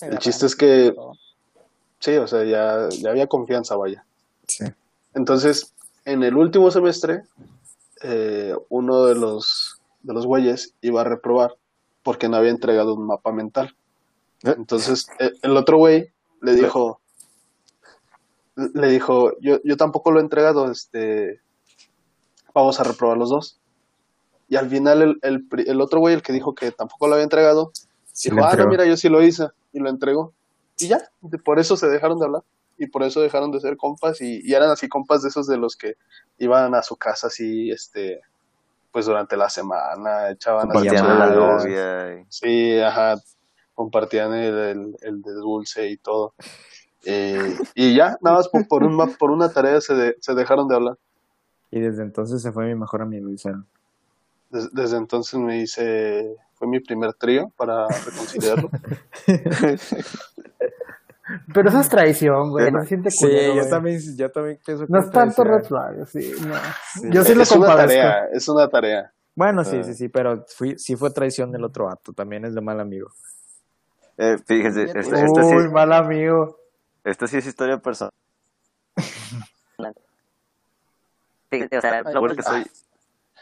El 0.00 0.18
chiste 0.18 0.46
es 0.46 0.56
que, 0.56 0.94
sí, 1.98 2.16
o 2.16 2.26
sea, 2.26 2.44
ya, 2.44 2.88
ya 2.90 3.10
había 3.10 3.26
confianza, 3.26 3.76
vaya. 3.76 4.04
Sí. 4.48 4.64
Entonces, 5.14 5.72
en 6.04 6.22
el 6.22 6.36
último 6.36 6.70
semestre, 6.70 7.22
eh, 8.02 8.54
uno 8.68 9.04
de 9.04 9.14
los, 9.14 9.80
de 10.02 10.14
los 10.14 10.26
güeyes 10.26 10.74
iba 10.80 11.00
a 11.00 11.04
reprobar 11.04 11.56
porque 12.02 12.28
no 12.28 12.36
había 12.36 12.50
entregado 12.50 12.94
un 12.94 13.06
mapa 13.06 13.32
mental. 13.32 13.76
Entonces, 14.42 15.06
el, 15.18 15.38
el 15.42 15.56
otro 15.56 15.78
güey 15.78 16.12
le 16.40 16.54
dijo, 16.54 17.00
le 18.56 18.88
dijo, 18.88 19.38
yo, 19.40 19.60
yo 19.62 19.76
tampoco 19.76 20.10
lo 20.10 20.18
he 20.18 20.22
entregado, 20.22 20.70
este, 20.70 21.40
vamos 22.52 22.80
a 22.80 22.84
reprobar 22.84 23.16
los 23.16 23.30
dos. 23.30 23.60
Y 24.48 24.56
al 24.56 24.68
final 24.68 25.02
el, 25.02 25.18
el, 25.22 25.46
el 25.66 25.80
otro 25.80 26.00
güey, 26.00 26.14
el 26.14 26.22
que 26.22 26.32
dijo 26.32 26.54
que 26.54 26.72
tampoco 26.72 27.06
lo 27.06 27.14
había 27.14 27.24
entregado, 27.24 27.72
Sí 28.12 28.28
dijo, 28.28 28.40
lo 28.40 28.46
ah, 28.46 28.54
no, 28.54 28.66
mira, 28.66 28.84
yo 28.84 28.96
sí 28.96 29.08
lo 29.08 29.22
hice, 29.22 29.48
y 29.72 29.80
lo 29.80 29.88
entregó. 29.88 30.34
Y 30.78 30.88
ya, 30.88 31.00
por 31.44 31.58
eso 31.58 31.76
se 31.76 31.88
dejaron 31.88 32.18
de 32.18 32.26
hablar, 32.26 32.42
y 32.82 32.86
por 32.88 33.02
eso 33.02 33.20
dejaron 33.20 33.50
de 33.52 33.60
ser 33.60 33.76
compas, 33.76 34.20
y, 34.20 34.40
y 34.42 34.54
eran 34.54 34.70
así 34.70 34.88
compas 34.88 35.22
de 35.22 35.28
esos 35.28 35.46
de 35.46 35.56
los 35.56 35.76
que 35.76 35.94
iban 36.38 36.74
a 36.74 36.82
su 36.82 36.96
casa 36.96 37.28
así, 37.28 37.70
este, 37.70 38.20
pues 38.90 39.06
durante 39.06 39.36
la 39.36 39.48
semana, 39.48 40.30
echaban 40.30 40.70
así 40.70 40.88
Compartían 40.88 41.18
la 41.18 41.26
novia. 41.30 42.20
y- 42.20 42.26
Sí, 42.28 42.78
ajá, 42.80 43.16
compartían 43.74 44.32
el, 44.34 44.54
el, 44.58 44.96
el 45.02 45.22
de 45.22 45.32
dulce 45.32 45.88
y 45.88 45.96
todo. 45.96 46.34
Eh, 47.04 47.56
y 47.74 47.94
ya, 47.96 48.16
nada 48.20 48.36
más 48.36 48.48
por, 48.48 48.66
por, 48.68 48.84
un, 48.84 48.94
ma- 48.94 49.06
por 49.18 49.30
una 49.30 49.50
tarea 49.52 49.80
se, 49.80 49.94
de- 49.94 50.16
se 50.20 50.34
dejaron 50.34 50.68
de 50.68 50.74
hablar. 50.76 50.98
Y 51.70 51.80
desde 51.80 52.02
entonces 52.02 52.42
se 52.42 52.52
fue 52.52 52.66
mi 52.66 52.74
mejor 52.74 53.02
amigo, 53.02 53.30
Isaac. 53.30 53.56
Des- 54.50 54.70
desde 54.72 54.98
entonces 54.98 55.38
me 55.40 55.58
hice, 55.62 56.36
fue 56.54 56.68
mi 56.68 56.80
primer 56.80 57.14
trío 57.14 57.50
para 57.56 57.88
reconciliarlo. 58.04 58.70
Pero 61.54 61.68
eso 61.68 61.80
es 61.80 61.88
traición, 61.88 62.50
güey. 62.50 62.70
No 62.72 62.84
siente 62.84 63.10
Sí, 63.10 63.18
culero, 63.26 63.54
yo 63.54 63.68
también, 63.68 64.00
yo 64.16 64.30
también 64.30 64.58
pienso 64.64 64.86
que 64.86 64.92
No 64.92 64.98
es 65.00 65.10
tanto 65.10 65.44
red 65.44 65.64
flag, 65.64 66.06
sí, 66.08 66.32
no. 66.46 66.54
Yo 67.10 67.22
sí 67.24 67.34
lo 67.34 67.42
es 67.42 67.50
una 67.52 67.66
compadezco. 67.66 67.86
tarea, 68.02 68.26
es 68.32 68.48
una 68.48 68.68
tarea. 68.68 69.12
Bueno, 69.34 69.64
sí, 69.64 69.76
Ah. 69.80 69.84
sí, 69.84 69.94
sí, 69.94 70.08
pero 70.08 70.44
fui, 70.48 70.78
sí 70.78 70.96
fue 70.96 71.10
traición 71.10 71.52
del 71.52 71.64
otro 71.64 71.88
acto, 71.88 72.12
también 72.12 72.44
es 72.44 72.54
de 72.54 72.60
mal 72.60 72.80
amigo. 72.80 73.08
Eh, 74.18 74.36
fíjense, 74.46 74.82
Fíjate. 74.82 75.00
esta, 75.00 75.24
esta 75.24 75.42
sí, 75.44 75.54
Uy, 75.56 75.68
mal 75.70 75.92
amigo. 75.92 76.58
esta 77.04 77.26
sí 77.26 77.36
es 77.38 77.46
historia 77.46 77.78
personal. 77.78 78.12
O 81.52 81.80
sea, 81.80 82.02
lo 82.02 82.20
Bueno 82.20 82.34
que 82.34 82.42
soy, 82.42 82.66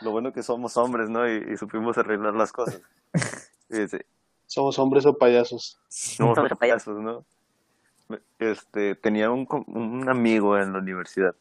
lo 0.00 0.10
bueno 0.10 0.32
que 0.32 0.42
somos 0.42 0.76
hombres, 0.76 1.08
¿no? 1.08 1.28
Y, 1.28 1.52
y 1.52 1.56
supimos 1.56 1.96
arreglar 1.96 2.34
las 2.34 2.52
cosas. 2.52 2.80
Fíjense, 3.68 4.04
Somos 4.46 4.78
hombres 4.80 5.06
o 5.06 5.16
payasos. 5.16 5.78
somos 5.88 6.34
Somos 6.36 6.52
payasos, 6.58 6.98
¿no? 6.98 7.24
Este, 8.38 8.94
tenía 8.94 9.30
un, 9.30 9.46
un 9.68 10.08
amigo 10.08 10.56
en 10.58 10.72
la 10.72 10.78
universidad. 10.78 11.34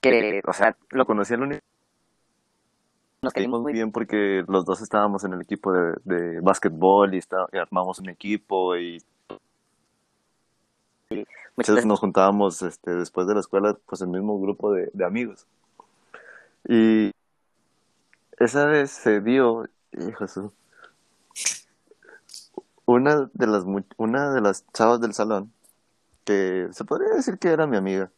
que, 0.00 0.40
O 0.46 0.52
sea, 0.52 0.76
lo 0.90 1.06
conocí 1.06 1.34
en 1.34 1.40
la 1.40 1.46
universidad. 1.46 1.70
nos 3.22 3.32
Caímos 3.32 3.62
muy 3.62 3.72
bien. 3.72 3.90
porque 3.90 4.44
los 4.46 4.64
dos 4.64 4.80
estábamos 4.82 5.24
en 5.24 5.32
el 5.32 5.40
equipo 5.40 5.72
de, 5.72 5.94
de 6.04 6.40
básquetbol 6.40 7.14
y, 7.14 7.18
está- 7.18 7.46
y 7.52 7.58
armamos 7.58 7.98
un 7.98 8.08
equipo 8.08 8.76
y 8.76 9.02
Muchas 11.08 11.70
Entonces 11.70 11.74
veces 11.76 11.86
nos 11.86 12.00
juntábamos 12.00 12.60
este, 12.62 12.90
después 12.94 13.26
de 13.26 13.34
la 13.34 13.40
escuela, 13.40 13.76
pues 13.86 14.00
el 14.02 14.08
mismo 14.08 14.38
grupo 14.40 14.72
de, 14.72 14.90
de 14.92 15.04
amigos. 15.04 15.46
Y 16.68 17.10
esa 18.38 18.66
vez 18.66 18.90
se 18.90 19.20
dio, 19.22 19.64
hijo 19.92 20.28
su, 20.28 20.52
una 22.86 23.28
de 23.34 23.46
las 23.46 23.64
una 23.96 24.32
de 24.32 24.40
las 24.40 24.64
chavas 24.72 25.00
del 25.00 25.12
salón, 25.12 25.52
que 26.24 26.68
se 26.72 26.84
podría 26.84 27.10
decir 27.10 27.38
que 27.38 27.48
era 27.48 27.66
mi 27.66 27.76
amiga, 27.76 28.10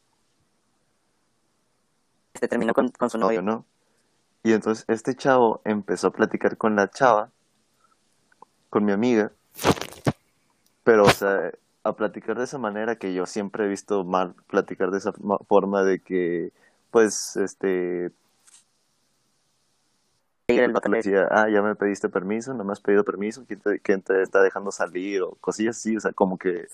se 2.34 2.48
terminó 2.48 2.72
con, 2.74 2.88
con 2.90 3.10
su 3.10 3.18
novio. 3.18 3.42
¿no? 3.42 3.64
Y 4.42 4.52
entonces 4.52 4.84
este 4.88 5.14
chavo 5.16 5.60
empezó 5.64 6.08
a 6.08 6.12
platicar 6.12 6.56
con 6.56 6.76
la 6.76 6.88
chava, 6.90 7.30
con 8.70 8.84
mi 8.84 8.92
amiga, 8.92 9.32
pero 10.84 11.04
o 11.04 11.10
sea, 11.10 11.50
a 11.82 11.92
platicar 11.94 12.38
de 12.38 12.44
esa 12.44 12.58
manera 12.58 12.96
que 12.96 13.14
yo 13.14 13.26
siempre 13.26 13.64
he 13.64 13.68
visto 13.68 14.04
mal 14.04 14.34
platicar 14.46 14.90
de 14.90 14.98
esa 14.98 15.12
ma- 15.22 15.38
forma 15.48 15.82
de 15.82 16.00
que, 16.00 16.52
pues, 16.90 17.36
este, 17.36 18.10
Vato 20.48 20.88
le 20.88 20.92
le 20.92 20.96
decía, 20.98 21.28
ah, 21.30 21.46
ya 21.50 21.60
me 21.60 21.74
pediste 21.74 22.08
permiso, 22.08 22.54
no 22.54 22.64
me 22.64 22.72
has 22.72 22.80
pedido 22.80 23.04
permiso, 23.04 23.44
¿quién 23.46 23.60
te, 23.60 23.80
quién 23.80 24.00
te 24.00 24.22
está 24.22 24.40
dejando 24.40 24.72
salir? 24.72 25.22
O 25.22 25.34
cosillas 25.40 25.76
así, 25.76 25.96
o 25.96 26.00
sea, 26.00 26.12
como 26.12 26.38
que 26.38 26.68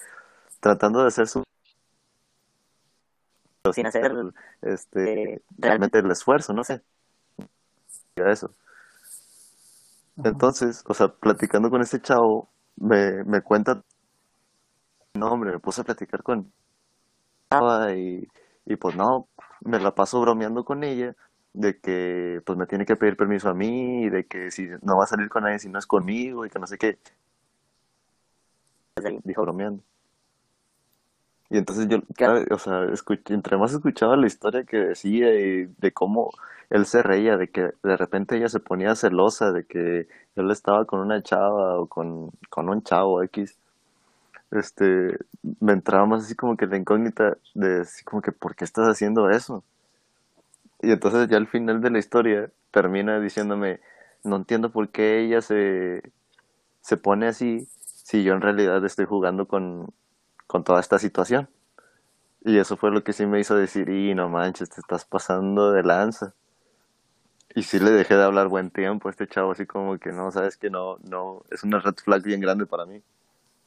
tratando 0.61 1.01
de 1.01 1.09
hacer 1.09 1.27
su, 1.27 1.43
sin 3.73 3.87
hacer 3.87 4.15
este, 4.63 5.35
eh, 5.35 5.43
realmente 5.59 5.99
el 5.99 6.11
esfuerzo, 6.11 6.53
no 6.53 6.63
sé. 6.63 6.83
Ya 8.17 8.29
Eso. 8.29 8.53
Entonces, 10.23 10.85
o 10.87 10.95
sea, 10.95 11.09
platicando 11.09 11.69
con 11.69 11.83
este 11.83 12.01
chavo, 12.01 12.49
me, 12.77 13.25
me 13.25 13.41
cuenta, 13.41 13.83
no, 15.15 15.27
hombre, 15.33 15.51
me 15.51 15.59
puse 15.59 15.81
a 15.81 15.85
platicar 15.85 16.23
con, 16.23 16.53
chava 17.51 17.93
y, 17.93 18.29
y 18.67 18.77
pues 18.77 18.95
no, 18.95 19.27
me 19.63 19.81
la 19.81 19.93
paso 19.93 20.21
bromeando 20.21 20.65
con 20.65 20.85
ella 20.85 21.17
de 21.55 21.81
que 21.81 22.43
pues 22.47 22.59
me 22.59 22.67
tiene 22.67 22.87
que 22.87 22.97
pedir 22.97 23.17
permiso 23.17 23.49
a 23.51 23.55
mí 23.55 24.05
y 24.05 24.11
de 24.11 24.27
que 24.27 24.51
si 24.53 24.69
no 24.83 24.99
va 24.99 25.05
a 25.05 25.09
salir 25.09 25.29
con 25.31 25.45
nadie 25.45 25.59
si 25.61 25.69
no 25.71 25.79
es 25.81 25.87
conmigo 25.87 26.47
y 26.47 26.51
que 26.51 26.59
no 26.61 26.67
sé 26.69 26.79
qué. 26.79 26.99
Dijo 29.25 29.43
bromeando. 29.43 29.83
Y 31.51 31.59
entonces 31.59 31.89
yo, 31.89 31.99
cada- 32.17 32.45
o 32.51 32.59
sea, 32.59 32.87
entre 33.29 33.57
más 33.57 33.73
escuchaba 33.73 34.17
la 34.17 34.27
historia 34.27 34.65
que 34.65 34.79
decía 34.79 35.33
y 35.39 35.67
de 35.79 35.93
cómo 35.93 36.31
él 36.71 36.87
se 36.87 37.03
reía, 37.03 37.37
de 37.37 37.49
que 37.51 37.71
de 37.83 37.97
repente 37.97 38.37
ella 38.37 38.49
se 38.49 38.61
ponía 38.61 38.95
celosa, 38.97 39.53
de 39.53 39.65
que 39.67 40.09
él 40.37 40.51
estaba 40.51 40.87
con 40.87 41.01
una 41.01 41.23
chava 41.23 41.79
o 41.79 41.87
con, 41.87 42.31
con 42.51 42.69
un 42.69 42.83
chavo 42.83 43.23
X, 43.25 43.59
este, 44.53 45.19
me 45.61 45.73
entraba 45.75 46.07
más 46.07 46.25
así 46.25 46.35
como 46.37 46.57
que 46.57 46.67
la 46.67 46.79
incógnita 46.79 47.39
de 47.55 47.83
así 47.83 48.05
como 48.05 48.23
que, 48.23 48.33
¿por 48.33 48.57
qué 48.57 48.65
estás 48.65 48.89
haciendo 48.89 49.31
eso? 49.31 49.65
Y 50.85 50.91
entonces 50.93 51.29
ya 51.29 51.37
al 51.37 51.47
final 51.47 51.81
de 51.81 51.91
la 51.91 51.99
historia 51.99 52.51
termina 52.71 53.21
diciéndome, 53.21 53.81
no 54.23 54.37
entiendo 54.37 54.71
por 54.71 54.91
qué 54.91 55.21
ella 55.21 55.41
se, 55.41 56.03
se 56.81 56.97
pone 56.97 57.27
así 57.27 57.67
si 57.81 58.23
yo 58.23 58.35
en 58.35 58.41
realidad 58.41 58.85
estoy 58.85 59.07
jugando 59.07 59.47
con, 59.47 59.93
con 60.47 60.65
toda 60.65 60.81
esta 60.81 60.99
situación. 60.99 61.49
Y 62.45 62.59
eso 62.59 62.77
fue 62.77 62.91
lo 62.91 63.03
que 63.03 63.15
sí 63.15 63.25
me 63.25 63.41
hizo 63.41 63.57
decir, 63.57 63.89
y 63.89 64.15
no 64.15 64.29
manches, 64.29 64.69
te 64.69 64.81
estás 64.81 65.07
pasando 65.07 65.73
de 65.73 65.83
lanza. 65.83 66.35
Y 67.55 67.63
sí 67.63 67.79
le 67.79 67.91
dejé 67.91 68.17
de 68.17 68.25
hablar 68.25 68.49
buen 68.49 68.71
tiempo 68.71 69.09
a 69.09 69.11
este 69.11 69.27
chavo, 69.27 69.53
así 69.53 69.65
como 69.65 69.99
que 69.99 70.13
no, 70.13 70.31
sabes 70.31 70.59
que 70.59 70.69
no, 70.69 70.99
no, 71.09 71.45
es 71.51 71.63
una 71.65 71.79
red 71.79 71.95
flag 71.95 72.23
bien 72.23 72.41
grande 72.41 72.67
para 72.67 72.85
mí. 72.85 73.01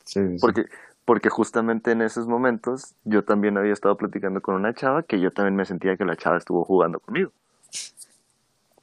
Sí, 0.03 0.19
sí. 0.21 0.37
Porque, 0.39 0.65
porque 1.07 1.29
justamente 1.29 1.91
en 1.91 2.01
esos 2.01 2.27
momentos 2.27 2.93
yo 3.05 3.23
también 3.23 3.57
había 3.57 3.71
estado 3.71 3.95
platicando 3.95 4.41
con 4.41 4.55
una 4.55 4.73
chava 4.73 5.03
que 5.03 5.21
yo 5.21 5.31
también 5.31 5.55
me 5.55 5.63
sentía 5.63 5.95
que 5.95 6.03
la 6.03 6.17
chava 6.17 6.35
estuvo 6.37 6.65
jugando 6.65 6.99
conmigo. 6.99 7.31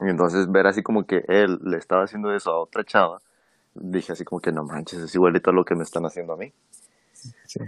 Y 0.00 0.08
entonces 0.08 0.50
ver 0.50 0.66
así 0.66 0.82
como 0.82 1.04
que 1.04 1.22
él 1.28 1.58
le 1.62 1.76
estaba 1.76 2.04
haciendo 2.04 2.34
eso 2.34 2.50
a 2.50 2.58
otra 2.60 2.82
chava, 2.82 3.20
dije 3.74 4.12
así 4.12 4.24
como 4.24 4.40
que 4.40 4.52
no 4.52 4.64
manches, 4.64 5.00
es 5.00 5.14
igualito 5.14 5.50
a 5.50 5.52
lo 5.52 5.66
que 5.66 5.74
me 5.74 5.82
están 5.82 6.06
haciendo 6.06 6.32
a 6.32 6.36
mí. 6.38 6.50
sí. 7.44 7.60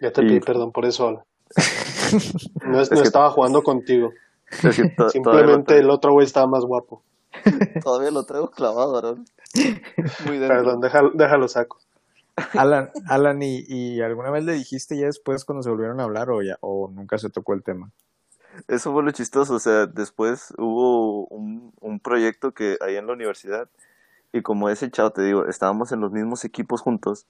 Ya 0.00 0.10
te 0.10 0.22
Y- 0.24 0.26
pedí 0.26 0.40
perdón 0.40 0.72
por 0.72 0.84
eso. 0.84 1.22
No, 2.66 2.80
es- 2.80 2.88
Es 2.88 2.90
no 2.90 3.02
que- 3.02 3.06
estaba 3.06 3.30
jugando 3.30 3.62
contigo. 3.62 4.10
Es 4.50 4.76
que 4.76 4.88
to- 4.88 4.94
todavía, 4.96 5.02
lo 5.04 5.10
Simplemente 5.10 5.78
el 5.78 5.88
otro 5.90 6.12
güey 6.12 6.26
estaba 6.26 6.48
más 6.48 6.64
guapo. 6.64 7.02
todavía 7.84 8.10
lo 8.10 8.24
traigo 8.24 8.50
clavado, 8.50 8.96
Aaron. 8.98 9.24
Muy. 10.26 10.38
Perdón, 10.40 10.80
déjalo, 10.80 11.12
déjalo 11.14 11.46
saco. 11.48 11.78
Alan, 12.54 12.90
Alan 13.06 13.40
¿y, 13.42 14.00
alguna 14.00 14.30
vez 14.30 14.44
le 14.44 14.54
dijiste 14.54 14.96
ya 14.96 15.06
después 15.06 15.44
cuando 15.44 15.62
se 15.62 15.70
volvieron 15.70 16.00
a 16.00 16.04
hablar 16.04 16.30
o, 16.30 16.42
ya, 16.42 16.56
o 16.60 16.90
nunca 16.90 17.18
se 17.18 17.30
tocó 17.30 17.54
el 17.54 17.62
tema? 17.62 17.90
Eso 18.68 18.92
fue 18.92 19.02
lo 19.02 19.10
chistoso, 19.10 19.54
o 19.54 19.58
sea, 19.58 19.86
después 19.86 20.52
hubo 20.58 21.26
un, 21.26 21.72
un 21.80 22.00
proyecto 22.00 22.52
que 22.52 22.76
ahí 22.80 22.96
en 22.96 23.06
la 23.06 23.14
universidad 23.14 23.68
y 24.32 24.42
como 24.42 24.68
ese 24.68 24.90
chavo 24.90 25.10
te 25.10 25.22
digo, 25.22 25.46
estábamos 25.46 25.92
en 25.92 26.00
los 26.00 26.12
mismos 26.12 26.44
equipos 26.44 26.80
juntos, 26.80 27.26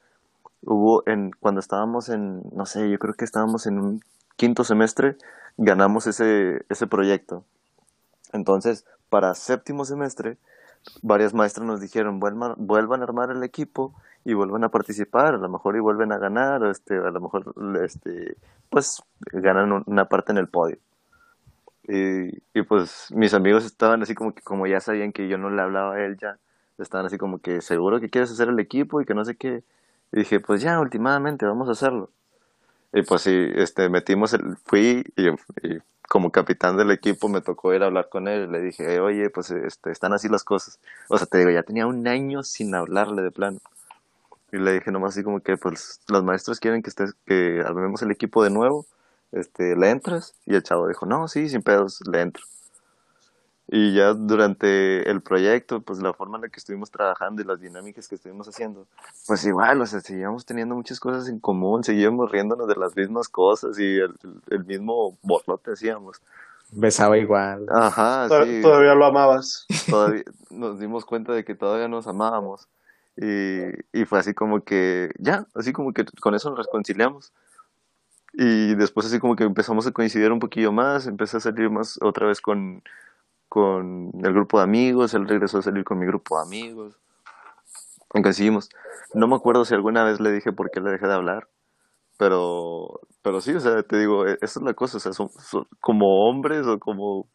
hubo 0.63 1.03
en 1.07 1.33
cuando 1.33 1.61
estábamos 1.61 2.09
en, 2.09 2.43
no 2.53 2.67
sé, 2.67 2.89
yo 2.89 2.99
creo 2.99 3.15
que 3.15 3.25
estábamos 3.25 3.67
en 3.67 3.79
un 3.79 4.05
quinto 4.37 4.65
semestre, 4.65 5.17
ganamos 5.57 6.07
ese, 6.07 6.65
ese 6.69 6.87
proyecto. 6.87 7.45
Entonces, 8.33 8.87
para 9.09 9.35
séptimo 9.35 9.85
semestre, 9.85 10.39
varias 11.03 11.35
maestras 11.35 11.67
nos 11.67 11.81
dijeron, 11.81 12.21
vuelvan 12.21 13.01
a 13.01 13.05
armar 13.05 13.31
el 13.31 13.43
equipo 13.43 13.95
y 14.25 14.35
vuelvan 14.35 14.65
a 14.65 14.71
participar, 14.71 15.35
a 15.35 15.39
lo 15.39 15.49
mejor 15.49 15.77
y 15.77 15.81
vuelven 15.81 16.13
a 16.13 16.19
ganar, 16.19 16.65
este, 16.67 16.97
a 16.99 17.11
lo 17.11 17.21
mejor, 17.21 17.55
este, 17.83 18.37
pues, 18.71 19.03
ganan 19.33 19.73
un- 19.73 19.85
una 19.87 20.07
parte 20.09 20.33
en 20.33 20.39
el 20.39 20.49
podio. 20.49 20.79
Y, 21.89 22.29
y 22.55 22.63
pues 22.63 23.09
mis 23.11 23.35
amigos 23.35 23.65
estaban 23.65 24.03
así 24.03 24.15
como 24.15 24.35
que 24.35 24.43
como 24.43 24.67
ya 24.69 24.81
sabían 24.81 25.13
que 25.13 25.29
yo 25.29 25.37
no 25.37 25.51
le 25.51 25.63
hablaba 25.63 25.95
a 25.97 26.05
él 26.05 26.17
ya, 26.17 26.39
estaban 26.79 27.07
así 27.07 27.19
como 27.19 27.41
que 27.41 27.61
seguro 27.61 28.01
que 28.01 28.09
quieres 28.09 28.31
hacer 28.31 28.49
el 28.49 28.61
equipo 28.61 29.01
y 29.01 29.05
que 29.05 29.15
no 29.15 29.25
sé 29.25 29.37
qué. 29.37 29.65
Y 30.13 30.21
dije, 30.21 30.41
pues 30.41 30.63
ya, 30.63 30.79
últimamente 30.81 31.45
vamos 31.47 31.69
a 31.69 31.73
hacerlo. 31.73 32.11
Y 32.93 33.03
pues 33.03 33.23
sí, 33.23 33.33
este, 33.57 33.89
metimos 33.89 34.35
el, 34.35 34.57
fui 34.65 35.05
y, 35.17 35.29
y 35.31 35.79
como 36.09 36.33
capitán 36.33 36.77
del 36.77 36.91
equipo 36.93 37.29
me 37.29 37.41
tocó 37.43 37.75
ir 37.75 37.83
a 37.83 37.87
hablar 37.87 38.09
con 38.11 38.29
él. 38.29 38.53
Le 38.53 38.61
dije, 38.61 39.01
oye, 39.01 39.31
pues 39.31 39.51
este, 39.51 39.91
están 39.93 40.13
así 40.15 40.29
las 40.29 40.45
cosas. 40.45 40.81
O 41.09 41.19
sea, 41.19 41.27
te 41.27 41.39
digo, 41.39 41.51
ya 41.51 41.63
tenía 41.65 41.87
un 41.87 42.07
año 42.09 42.43
sin 42.45 42.75
hablarle 42.75 43.23
de 43.23 43.31
plano. 43.33 43.61
Y 44.53 44.59
le 44.59 44.75
dije 44.75 44.93
nomás 44.93 45.15
así 45.15 45.25
como 45.25 45.41
que, 45.41 45.57
pues, 45.57 46.01
los 46.09 46.23
maestros 46.23 46.61
quieren 46.61 46.83
que 46.83 46.91
estés, 46.91 47.15
que 47.27 47.63
armemos 47.65 48.03
el 48.03 48.11
equipo 48.11 48.45
de 48.45 48.51
nuevo. 48.51 48.87
Este, 49.33 49.75
¿le 49.77 49.89
entras? 49.89 50.35
Y 50.45 50.55
el 50.55 50.63
chavo 50.63 50.87
dijo, 50.89 51.07
no, 51.07 51.27
sí, 51.27 51.49
sin 51.49 51.63
pedos, 51.63 52.01
le 52.07 52.21
entro. 52.21 52.45
Y 53.67 53.95
ya 53.95 54.13
durante 54.13 55.11
el 55.11 55.23
proyecto, 55.23 55.81
pues 55.81 56.03
la 56.03 56.13
forma 56.13 56.37
en 56.37 56.43
la 56.43 56.49
que 56.51 56.59
estuvimos 56.59 56.91
trabajando 56.91 57.41
y 57.41 57.47
las 57.47 57.59
dinámicas 57.59 58.07
que 58.07 58.17
estuvimos 58.17 58.47
haciendo, 58.47 58.87
pues 59.27 59.47
igual, 59.47 59.81
o 59.81 59.87
sea, 59.87 60.01
seguíamos 60.01 60.45
teniendo 60.45 60.75
muchas 60.75 61.01
cosas 61.01 61.29
en 61.29 61.39
común, 61.39 61.83
seguíamos 61.83 62.31
riéndonos 62.31 62.69
de 62.69 62.77
las 62.77 62.95
mismas 62.95 63.31
cosas 63.31 63.79
y 63.79 63.97
el, 63.97 64.15
el 64.51 64.67
mismo 64.67 65.17
borlote 65.23 65.73
hacíamos. 65.73 66.21
Besaba 66.71 67.17
igual. 67.17 67.67
Ajá, 67.71 68.29
sí. 68.29 68.61
Todavía 68.61 68.95
lo 68.95 69.07
amabas. 69.07 69.67
todavía 69.89 70.25
nos 70.51 70.79
dimos 70.79 71.07
cuenta 71.07 71.33
de 71.33 71.45
que 71.45 71.55
todavía 71.55 71.89
nos 71.89 72.07
amábamos 72.07 72.69
y, 73.17 74.05
fue 74.07 74.19
así 74.19 74.35
como 74.35 74.63
que 74.65 75.11
ya, 75.19 75.47
así 75.55 75.73
como 75.73 75.93
que 75.93 76.05
con 76.21 76.35
eso 76.35 76.51
nos 76.51 76.67
reconciliamos 76.67 77.33
y 78.33 78.75
después 78.75 79.07
así 79.07 79.19
como 79.19 79.37
que 79.37 79.45
empezamos 79.45 79.87
a 79.87 79.93
coincidir 79.93 80.33
un 80.33 80.39
poquillo 80.39 80.73
más, 80.73 81.07
empecé 81.07 81.37
a 81.37 81.41
salir 81.41 81.71
más 81.71 81.99
otra 82.03 82.27
vez 82.27 82.41
con, 82.41 82.83
con 83.49 84.11
el 84.25 84.33
grupo 84.33 84.59
de 84.59 84.65
amigos, 84.65 85.15
él 85.15 85.29
regresó 85.29 85.59
a 85.59 85.63
salir 85.63 85.85
con 85.85 85.99
mi 85.99 86.07
grupo 86.07 86.37
de 86.39 86.43
amigos, 86.45 86.97
aunque 88.15 88.33
seguimos, 88.33 88.69
no 89.15 89.27
me 89.29 89.37
acuerdo 89.37 89.65
si 89.65 89.75
alguna 89.75 90.05
vez 90.05 90.21
le 90.21 90.33
dije 90.33 90.53
por 90.53 90.71
qué 90.71 90.81
le 90.81 90.93
dejé 90.93 91.07
de 91.07 91.15
hablar, 91.15 91.49
pero, 92.19 93.01
pero 93.23 93.41
sí, 93.41 93.55
o 93.55 93.61
sea, 93.61 93.83
te 93.83 93.99
digo, 93.99 94.27
e- 94.27 94.39
esa 94.43 94.61
es 94.61 94.65
la 94.65 94.75
cosa, 94.75 94.99
o 94.99 95.01
sea, 95.01 95.13
son- 95.13 95.31
como 95.81 96.29
hombres 96.29 96.67
o 96.67 96.79
como, 96.79 97.29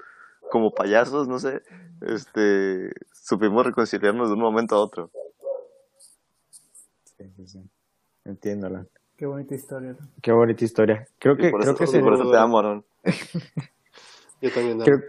como 0.51 0.71
payasos, 0.71 1.27
no 1.27 1.39
sé, 1.39 1.61
este, 2.01 2.91
supimos 3.13 3.65
reconciliarnos 3.65 4.29
de 4.29 4.35
un 4.35 4.41
momento 4.41 4.75
a 4.75 4.79
otro. 4.79 5.11
Sí, 7.17 7.25
sí, 7.35 7.47
sí. 7.47 7.69
Entiendo, 8.25 8.67
Alan. 8.67 8.87
Qué 9.15 9.25
bonita 9.25 9.55
historia. 9.55 9.95
¿no? 9.99 10.07
Qué 10.21 10.31
bonita 10.31 10.63
historia. 10.63 11.07
Creo 11.17 11.35
que, 11.37 11.49
por 11.49 11.61
creo 11.61 11.73
eso, 11.73 11.79
que 11.79 11.87
sería, 11.87 12.03
por 12.05 12.13
eso 12.13 12.29
te 12.31 12.37
amo, 12.37 12.59
Aaron. 12.59 12.85
Yo 14.41 14.51
también. 14.53 14.79
creo, 14.81 14.99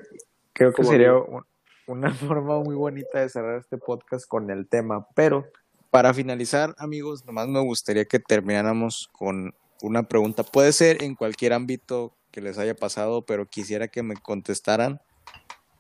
creo 0.53 0.73
que 0.73 0.85
sería 0.85 1.15
un- 1.15 1.45
una 1.87 2.13
forma 2.15 2.59
muy 2.61 2.75
bonita 2.75 3.21
de 3.21 3.29
cerrar 3.29 3.59
este 3.59 3.77
podcast 3.79 4.27
con 4.27 4.51
el 4.51 4.67
tema. 4.69 5.07
Pero 5.15 5.47
para 5.91 6.15
finalizar, 6.15 6.75
amigos, 6.79 7.25
nomás 7.27 7.49
me 7.49 7.61
gustaría 7.61 8.05
que 8.07 8.19
termináramos 8.19 9.09
con 9.13 9.55
una 9.83 10.03
pregunta. 10.05 10.43
Puede 10.43 10.73
ser 10.73 11.03
en 11.03 11.15
cualquier 11.15 11.53
ámbito 11.53 12.15
que 12.31 12.41
les 12.41 12.59
haya 12.59 12.75
pasado, 12.75 13.25
pero 13.27 13.47
quisiera 13.47 13.89
que 13.89 14.03
me 14.03 14.17
contestaran, 14.17 15.01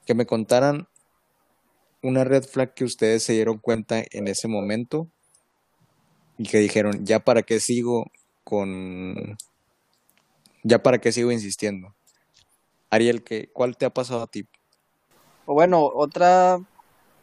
que 0.07 0.14
me 0.14 0.26
contaran 0.26 0.87
una 2.03 2.24
red 2.24 2.43
flag 2.45 2.74
que 2.74 2.85
ustedes 2.85 3.22
se 3.22 3.33
dieron 3.33 3.59
cuenta 3.59 4.03
en 4.12 4.29
ese 4.29 4.49
momento 4.49 5.09
y 6.39 6.49
que 6.49 6.59
dijeron, 6.59 7.05
ya 7.05 7.18
para 7.18 7.43
qué 7.43 7.61
sigo 7.61 8.11
con, 8.45 9.36
ya 10.62 10.82
para 10.82 10.99
qué 10.99 11.12
sigo 11.12 11.32
insistiendo. 11.32 11.95
Ariel, 12.91 13.22
¿qué, 13.22 13.51
¿cuál 13.53 13.76
te 13.76 13.84
ha 13.84 13.91
pasado 13.91 14.22
a 14.22 14.28
ti? 14.28 14.47
Bueno, 15.45 15.84
otra, 15.84 16.61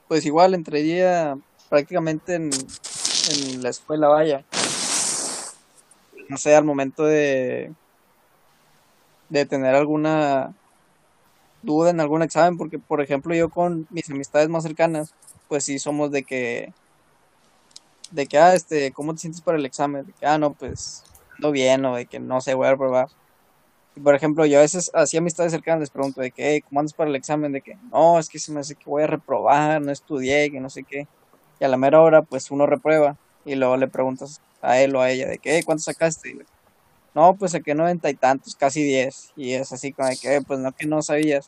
pues 0.08 0.26
igual 0.26 0.54
entre 0.54 0.84
día 0.84 1.38
prácticamente 1.70 2.36
en, 2.36 2.50
en 3.32 3.64
la 3.64 3.70
escuela, 3.70 4.10
vaya. 4.10 4.46
No 6.28 6.38
sé, 6.38 6.56
al 6.56 6.66
momento 6.66 7.06
de, 7.06 7.72
de 9.30 9.46
tener 9.46 9.76
alguna 9.76 10.54
duda 11.62 11.90
en 11.90 12.00
algún 12.00 12.22
examen, 12.22 12.58
porque 12.58 12.80
por 12.80 13.02
ejemplo 13.02 13.34
yo 13.34 13.50
con 13.50 13.88
mis 13.90 14.10
amistades 14.10 14.50
más 14.50 14.64
cercanas, 14.64 15.14
pues 15.48 15.64
sí 15.64 15.80
somos 15.80 16.12
de 16.12 16.24
que, 16.24 16.74
de 18.12 18.28
que, 18.28 18.38
ah, 18.38 18.54
este, 18.56 18.92
¿cómo 18.94 19.14
te 19.14 19.20
sientes 19.22 19.42
para 19.42 19.58
el 19.58 19.66
examen? 19.66 20.06
De 20.06 20.14
que, 20.14 20.26
ah, 20.26 20.38
no, 20.38 20.56
pues, 20.56 21.08
ando 21.38 21.52
bien, 21.52 21.86
o 21.86 21.96
de 21.96 22.08
que 22.08 22.20
no 22.20 22.42
sé, 22.42 22.54
voy 22.56 22.68
a 22.68 22.78
probar. 22.78 23.08
Y 23.96 24.02
por 24.02 24.16
ejemplo, 24.16 24.46
yo 24.46 24.60
a 24.60 24.62
veces 24.62 24.90
así 24.94 25.18
amistades 25.18 25.52
cercanas 25.54 25.80
les 25.82 25.92
pregunto 25.92 26.22
de 26.22 26.32
que, 26.32 26.52
hey, 26.54 26.62
¿cómo 26.66 26.82
andas 26.82 26.94
para 26.94 27.10
el 27.10 27.16
examen? 27.16 27.54
De 27.54 27.62
que, 27.62 27.74
no, 27.92 28.20
es 28.20 28.28
que 28.30 28.40
se 28.40 28.52
me 28.54 28.60
hace 28.62 28.76
que 28.76 28.90
voy 28.90 29.04
a 29.04 29.08
reprobar, 29.08 29.82
no 29.82 29.92
estudié, 29.92 30.52
que 30.52 30.60
no 30.62 30.70
sé 30.70 30.84
qué. 30.88 31.06
Y 31.60 31.66
a 31.66 31.70
la 31.70 31.78
mera 31.78 32.02
hora, 32.02 32.24
pues 32.24 32.52
uno 32.52 32.66
reprueba. 32.68 33.16
Y 33.46 33.56
luego 33.56 33.78
le 33.78 33.88
preguntas 33.90 34.42
a 34.62 34.80
él 34.82 34.96
o 34.96 35.02
a 35.02 35.12
ella 35.12 35.28
de 35.30 35.40
que, 35.40 35.56
hey, 35.58 35.64
¿cuánto 35.66 35.84
sacaste? 35.84 36.32
Y 36.32 36.34
le- 36.36 36.46
no, 37.16 37.38
pues 37.38 37.54
saqué 37.54 37.76
noventa 37.76 38.10
y 38.10 38.16
tantos, 38.18 38.56
casi 38.58 38.84
diez. 38.84 39.32
Y 39.36 39.54
es 39.54 39.72
así 39.74 39.94
como 39.94 40.10
de 40.10 40.18
que, 40.18 40.36
"Eh, 40.38 40.42
pues 40.46 40.60
no, 40.60 40.72
que 40.74 40.88
no 40.88 41.02
sabías. 41.02 41.46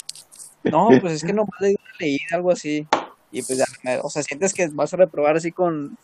No, 0.70 0.98
pues 1.00 1.14
es 1.14 1.24
que 1.24 1.34
no 1.34 1.46
leí 1.60 1.72
una 1.74 1.92
leída, 2.00 2.20
algo 2.34 2.52
así. 2.52 2.90
Y 3.32 3.44
pues 3.44 3.60
ya, 3.60 3.66
o 4.04 4.10
sea, 4.10 4.24
sientes 4.24 4.54
que 4.54 4.68
vas 4.74 4.94
a 4.94 4.98
reprobar 4.98 5.38
así 5.38 5.52
con, 5.52 5.98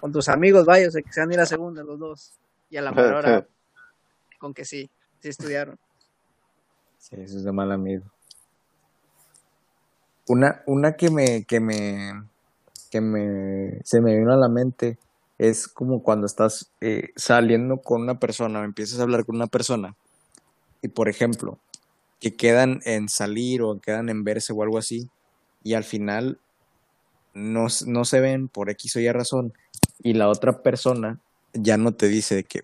con 0.00 0.12
tus 0.12 0.28
amigos, 0.28 0.64
vaya, 0.66 0.88
o 0.88 0.90
sea, 0.90 1.02
que 1.02 1.12
sean 1.12 1.32
ir 1.32 1.40
a 1.40 1.46
segunda 1.46 1.82
los 1.82 1.98
dos. 1.98 2.32
Y 2.70 2.76
a 2.76 2.82
la 2.82 2.92
mera 2.92 3.18
hora 3.18 3.46
con 4.38 4.54
que 4.54 4.64
sí, 4.64 4.90
sí 5.20 5.28
estudiaron. 5.28 5.78
Sí, 6.98 7.16
eso 7.18 7.38
es 7.38 7.44
de 7.44 7.52
mal 7.52 7.72
amigo. 7.72 8.04
Una, 10.28 10.62
una 10.66 10.92
que 10.92 11.10
me, 11.10 11.44
que 11.44 11.60
me, 11.60 12.12
que 12.90 13.00
me, 13.00 13.80
se 13.84 14.00
me 14.00 14.16
vino 14.16 14.32
a 14.32 14.36
la 14.36 14.48
mente 14.48 14.98
es 15.38 15.68
como 15.68 16.02
cuando 16.02 16.26
estás 16.26 16.70
eh, 16.80 17.10
saliendo 17.16 17.78
con 17.78 18.02
una 18.02 18.18
persona, 18.18 18.60
o 18.60 18.64
empiezas 18.64 18.98
a 18.98 19.04
hablar 19.04 19.24
con 19.24 19.36
una 19.36 19.46
persona, 19.46 19.94
y 20.82 20.88
por 20.88 21.08
ejemplo, 21.08 21.58
que 22.20 22.36
quedan 22.36 22.80
en 22.84 23.08
salir 23.08 23.62
o 23.62 23.80
quedan 23.80 24.08
en 24.08 24.24
verse 24.24 24.52
o 24.52 24.62
algo 24.62 24.78
así, 24.78 25.08
y 25.62 25.74
al 25.74 25.84
final 25.84 26.38
no, 27.38 27.68
no 27.86 28.04
se 28.04 28.20
ven 28.20 28.48
por 28.48 28.70
X 28.70 28.96
o 28.96 29.00
Y 29.00 29.10
razón, 29.10 29.52
y 30.00 30.14
la 30.14 30.28
otra 30.28 30.62
persona 30.62 31.20
ya 31.52 31.76
no 31.76 31.94
te 31.94 32.08
dice 32.08 32.44
que, 32.44 32.62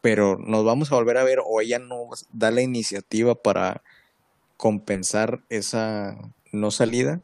pero 0.00 0.36
nos 0.38 0.64
vamos 0.64 0.92
a 0.92 0.96
volver 0.96 1.16
a 1.16 1.24
ver, 1.24 1.40
o 1.44 1.60
ella 1.60 1.78
no 1.78 2.08
da 2.32 2.50
la 2.50 2.62
iniciativa 2.62 3.34
para 3.34 3.82
compensar 4.56 5.42
esa 5.48 6.16
no 6.52 6.70
salida, 6.70 7.22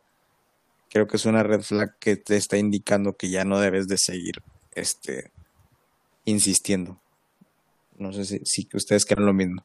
creo 0.90 1.07
que 1.07 1.16
es 1.16 1.24
una 1.24 1.42
red 1.42 1.62
flag 1.62 1.96
que 1.98 2.16
te 2.16 2.36
está 2.36 2.59
indicando 2.59 3.16
que 3.16 3.30
ya 3.30 3.44
no 3.44 3.59
debes 3.61 3.88
de 3.88 3.98
seguir 3.98 4.42
este 4.72 5.30
insistiendo. 6.24 7.00
No 7.96 8.12
sé 8.12 8.24
si, 8.24 8.40
si 8.44 8.68
ustedes 8.74 9.05
creen 9.05 9.26
lo 9.26 9.32
mismo. 9.32 9.64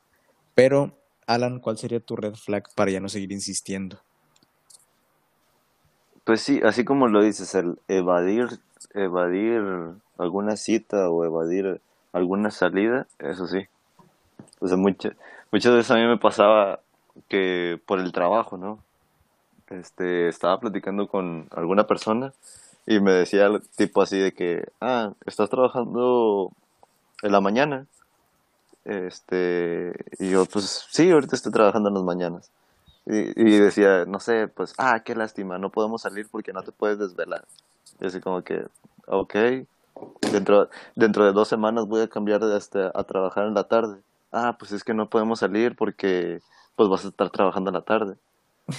Pero, 0.55 0.97
Alan, 1.25 1.59
¿cuál 1.59 1.77
sería 1.77 1.99
tu 1.99 2.15
red 2.15 2.33
flag 2.33 2.63
para 2.75 2.91
ya 2.91 2.99
no 2.99 3.09
seguir 3.09 3.31
insistiendo? 3.31 4.01
Pues 6.27 6.41
sí, 6.41 6.59
así 6.61 6.83
como 6.83 7.07
lo 7.07 7.23
dices, 7.23 7.55
el 7.55 7.79
evadir, 7.87 8.59
evadir 8.93 9.63
alguna 10.17 10.57
cita 10.57 11.09
o 11.09 11.23
evadir 11.23 11.79
alguna 12.11 12.51
salida, 12.51 13.07
eso 13.19 13.47
sí. 13.47 13.65
O 14.59 14.67
sea, 14.67 14.75
muchas, 14.75 15.13
muchas 15.53 15.71
veces 15.71 15.91
a 15.91 15.95
mí 15.95 16.05
me 16.05 16.17
pasaba 16.17 16.81
que 17.29 17.79
por 17.85 18.01
el 18.01 18.11
trabajo, 18.11 18.57
¿no? 18.57 18.83
Este, 19.69 20.27
estaba 20.27 20.59
platicando 20.59 21.07
con 21.07 21.47
alguna 21.55 21.87
persona 21.87 22.33
y 22.85 22.99
me 22.99 23.13
decía 23.13 23.45
algo 23.45 23.61
tipo 23.77 24.01
así 24.01 24.19
de 24.19 24.33
que, 24.33 24.67
ah, 24.81 25.13
estás 25.25 25.49
trabajando 25.49 26.51
en 27.21 27.31
la 27.31 27.39
mañana. 27.39 27.85
Este, 28.83 29.93
y 30.19 30.31
yo, 30.31 30.45
pues 30.45 30.87
sí, 30.91 31.09
ahorita 31.09 31.37
estoy 31.37 31.53
trabajando 31.53 31.87
en 31.87 31.95
las 31.95 32.03
mañanas. 32.03 32.51
Y, 33.09 33.41
y 33.41 33.57
decía, 33.59 34.03
no 34.05 34.19
sé, 34.19 34.49
pues, 34.49 34.73
ah, 34.77 34.99
qué 34.99 35.15
lástima, 35.15 35.57
no 35.57 35.69
podemos 35.69 36.01
salir 36.01 36.27
porque 36.29 36.51
no 36.51 36.61
te 36.61 36.73
puedes 36.73 36.99
desvelar. 36.99 37.45
Y 38.01 38.05
así 38.05 38.19
como 38.19 38.43
que, 38.43 38.65
ok, 39.07 39.35
dentro, 40.31 40.69
dentro 40.95 41.25
de 41.25 41.31
dos 41.31 41.47
semanas 41.47 41.87
voy 41.87 42.01
a 42.01 42.07
cambiar 42.07 42.41
de 42.41 42.57
este, 42.57 42.91
a 42.93 43.03
trabajar 43.03 43.47
en 43.47 43.53
la 43.53 43.63
tarde. 43.63 43.97
Ah, 44.31 44.57
pues 44.59 44.73
es 44.73 44.83
que 44.83 44.93
no 44.93 45.09
podemos 45.09 45.39
salir 45.39 45.75
porque 45.75 46.41
pues 46.75 46.89
vas 46.89 47.05
a 47.05 47.07
estar 47.07 47.29
trabajando 47.29 47.69
en 47.69 47.75
la 47.75 47.81
tarde. 47.81 48.15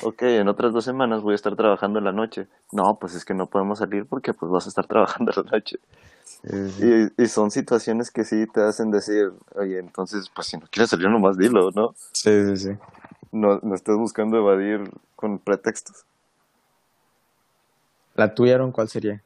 Ok, 0.03 0.23
en 0.23 0.49
otras 0.49 0.75
dos 0.75 0.85
semanas 0.85 1.23
voy 1.23 1.33
a 1.33 1.37
estar 1.37 1.57
trabajando 1.57 1.99
en 1.99 2.05
la 2.05 2.13
noche. 2.13 2.47
No, 2.73 2.99
pues 3.01 3.15
es 3.15 3.25
que 3.25 3.33
no 3.33 3.47
podemos 3.47 3.79
salir 3.79 4.05
porque 4.05 4.35
pues 4.35 4.53
vas 4.53 4.67
a 4.67 4.69
estar 4.69 4.87
trabajando 4.87 5.33
en 5.35 5.45
la 5.45 5.51
noche. 5.53 5.79
Y, 6.45 7.23
y 7.23 7.27
son 7.27 7.51
situaciones 7.51 8.11
que 8.11 8.25
sí 8.25 8.47
te 8.47 8.63
hacen 8.63 8.91
decir, 8.91 9.33
oye, 9.55 9.79
entonces, 9.79 10.31
pues 10.33 10.47
si 10.47 10.59
no 10.59 10.67
quieres 10.71 10.91
salir 10.91 11.09
nomás 11.09 11.39
dilo, 11.39 11.71
¿no? 11.75 11.95
Sí, 12.13 12.31
sí, 12.49 12.57
sí. 12.57 12.71
No, 13.31 13.61
no 13.63 13.75
estés 13.75 13.97
buscando 13.97 14.39
evadir 14.39 14.91
con 15.17 15.39
pretextos. 15.39 16.05
¿La 18.15 18.35
tuya, 18.35 18.55
Aaron, 18.55 18.73
cuál 18.73 18.89
sería? 18.89 19.23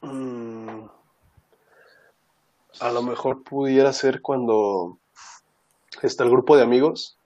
Mm, 0.00 0.86
a 2.80 2.92
lo 2.92 3.02
mejor 3.02 3.42
pudiera 3.42 3.92
ser 3.92 4.20
cuando 4.22 4.98
está 6.02 6.24
el 6.24 6.30
grupo 6.30 6.56
de 6.56 6.62
amigos 6.62 7.16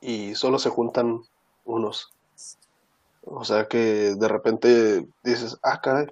y 0.00 0.34
solo 0.34 0.58
se 0.58 0.70
juntan 0.70 1.20
unos. 1.64 2.12
O 3.24 3.44
sea 3.44 3.68
que 3.68 4.14
de 4.16 4.28
repente 4.28 5.06
dices, 5.22 5.58
ah, 5.62 5.80
caray, 5.80 6.06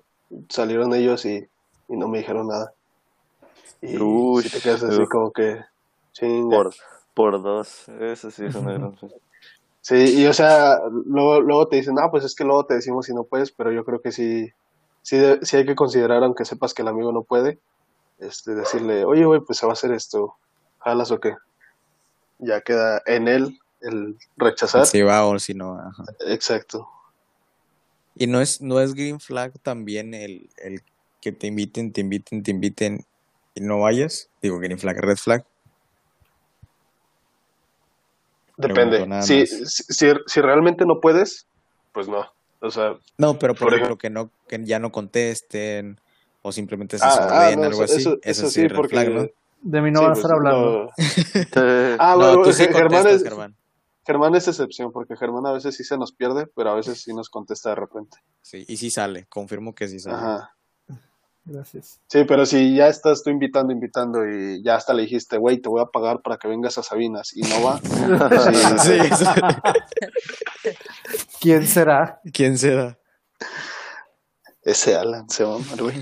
salieron 0.49 0.95
ellos 0.95 1.25
y, 1.25 1.49
y 1.89 1.97
no 1.97 2.09
me 2.09 2.19
dijeron 2.19 2.49
nada. 2.49 2.73
Y 3.83 3.97
Uy, 3.99 4.43
si 4.43 4.51
te 4.51 4.61
quedas 4.61 4.83
así 4.83 5.03
uf. 5.03 5.09
como 5.11 5.33
que, 5.33 5.61
chinga. 6.13 6.57
Por, 6.57 6.75
por 7.15 7.43
dos, 7.43 7.89
eso 7.89 8.31
sí 8.31 8.45
es 8.47 8.55
una 8.55 8.73
gran... 8.73 8.97
Sí, 9.83 10.21
y 10.23 10.27
o 10.27 10.33
sea, 10.35 10.79
luego, 11.07 11.41
luego 11.41 11.69
te 11.69 11.77
dicen, 11.77 11.97
ah, 11.99 12.11
pues 12.11 12.25
es 12.25 12.35
que 12.35 12.45
luego 12.45 12.67
te 12.67 12.75
decimos 12.75 13.07
si 13.07 13.15
no 13.15 13.25
puedes, 13.25 13.51
pero 13.51 13.73
yo 13.73 13.85
creo 13.85 14.01
que 14.01 14.13
sí, 14.13 14.51
sí, 15.03 15.17
de- 15.19 15.39
sí 15.45 15.57
hay 15.57 15.67
que 15.67 15.75
considerar, 15.75 16.23
aunque 16.23 16.45
sepas 16.45 16.75
que 16.75 16.83
el 16.83 16.89
amigo 16.89 17.13
no 17.13 17.23
puede, 17.23 17.59
este, 18.19 18.55
decirle, 18.55 19.05
oye, 19.05 19.25
güey, 19.25 19.41
pues 19.41 19.59
se 19.59 19.67
va 19.67 19.73
a 19.73 19.75
hacer 19.75 19.93
esto, 19.93 20.37
¿jalas 20.81 21.11
o 21.11 21.19
qué? 21.19 21.35
Ya 22.39 22.61
queda 22.61 23.03
en 23.07 23.27
él 23.29 23.59
el 23.81 24.17
rechazar. 24.37 24.87
Si 24.87 25.01
va 25.03 25.27
o 25.27 25.39
si 25.39 25.55
no. 25.55 25.79
ajá. 25.79 26.05
Exacto. 26.27 26.87
Y 28.15 28.27
no 28.27 28.41
es, 28.41 28.61
no 28.61 28.81
es 28.81 28.95
green 28.95 29.19
flag 29.21 29.59
también 29.63 30.13
el, 30.15 30.51
el 30.59 30.83
que 31.23 31.33
te 31.33 31.47
inviten, 31.47 31.93
te 31.93 32.03
inviten, 32.03 32.43
te 32.43 32.51
inviten 32.51 33.07
y 33.55 33.61
no 33.63 33.81
vayas. 33.81 34.29
Digo 34.43 34.59
green 34.59 34.79
flag, 34.79 34.99
red 34.99 35.17
flag. 35.17 35.45
Depende. 38.61 38.99
Pregunto 38.99 39.23
Si, 39.23 39.47
si, 39.47 39.65
si, 39.67 40.07
si 40.27 40.41
realmente 40.41 40.85
no 40.87 41.01
puedes, 41.01 41.47
pues 41.93 42.09
no. 42.09 42.27
O 42.61 42.71
sea, 42.71 42.95
No, 43.19 43.39
pero 43.39 43.55
por 43.55 43.69
Por 43.69 43.75
ejemplo 43.75 43.99
que 43.99 44.11
no, 44.11 44.31
que 44.49 44.63
ya 44.65 44.79
no 44.79 44.93
contesten 44.93 45.99
o 46.43 46.53
simplemente 46.53 46.99
se 46.99 47.05
ah, 47.05 47.29
ah, 47.31 47.57
no, 47.57 47.65
algo 47.65 47.83
eso, 47.85 47.85
así. 47.85 48.01
eso, 48.03 48.19
Eso, 48.23 48.47
eso 48.47 48.51
sí, 48.51 48.69
porque... 48.69 48.89
flag, 48.91 49.11
¿no? 49.11 49.27
De 49.63 49.83
mí 49.83 49.91
no 49.91 50.01
sí, 50.01 50.05
van 50.05 50.13
a 50.13 50.15
pues, 50.15 50.25
estar 50.25 50.37
hablando. 50.37 50.85
no. 50.85 50.91
Ah, 51.99 52.15
No, 52.19 52.19
bueno, 52.29 52.43
tú 52.43 52.53
sí 52.53 52.65
Ge- 52.65 52.73
Germán 52.73 53.07
es, 53.09 53.23
Germán. 53.23 53.57
Germán 54.07 54.35
es 54.35 54.49
excepción, 54.49 54.93
porque 54.93 55.17
Germán 55.17 55.47
a 55.47 55.53
veces 55.53 55.77
sí 55.77 55.85
se 55.85 55.97
nos 55.99 56.13
pierde, 56.13 56.47
pero 56.57 56.71
a 56.71 56.75
veces 56.75 57.03
sí 57.03 57.13
nos 57.15 57.29
contesta 57.29 57.71
de 57.71 57.75
repente. 57.77 58.17
Sí, 58.43 58.65
y 58.67 58.77
sí 58.79 58.91
sale, 58.91 59.27
confirmo 59.29 59.75
que 59.75 59.89
sí 59.89 59.99
sale. 59.99 60.17
Ajá. 60.17 60.51
Gracias. 61.45 62.01
Sí, 62.07 62.25
pero 62.25 62.45
si 62.47 62.75
ya 62.77 62.89
estás 62.89 63.23
tú 63.23 63.31
invitando, 63.31 63.73
invitando 63.73 64.29
y 64.29 64.63
ya 64.63 64.77
hasta 64.77 64.93
le 64.93 65.03
dijiste, 65.03 65.39
güey, 65.39 65.59
te 65.59 65.69
voy 65.69 65.81
a 65.81 65.87
pagar 65.87 66.21
para 66.23 66.37
que 66.37 66.49
vengas 66.49 66.77
a 66.79 66.83
Sabinas 66.83 67.35
y 67.35 67.41
no 67.43 67.63
va. 67.63 67.81
Sí, 68.83 68.99
Sí. 69.17 70.69
¿Quién 71.41 71.67
será? 71.67 72.21
¿Quién 72.33 72.59
será? 72.59 72.99
Ese 74.63 74.95
Alan 74.95 75.29
se 75.31 75.45
va 75.45 75.55
a 75.55 75.57
amar, 75.57 75.83
güey. 75.83 75.97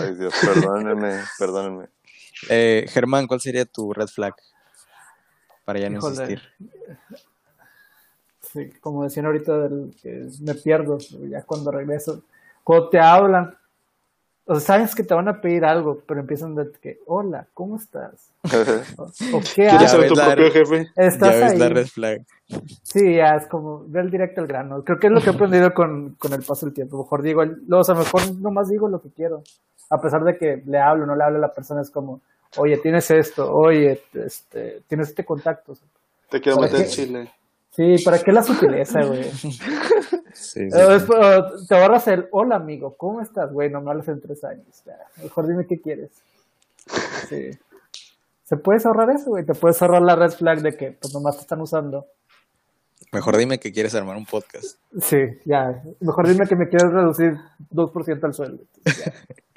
Ay, 0.00 0.14
Dios, 0.14 0.34
perdónenme, 0.40 1.22
perdónenme. 1.38 1.86
Eh, 2.50 2.86
Germán, 2.90 3.26
¿cuál 3.26 3.40
sería 3.40 3.64
tu 3.64 3.92
red 3.92 4.08
flag? 4.08 4.34
Para 5.64 5.78
ya 5.78 5.88
no 5.88 5.98
Híjole. 5.98 6.14
insistir. 6.14 6.42
Sí, 8.40 8.70
como 8.80 9.04
decían 9.04 9.24
ahorita, 9.26 9.58
del, 9.60 9.96
que 10.02 10.28
me 10.40 10.54
pierdo 10.54 10.98
ya 10.98 11.42
cuando 11.42 11.70
regreso. 11.70 12.22
Cuando 12.62 12.90
te 12.90 13.00
hablan, 13.00 13.56
o 14.44 14.54
sea, 14.54 14.76
sabes 14.76 14.94
que 14.94 15.04
te 15.04 15.14
van 15.14 15.28
a 15.28 15.40
pedir 15.40 15.64
algo, 15.64 16.02
pero 16.06 16.20
empiezan 16.20 16.54
de 16.54 16.70
que, 16.80 16.98
hola, 17.06 17.46
¿cómo 17.54 17.76
estás? 17.76 18.32
O, 18.98 19.04
o 19.04 19.40
qué 19.54 19.68
¿Quieres 19.68 19.90
ser 19.90 20.08
tu 20.08 20.14
propio 20.14 20.50
jefe? 20.50 20.86
Estás 20.96 21.30
ya 21.30 21.36
ves 21.36 21.52
ahí. 21.52 21.58
la 21.58 21.68
red 21.68 21.86
flag. 21.86 22.20
Sí, 22.82 23.16
ya 23.16 23.36
es 23.36 23.46
como, 23.46 23.84
ve 23.86 24.00
el 24.00 24.10
directo 24.10 24.40
al 24.40 24.46
grano. 24.46 24.82
Creo 24.82 24.98
que 24.98 25.06
es 25.06 25.12
lo 25.12 25.20
que 25.20 25.30
he 25.30 25.32
aprendido 25.32 25.72
con, 25.72 26.16
con 26.16 26.32
el 26.32 26.42
paso 26.42 26.66
del 26.66 26.74
tiempo. 26.74 26.98
Mejor 26.98 27.22
digo, 27.22 27.42
o 27.42 27.84
sea, 27.84 27.94
mejor 27.94 28.34
nomás 28.36 28.68
digo 28.68 28.88
lo 28.88 29.00
que 29.00 29.10
quiero. 29.10 29.42
A 29.90 30.00
pesar 30.00 30.22
de 30.24 30.36
que 30.36 30.62
le 30.66 30.78
hablo 30.78 31.04
o 31.04 31.06
no 31.06 31.14
le 31.14 31.24
hablo 31.24 31.38
a 31.38 31.42
la 31.42 31.52
persona, 31.52 31.82
es 31.82 31.90
como, 31.90 32.20
oye, 32.56 32.78
tienes 32.78 33.10
esto, 33.10 33.52
oye, 33.52 34.02
este, 34.14 34.82
tienes 34.88 35.10
este 35.10 35.24
contacto. 35.24 35.74
Te 36.28 36.40
quiero 36.40 36.58
¿Para 36.58 36.72
meter 36.72 36.86
en 36.86 36.90
Chile. 36.90 37.32
Sí, 37.74 37.96
¿para 38.04 38.22
qué 38.22 38.32
la 38.32 38.42
sutileza, 38.42 39.02
güey? 39.04 39.24
Sí, 40.34 40.60
sí, 40.60 40.70
sí. 40.70 40.76
eh, 40.78 40.98
te 41.68 41.74
ahorras 41.76 42.08
el, 42.08 42.26
hola 42.30 42.56
amigo, 42.56 42.96
¿cómo 42.96 43.20
estás? 43.20 43.52
Güey, 43.52 43.68
no 43.70 43.82
me 43.82 43.90
hablas 43.90 44.08
en 44.08 44.18
tres 44.20 44.42
años. 44.44 44.82
Ya, 44.86 44.96
mejor 45.22 45.46
dime 45.46 45.66
qué 45.66 45.80
quieres. 45.80 46.10
Sí. 47.28 47.50
¿Se 48.44 48.56
puedes 48.56 48.84
ahorrar 48.84 49.10
eso, 49.10 49.30
güey? 49.30 49.44
Te 49.46 49.54
puedes 49.54 49.80
ahorrar 49.80 50.02
la 50.02 50.16
red 50.16 50.30
flag 50.32 50.60
de 50.60 50.76
que 50.76 50.90
pues 50.92 51.14
nomás 51.14 51.36
te 51.36 51.42
están 51.42 51.60
usando. 51.60 52.06
Mejor 53.12 53.36
dime 53.36 53.58
que 53.60 53.72
quieres 53.72 53.94
armar 53.94 54.16
un 54.16 54.26
podcast. 54.26 54.78
Sí, 55.00 55.18
ya. 55.44 55.82
Mejor 56.00 56.28
dime 56.28 56.46
que 56.46 56.56
me 56.56 56.68
quieres 56.68 56.90
reducir 56.90 57.36
2% 57.70 58.24
al 58.24 58.34
sueldo. 58.34 58.64
Ya. 58.84 59.12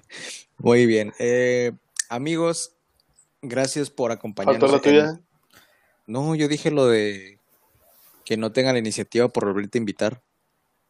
Muy 0.59 0.85
bien. 0.85 1.11
Eh, 1.19 1.71
amigos, 2.09 2.73
gracias 3.41 3.89
por 3.89 4.11
acompañarnos. 4.11 4.59
¿Faltó 4.71 4.75
la 4.75 4.81
tuya? 4.81 5.09
en- 5.11 5.25
No, 6.07 6.35
yo 6.35 6.47
dije 6.47 6.69
lo 6.71 6.85
de 6.87 7.39
que 8.25 8.35
no 8.37 8.51
tengan 8.51 8.73
la 8.73 8.79
iniciativa 8.79 9.29
por 9.29 9.45
volverte 9.45 9.77
a 9.77 9.79
invitar. 9.81 10.21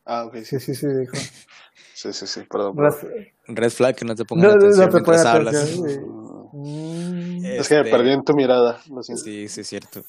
Ah, 0.06 0.26
ok. 0.26 0.38
Sí, 0.44 0.60
sí, 0.60 0.74
sí, 0.76 0.88
dijo. 0.88 1.14
Sí, 1.94 2.12
sí, 2.14 2.28
sí, 2.28 2.42
perdón. 2.50 2.76
Res- 2.78 3.08
Red 3.48 3.70
flag, 3.72 3.96
que 3.96 4.06
no 4.06 4.16
te 4.16 4.26
pongan 4.26 4.48
No, 4.48 4.52
atención 4.56 4.86
no 4.86 4.92
te 4.92 4.94
mientras 5.02 5.26
hablas. 5.26 5.56
atención, 5.56 5.80
güey. 5.80 6.00
Mm, 6.54 7.46
Es 7.46 7.68
que 7.70 7.76
me 7.76 7.80
Este, 7.82 7.92
perdí 7.92 8.12
en 8.12 8.24
tu 8.24 8.34
mirada, 8.34 8.82
lo 8.90 9.02
siento. 9.02 9.24
Sí, 9.24 9.48
sí, 9.48 9.62
es 9.62 9.68
cierto. 9.68 10.04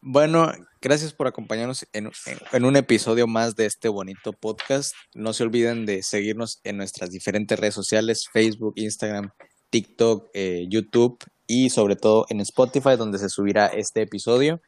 Bueno, 0.00 0.50
gracias 0.80 1.12
por 1.12 1.26
acompañarnos 1.26 1.86
en, 1.92 2.06
en- 2.06 2.38
en 2.52 2.64
un 2.64 2.76
episodio 2.76 3.26
más 3.26 3.54
de 3.56 3.66
este 3.66 3.88
bonito 3.88 4.32
podcast. 4.32 4.94
No 5.14 5.32
se 5.32 5.42
olviden 5.42 5.86
de 5.86 6.02
seguirnos 6.04 6.60
en 6.64 6.76
nuestras 6.76 7.10
diferentes 7.10 7.58
redes 7.58 7.74
sociales, 7.74 8.28
Facebook, 8.32 8.74
Instagram 8.76 9.30
TikTok, 9.70 10.30
eh, 10.34 10.66
YouTube 10.68 11.18
y 11.46 11.70
sobre 11.70 11.96
todo 11.96 12.26
en 12.28 12.40
Spotify 12.40 12.96
donde 12.96 13.18
se 13.18 13.28
subirá 13.28 13.66
este 13.66 14.02
episodio. 14.02 14.60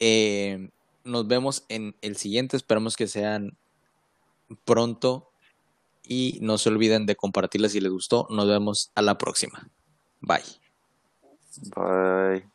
Eh, 0.00 0.70
nos 1.04 1.28
vemos 1.28 1.64
en 1.68 1.96
el 2.00 2.16
siguiente, 2.16 2.56
esperamos 2.56 2.96
que 2.96 3.06
sean 3.06 3.56
pronto 4.64 5.30
y 6.06 6.38
no 6.42 6.58
se 6.58 6.68
olviden 6.68 7.06
de 7.06 7.16
compartirla 7.16 7.68
si 7.68 7.80
les 7.80 7.92
gustó. 7.92 8.26
Nos 8.30 8.48
vemos 8.48 8.90
a 8.94 9.02
la 9.02 9.16
próxima. 9.16 9.70
Bye. 10.20 10.42
Bye. 11.74 12.53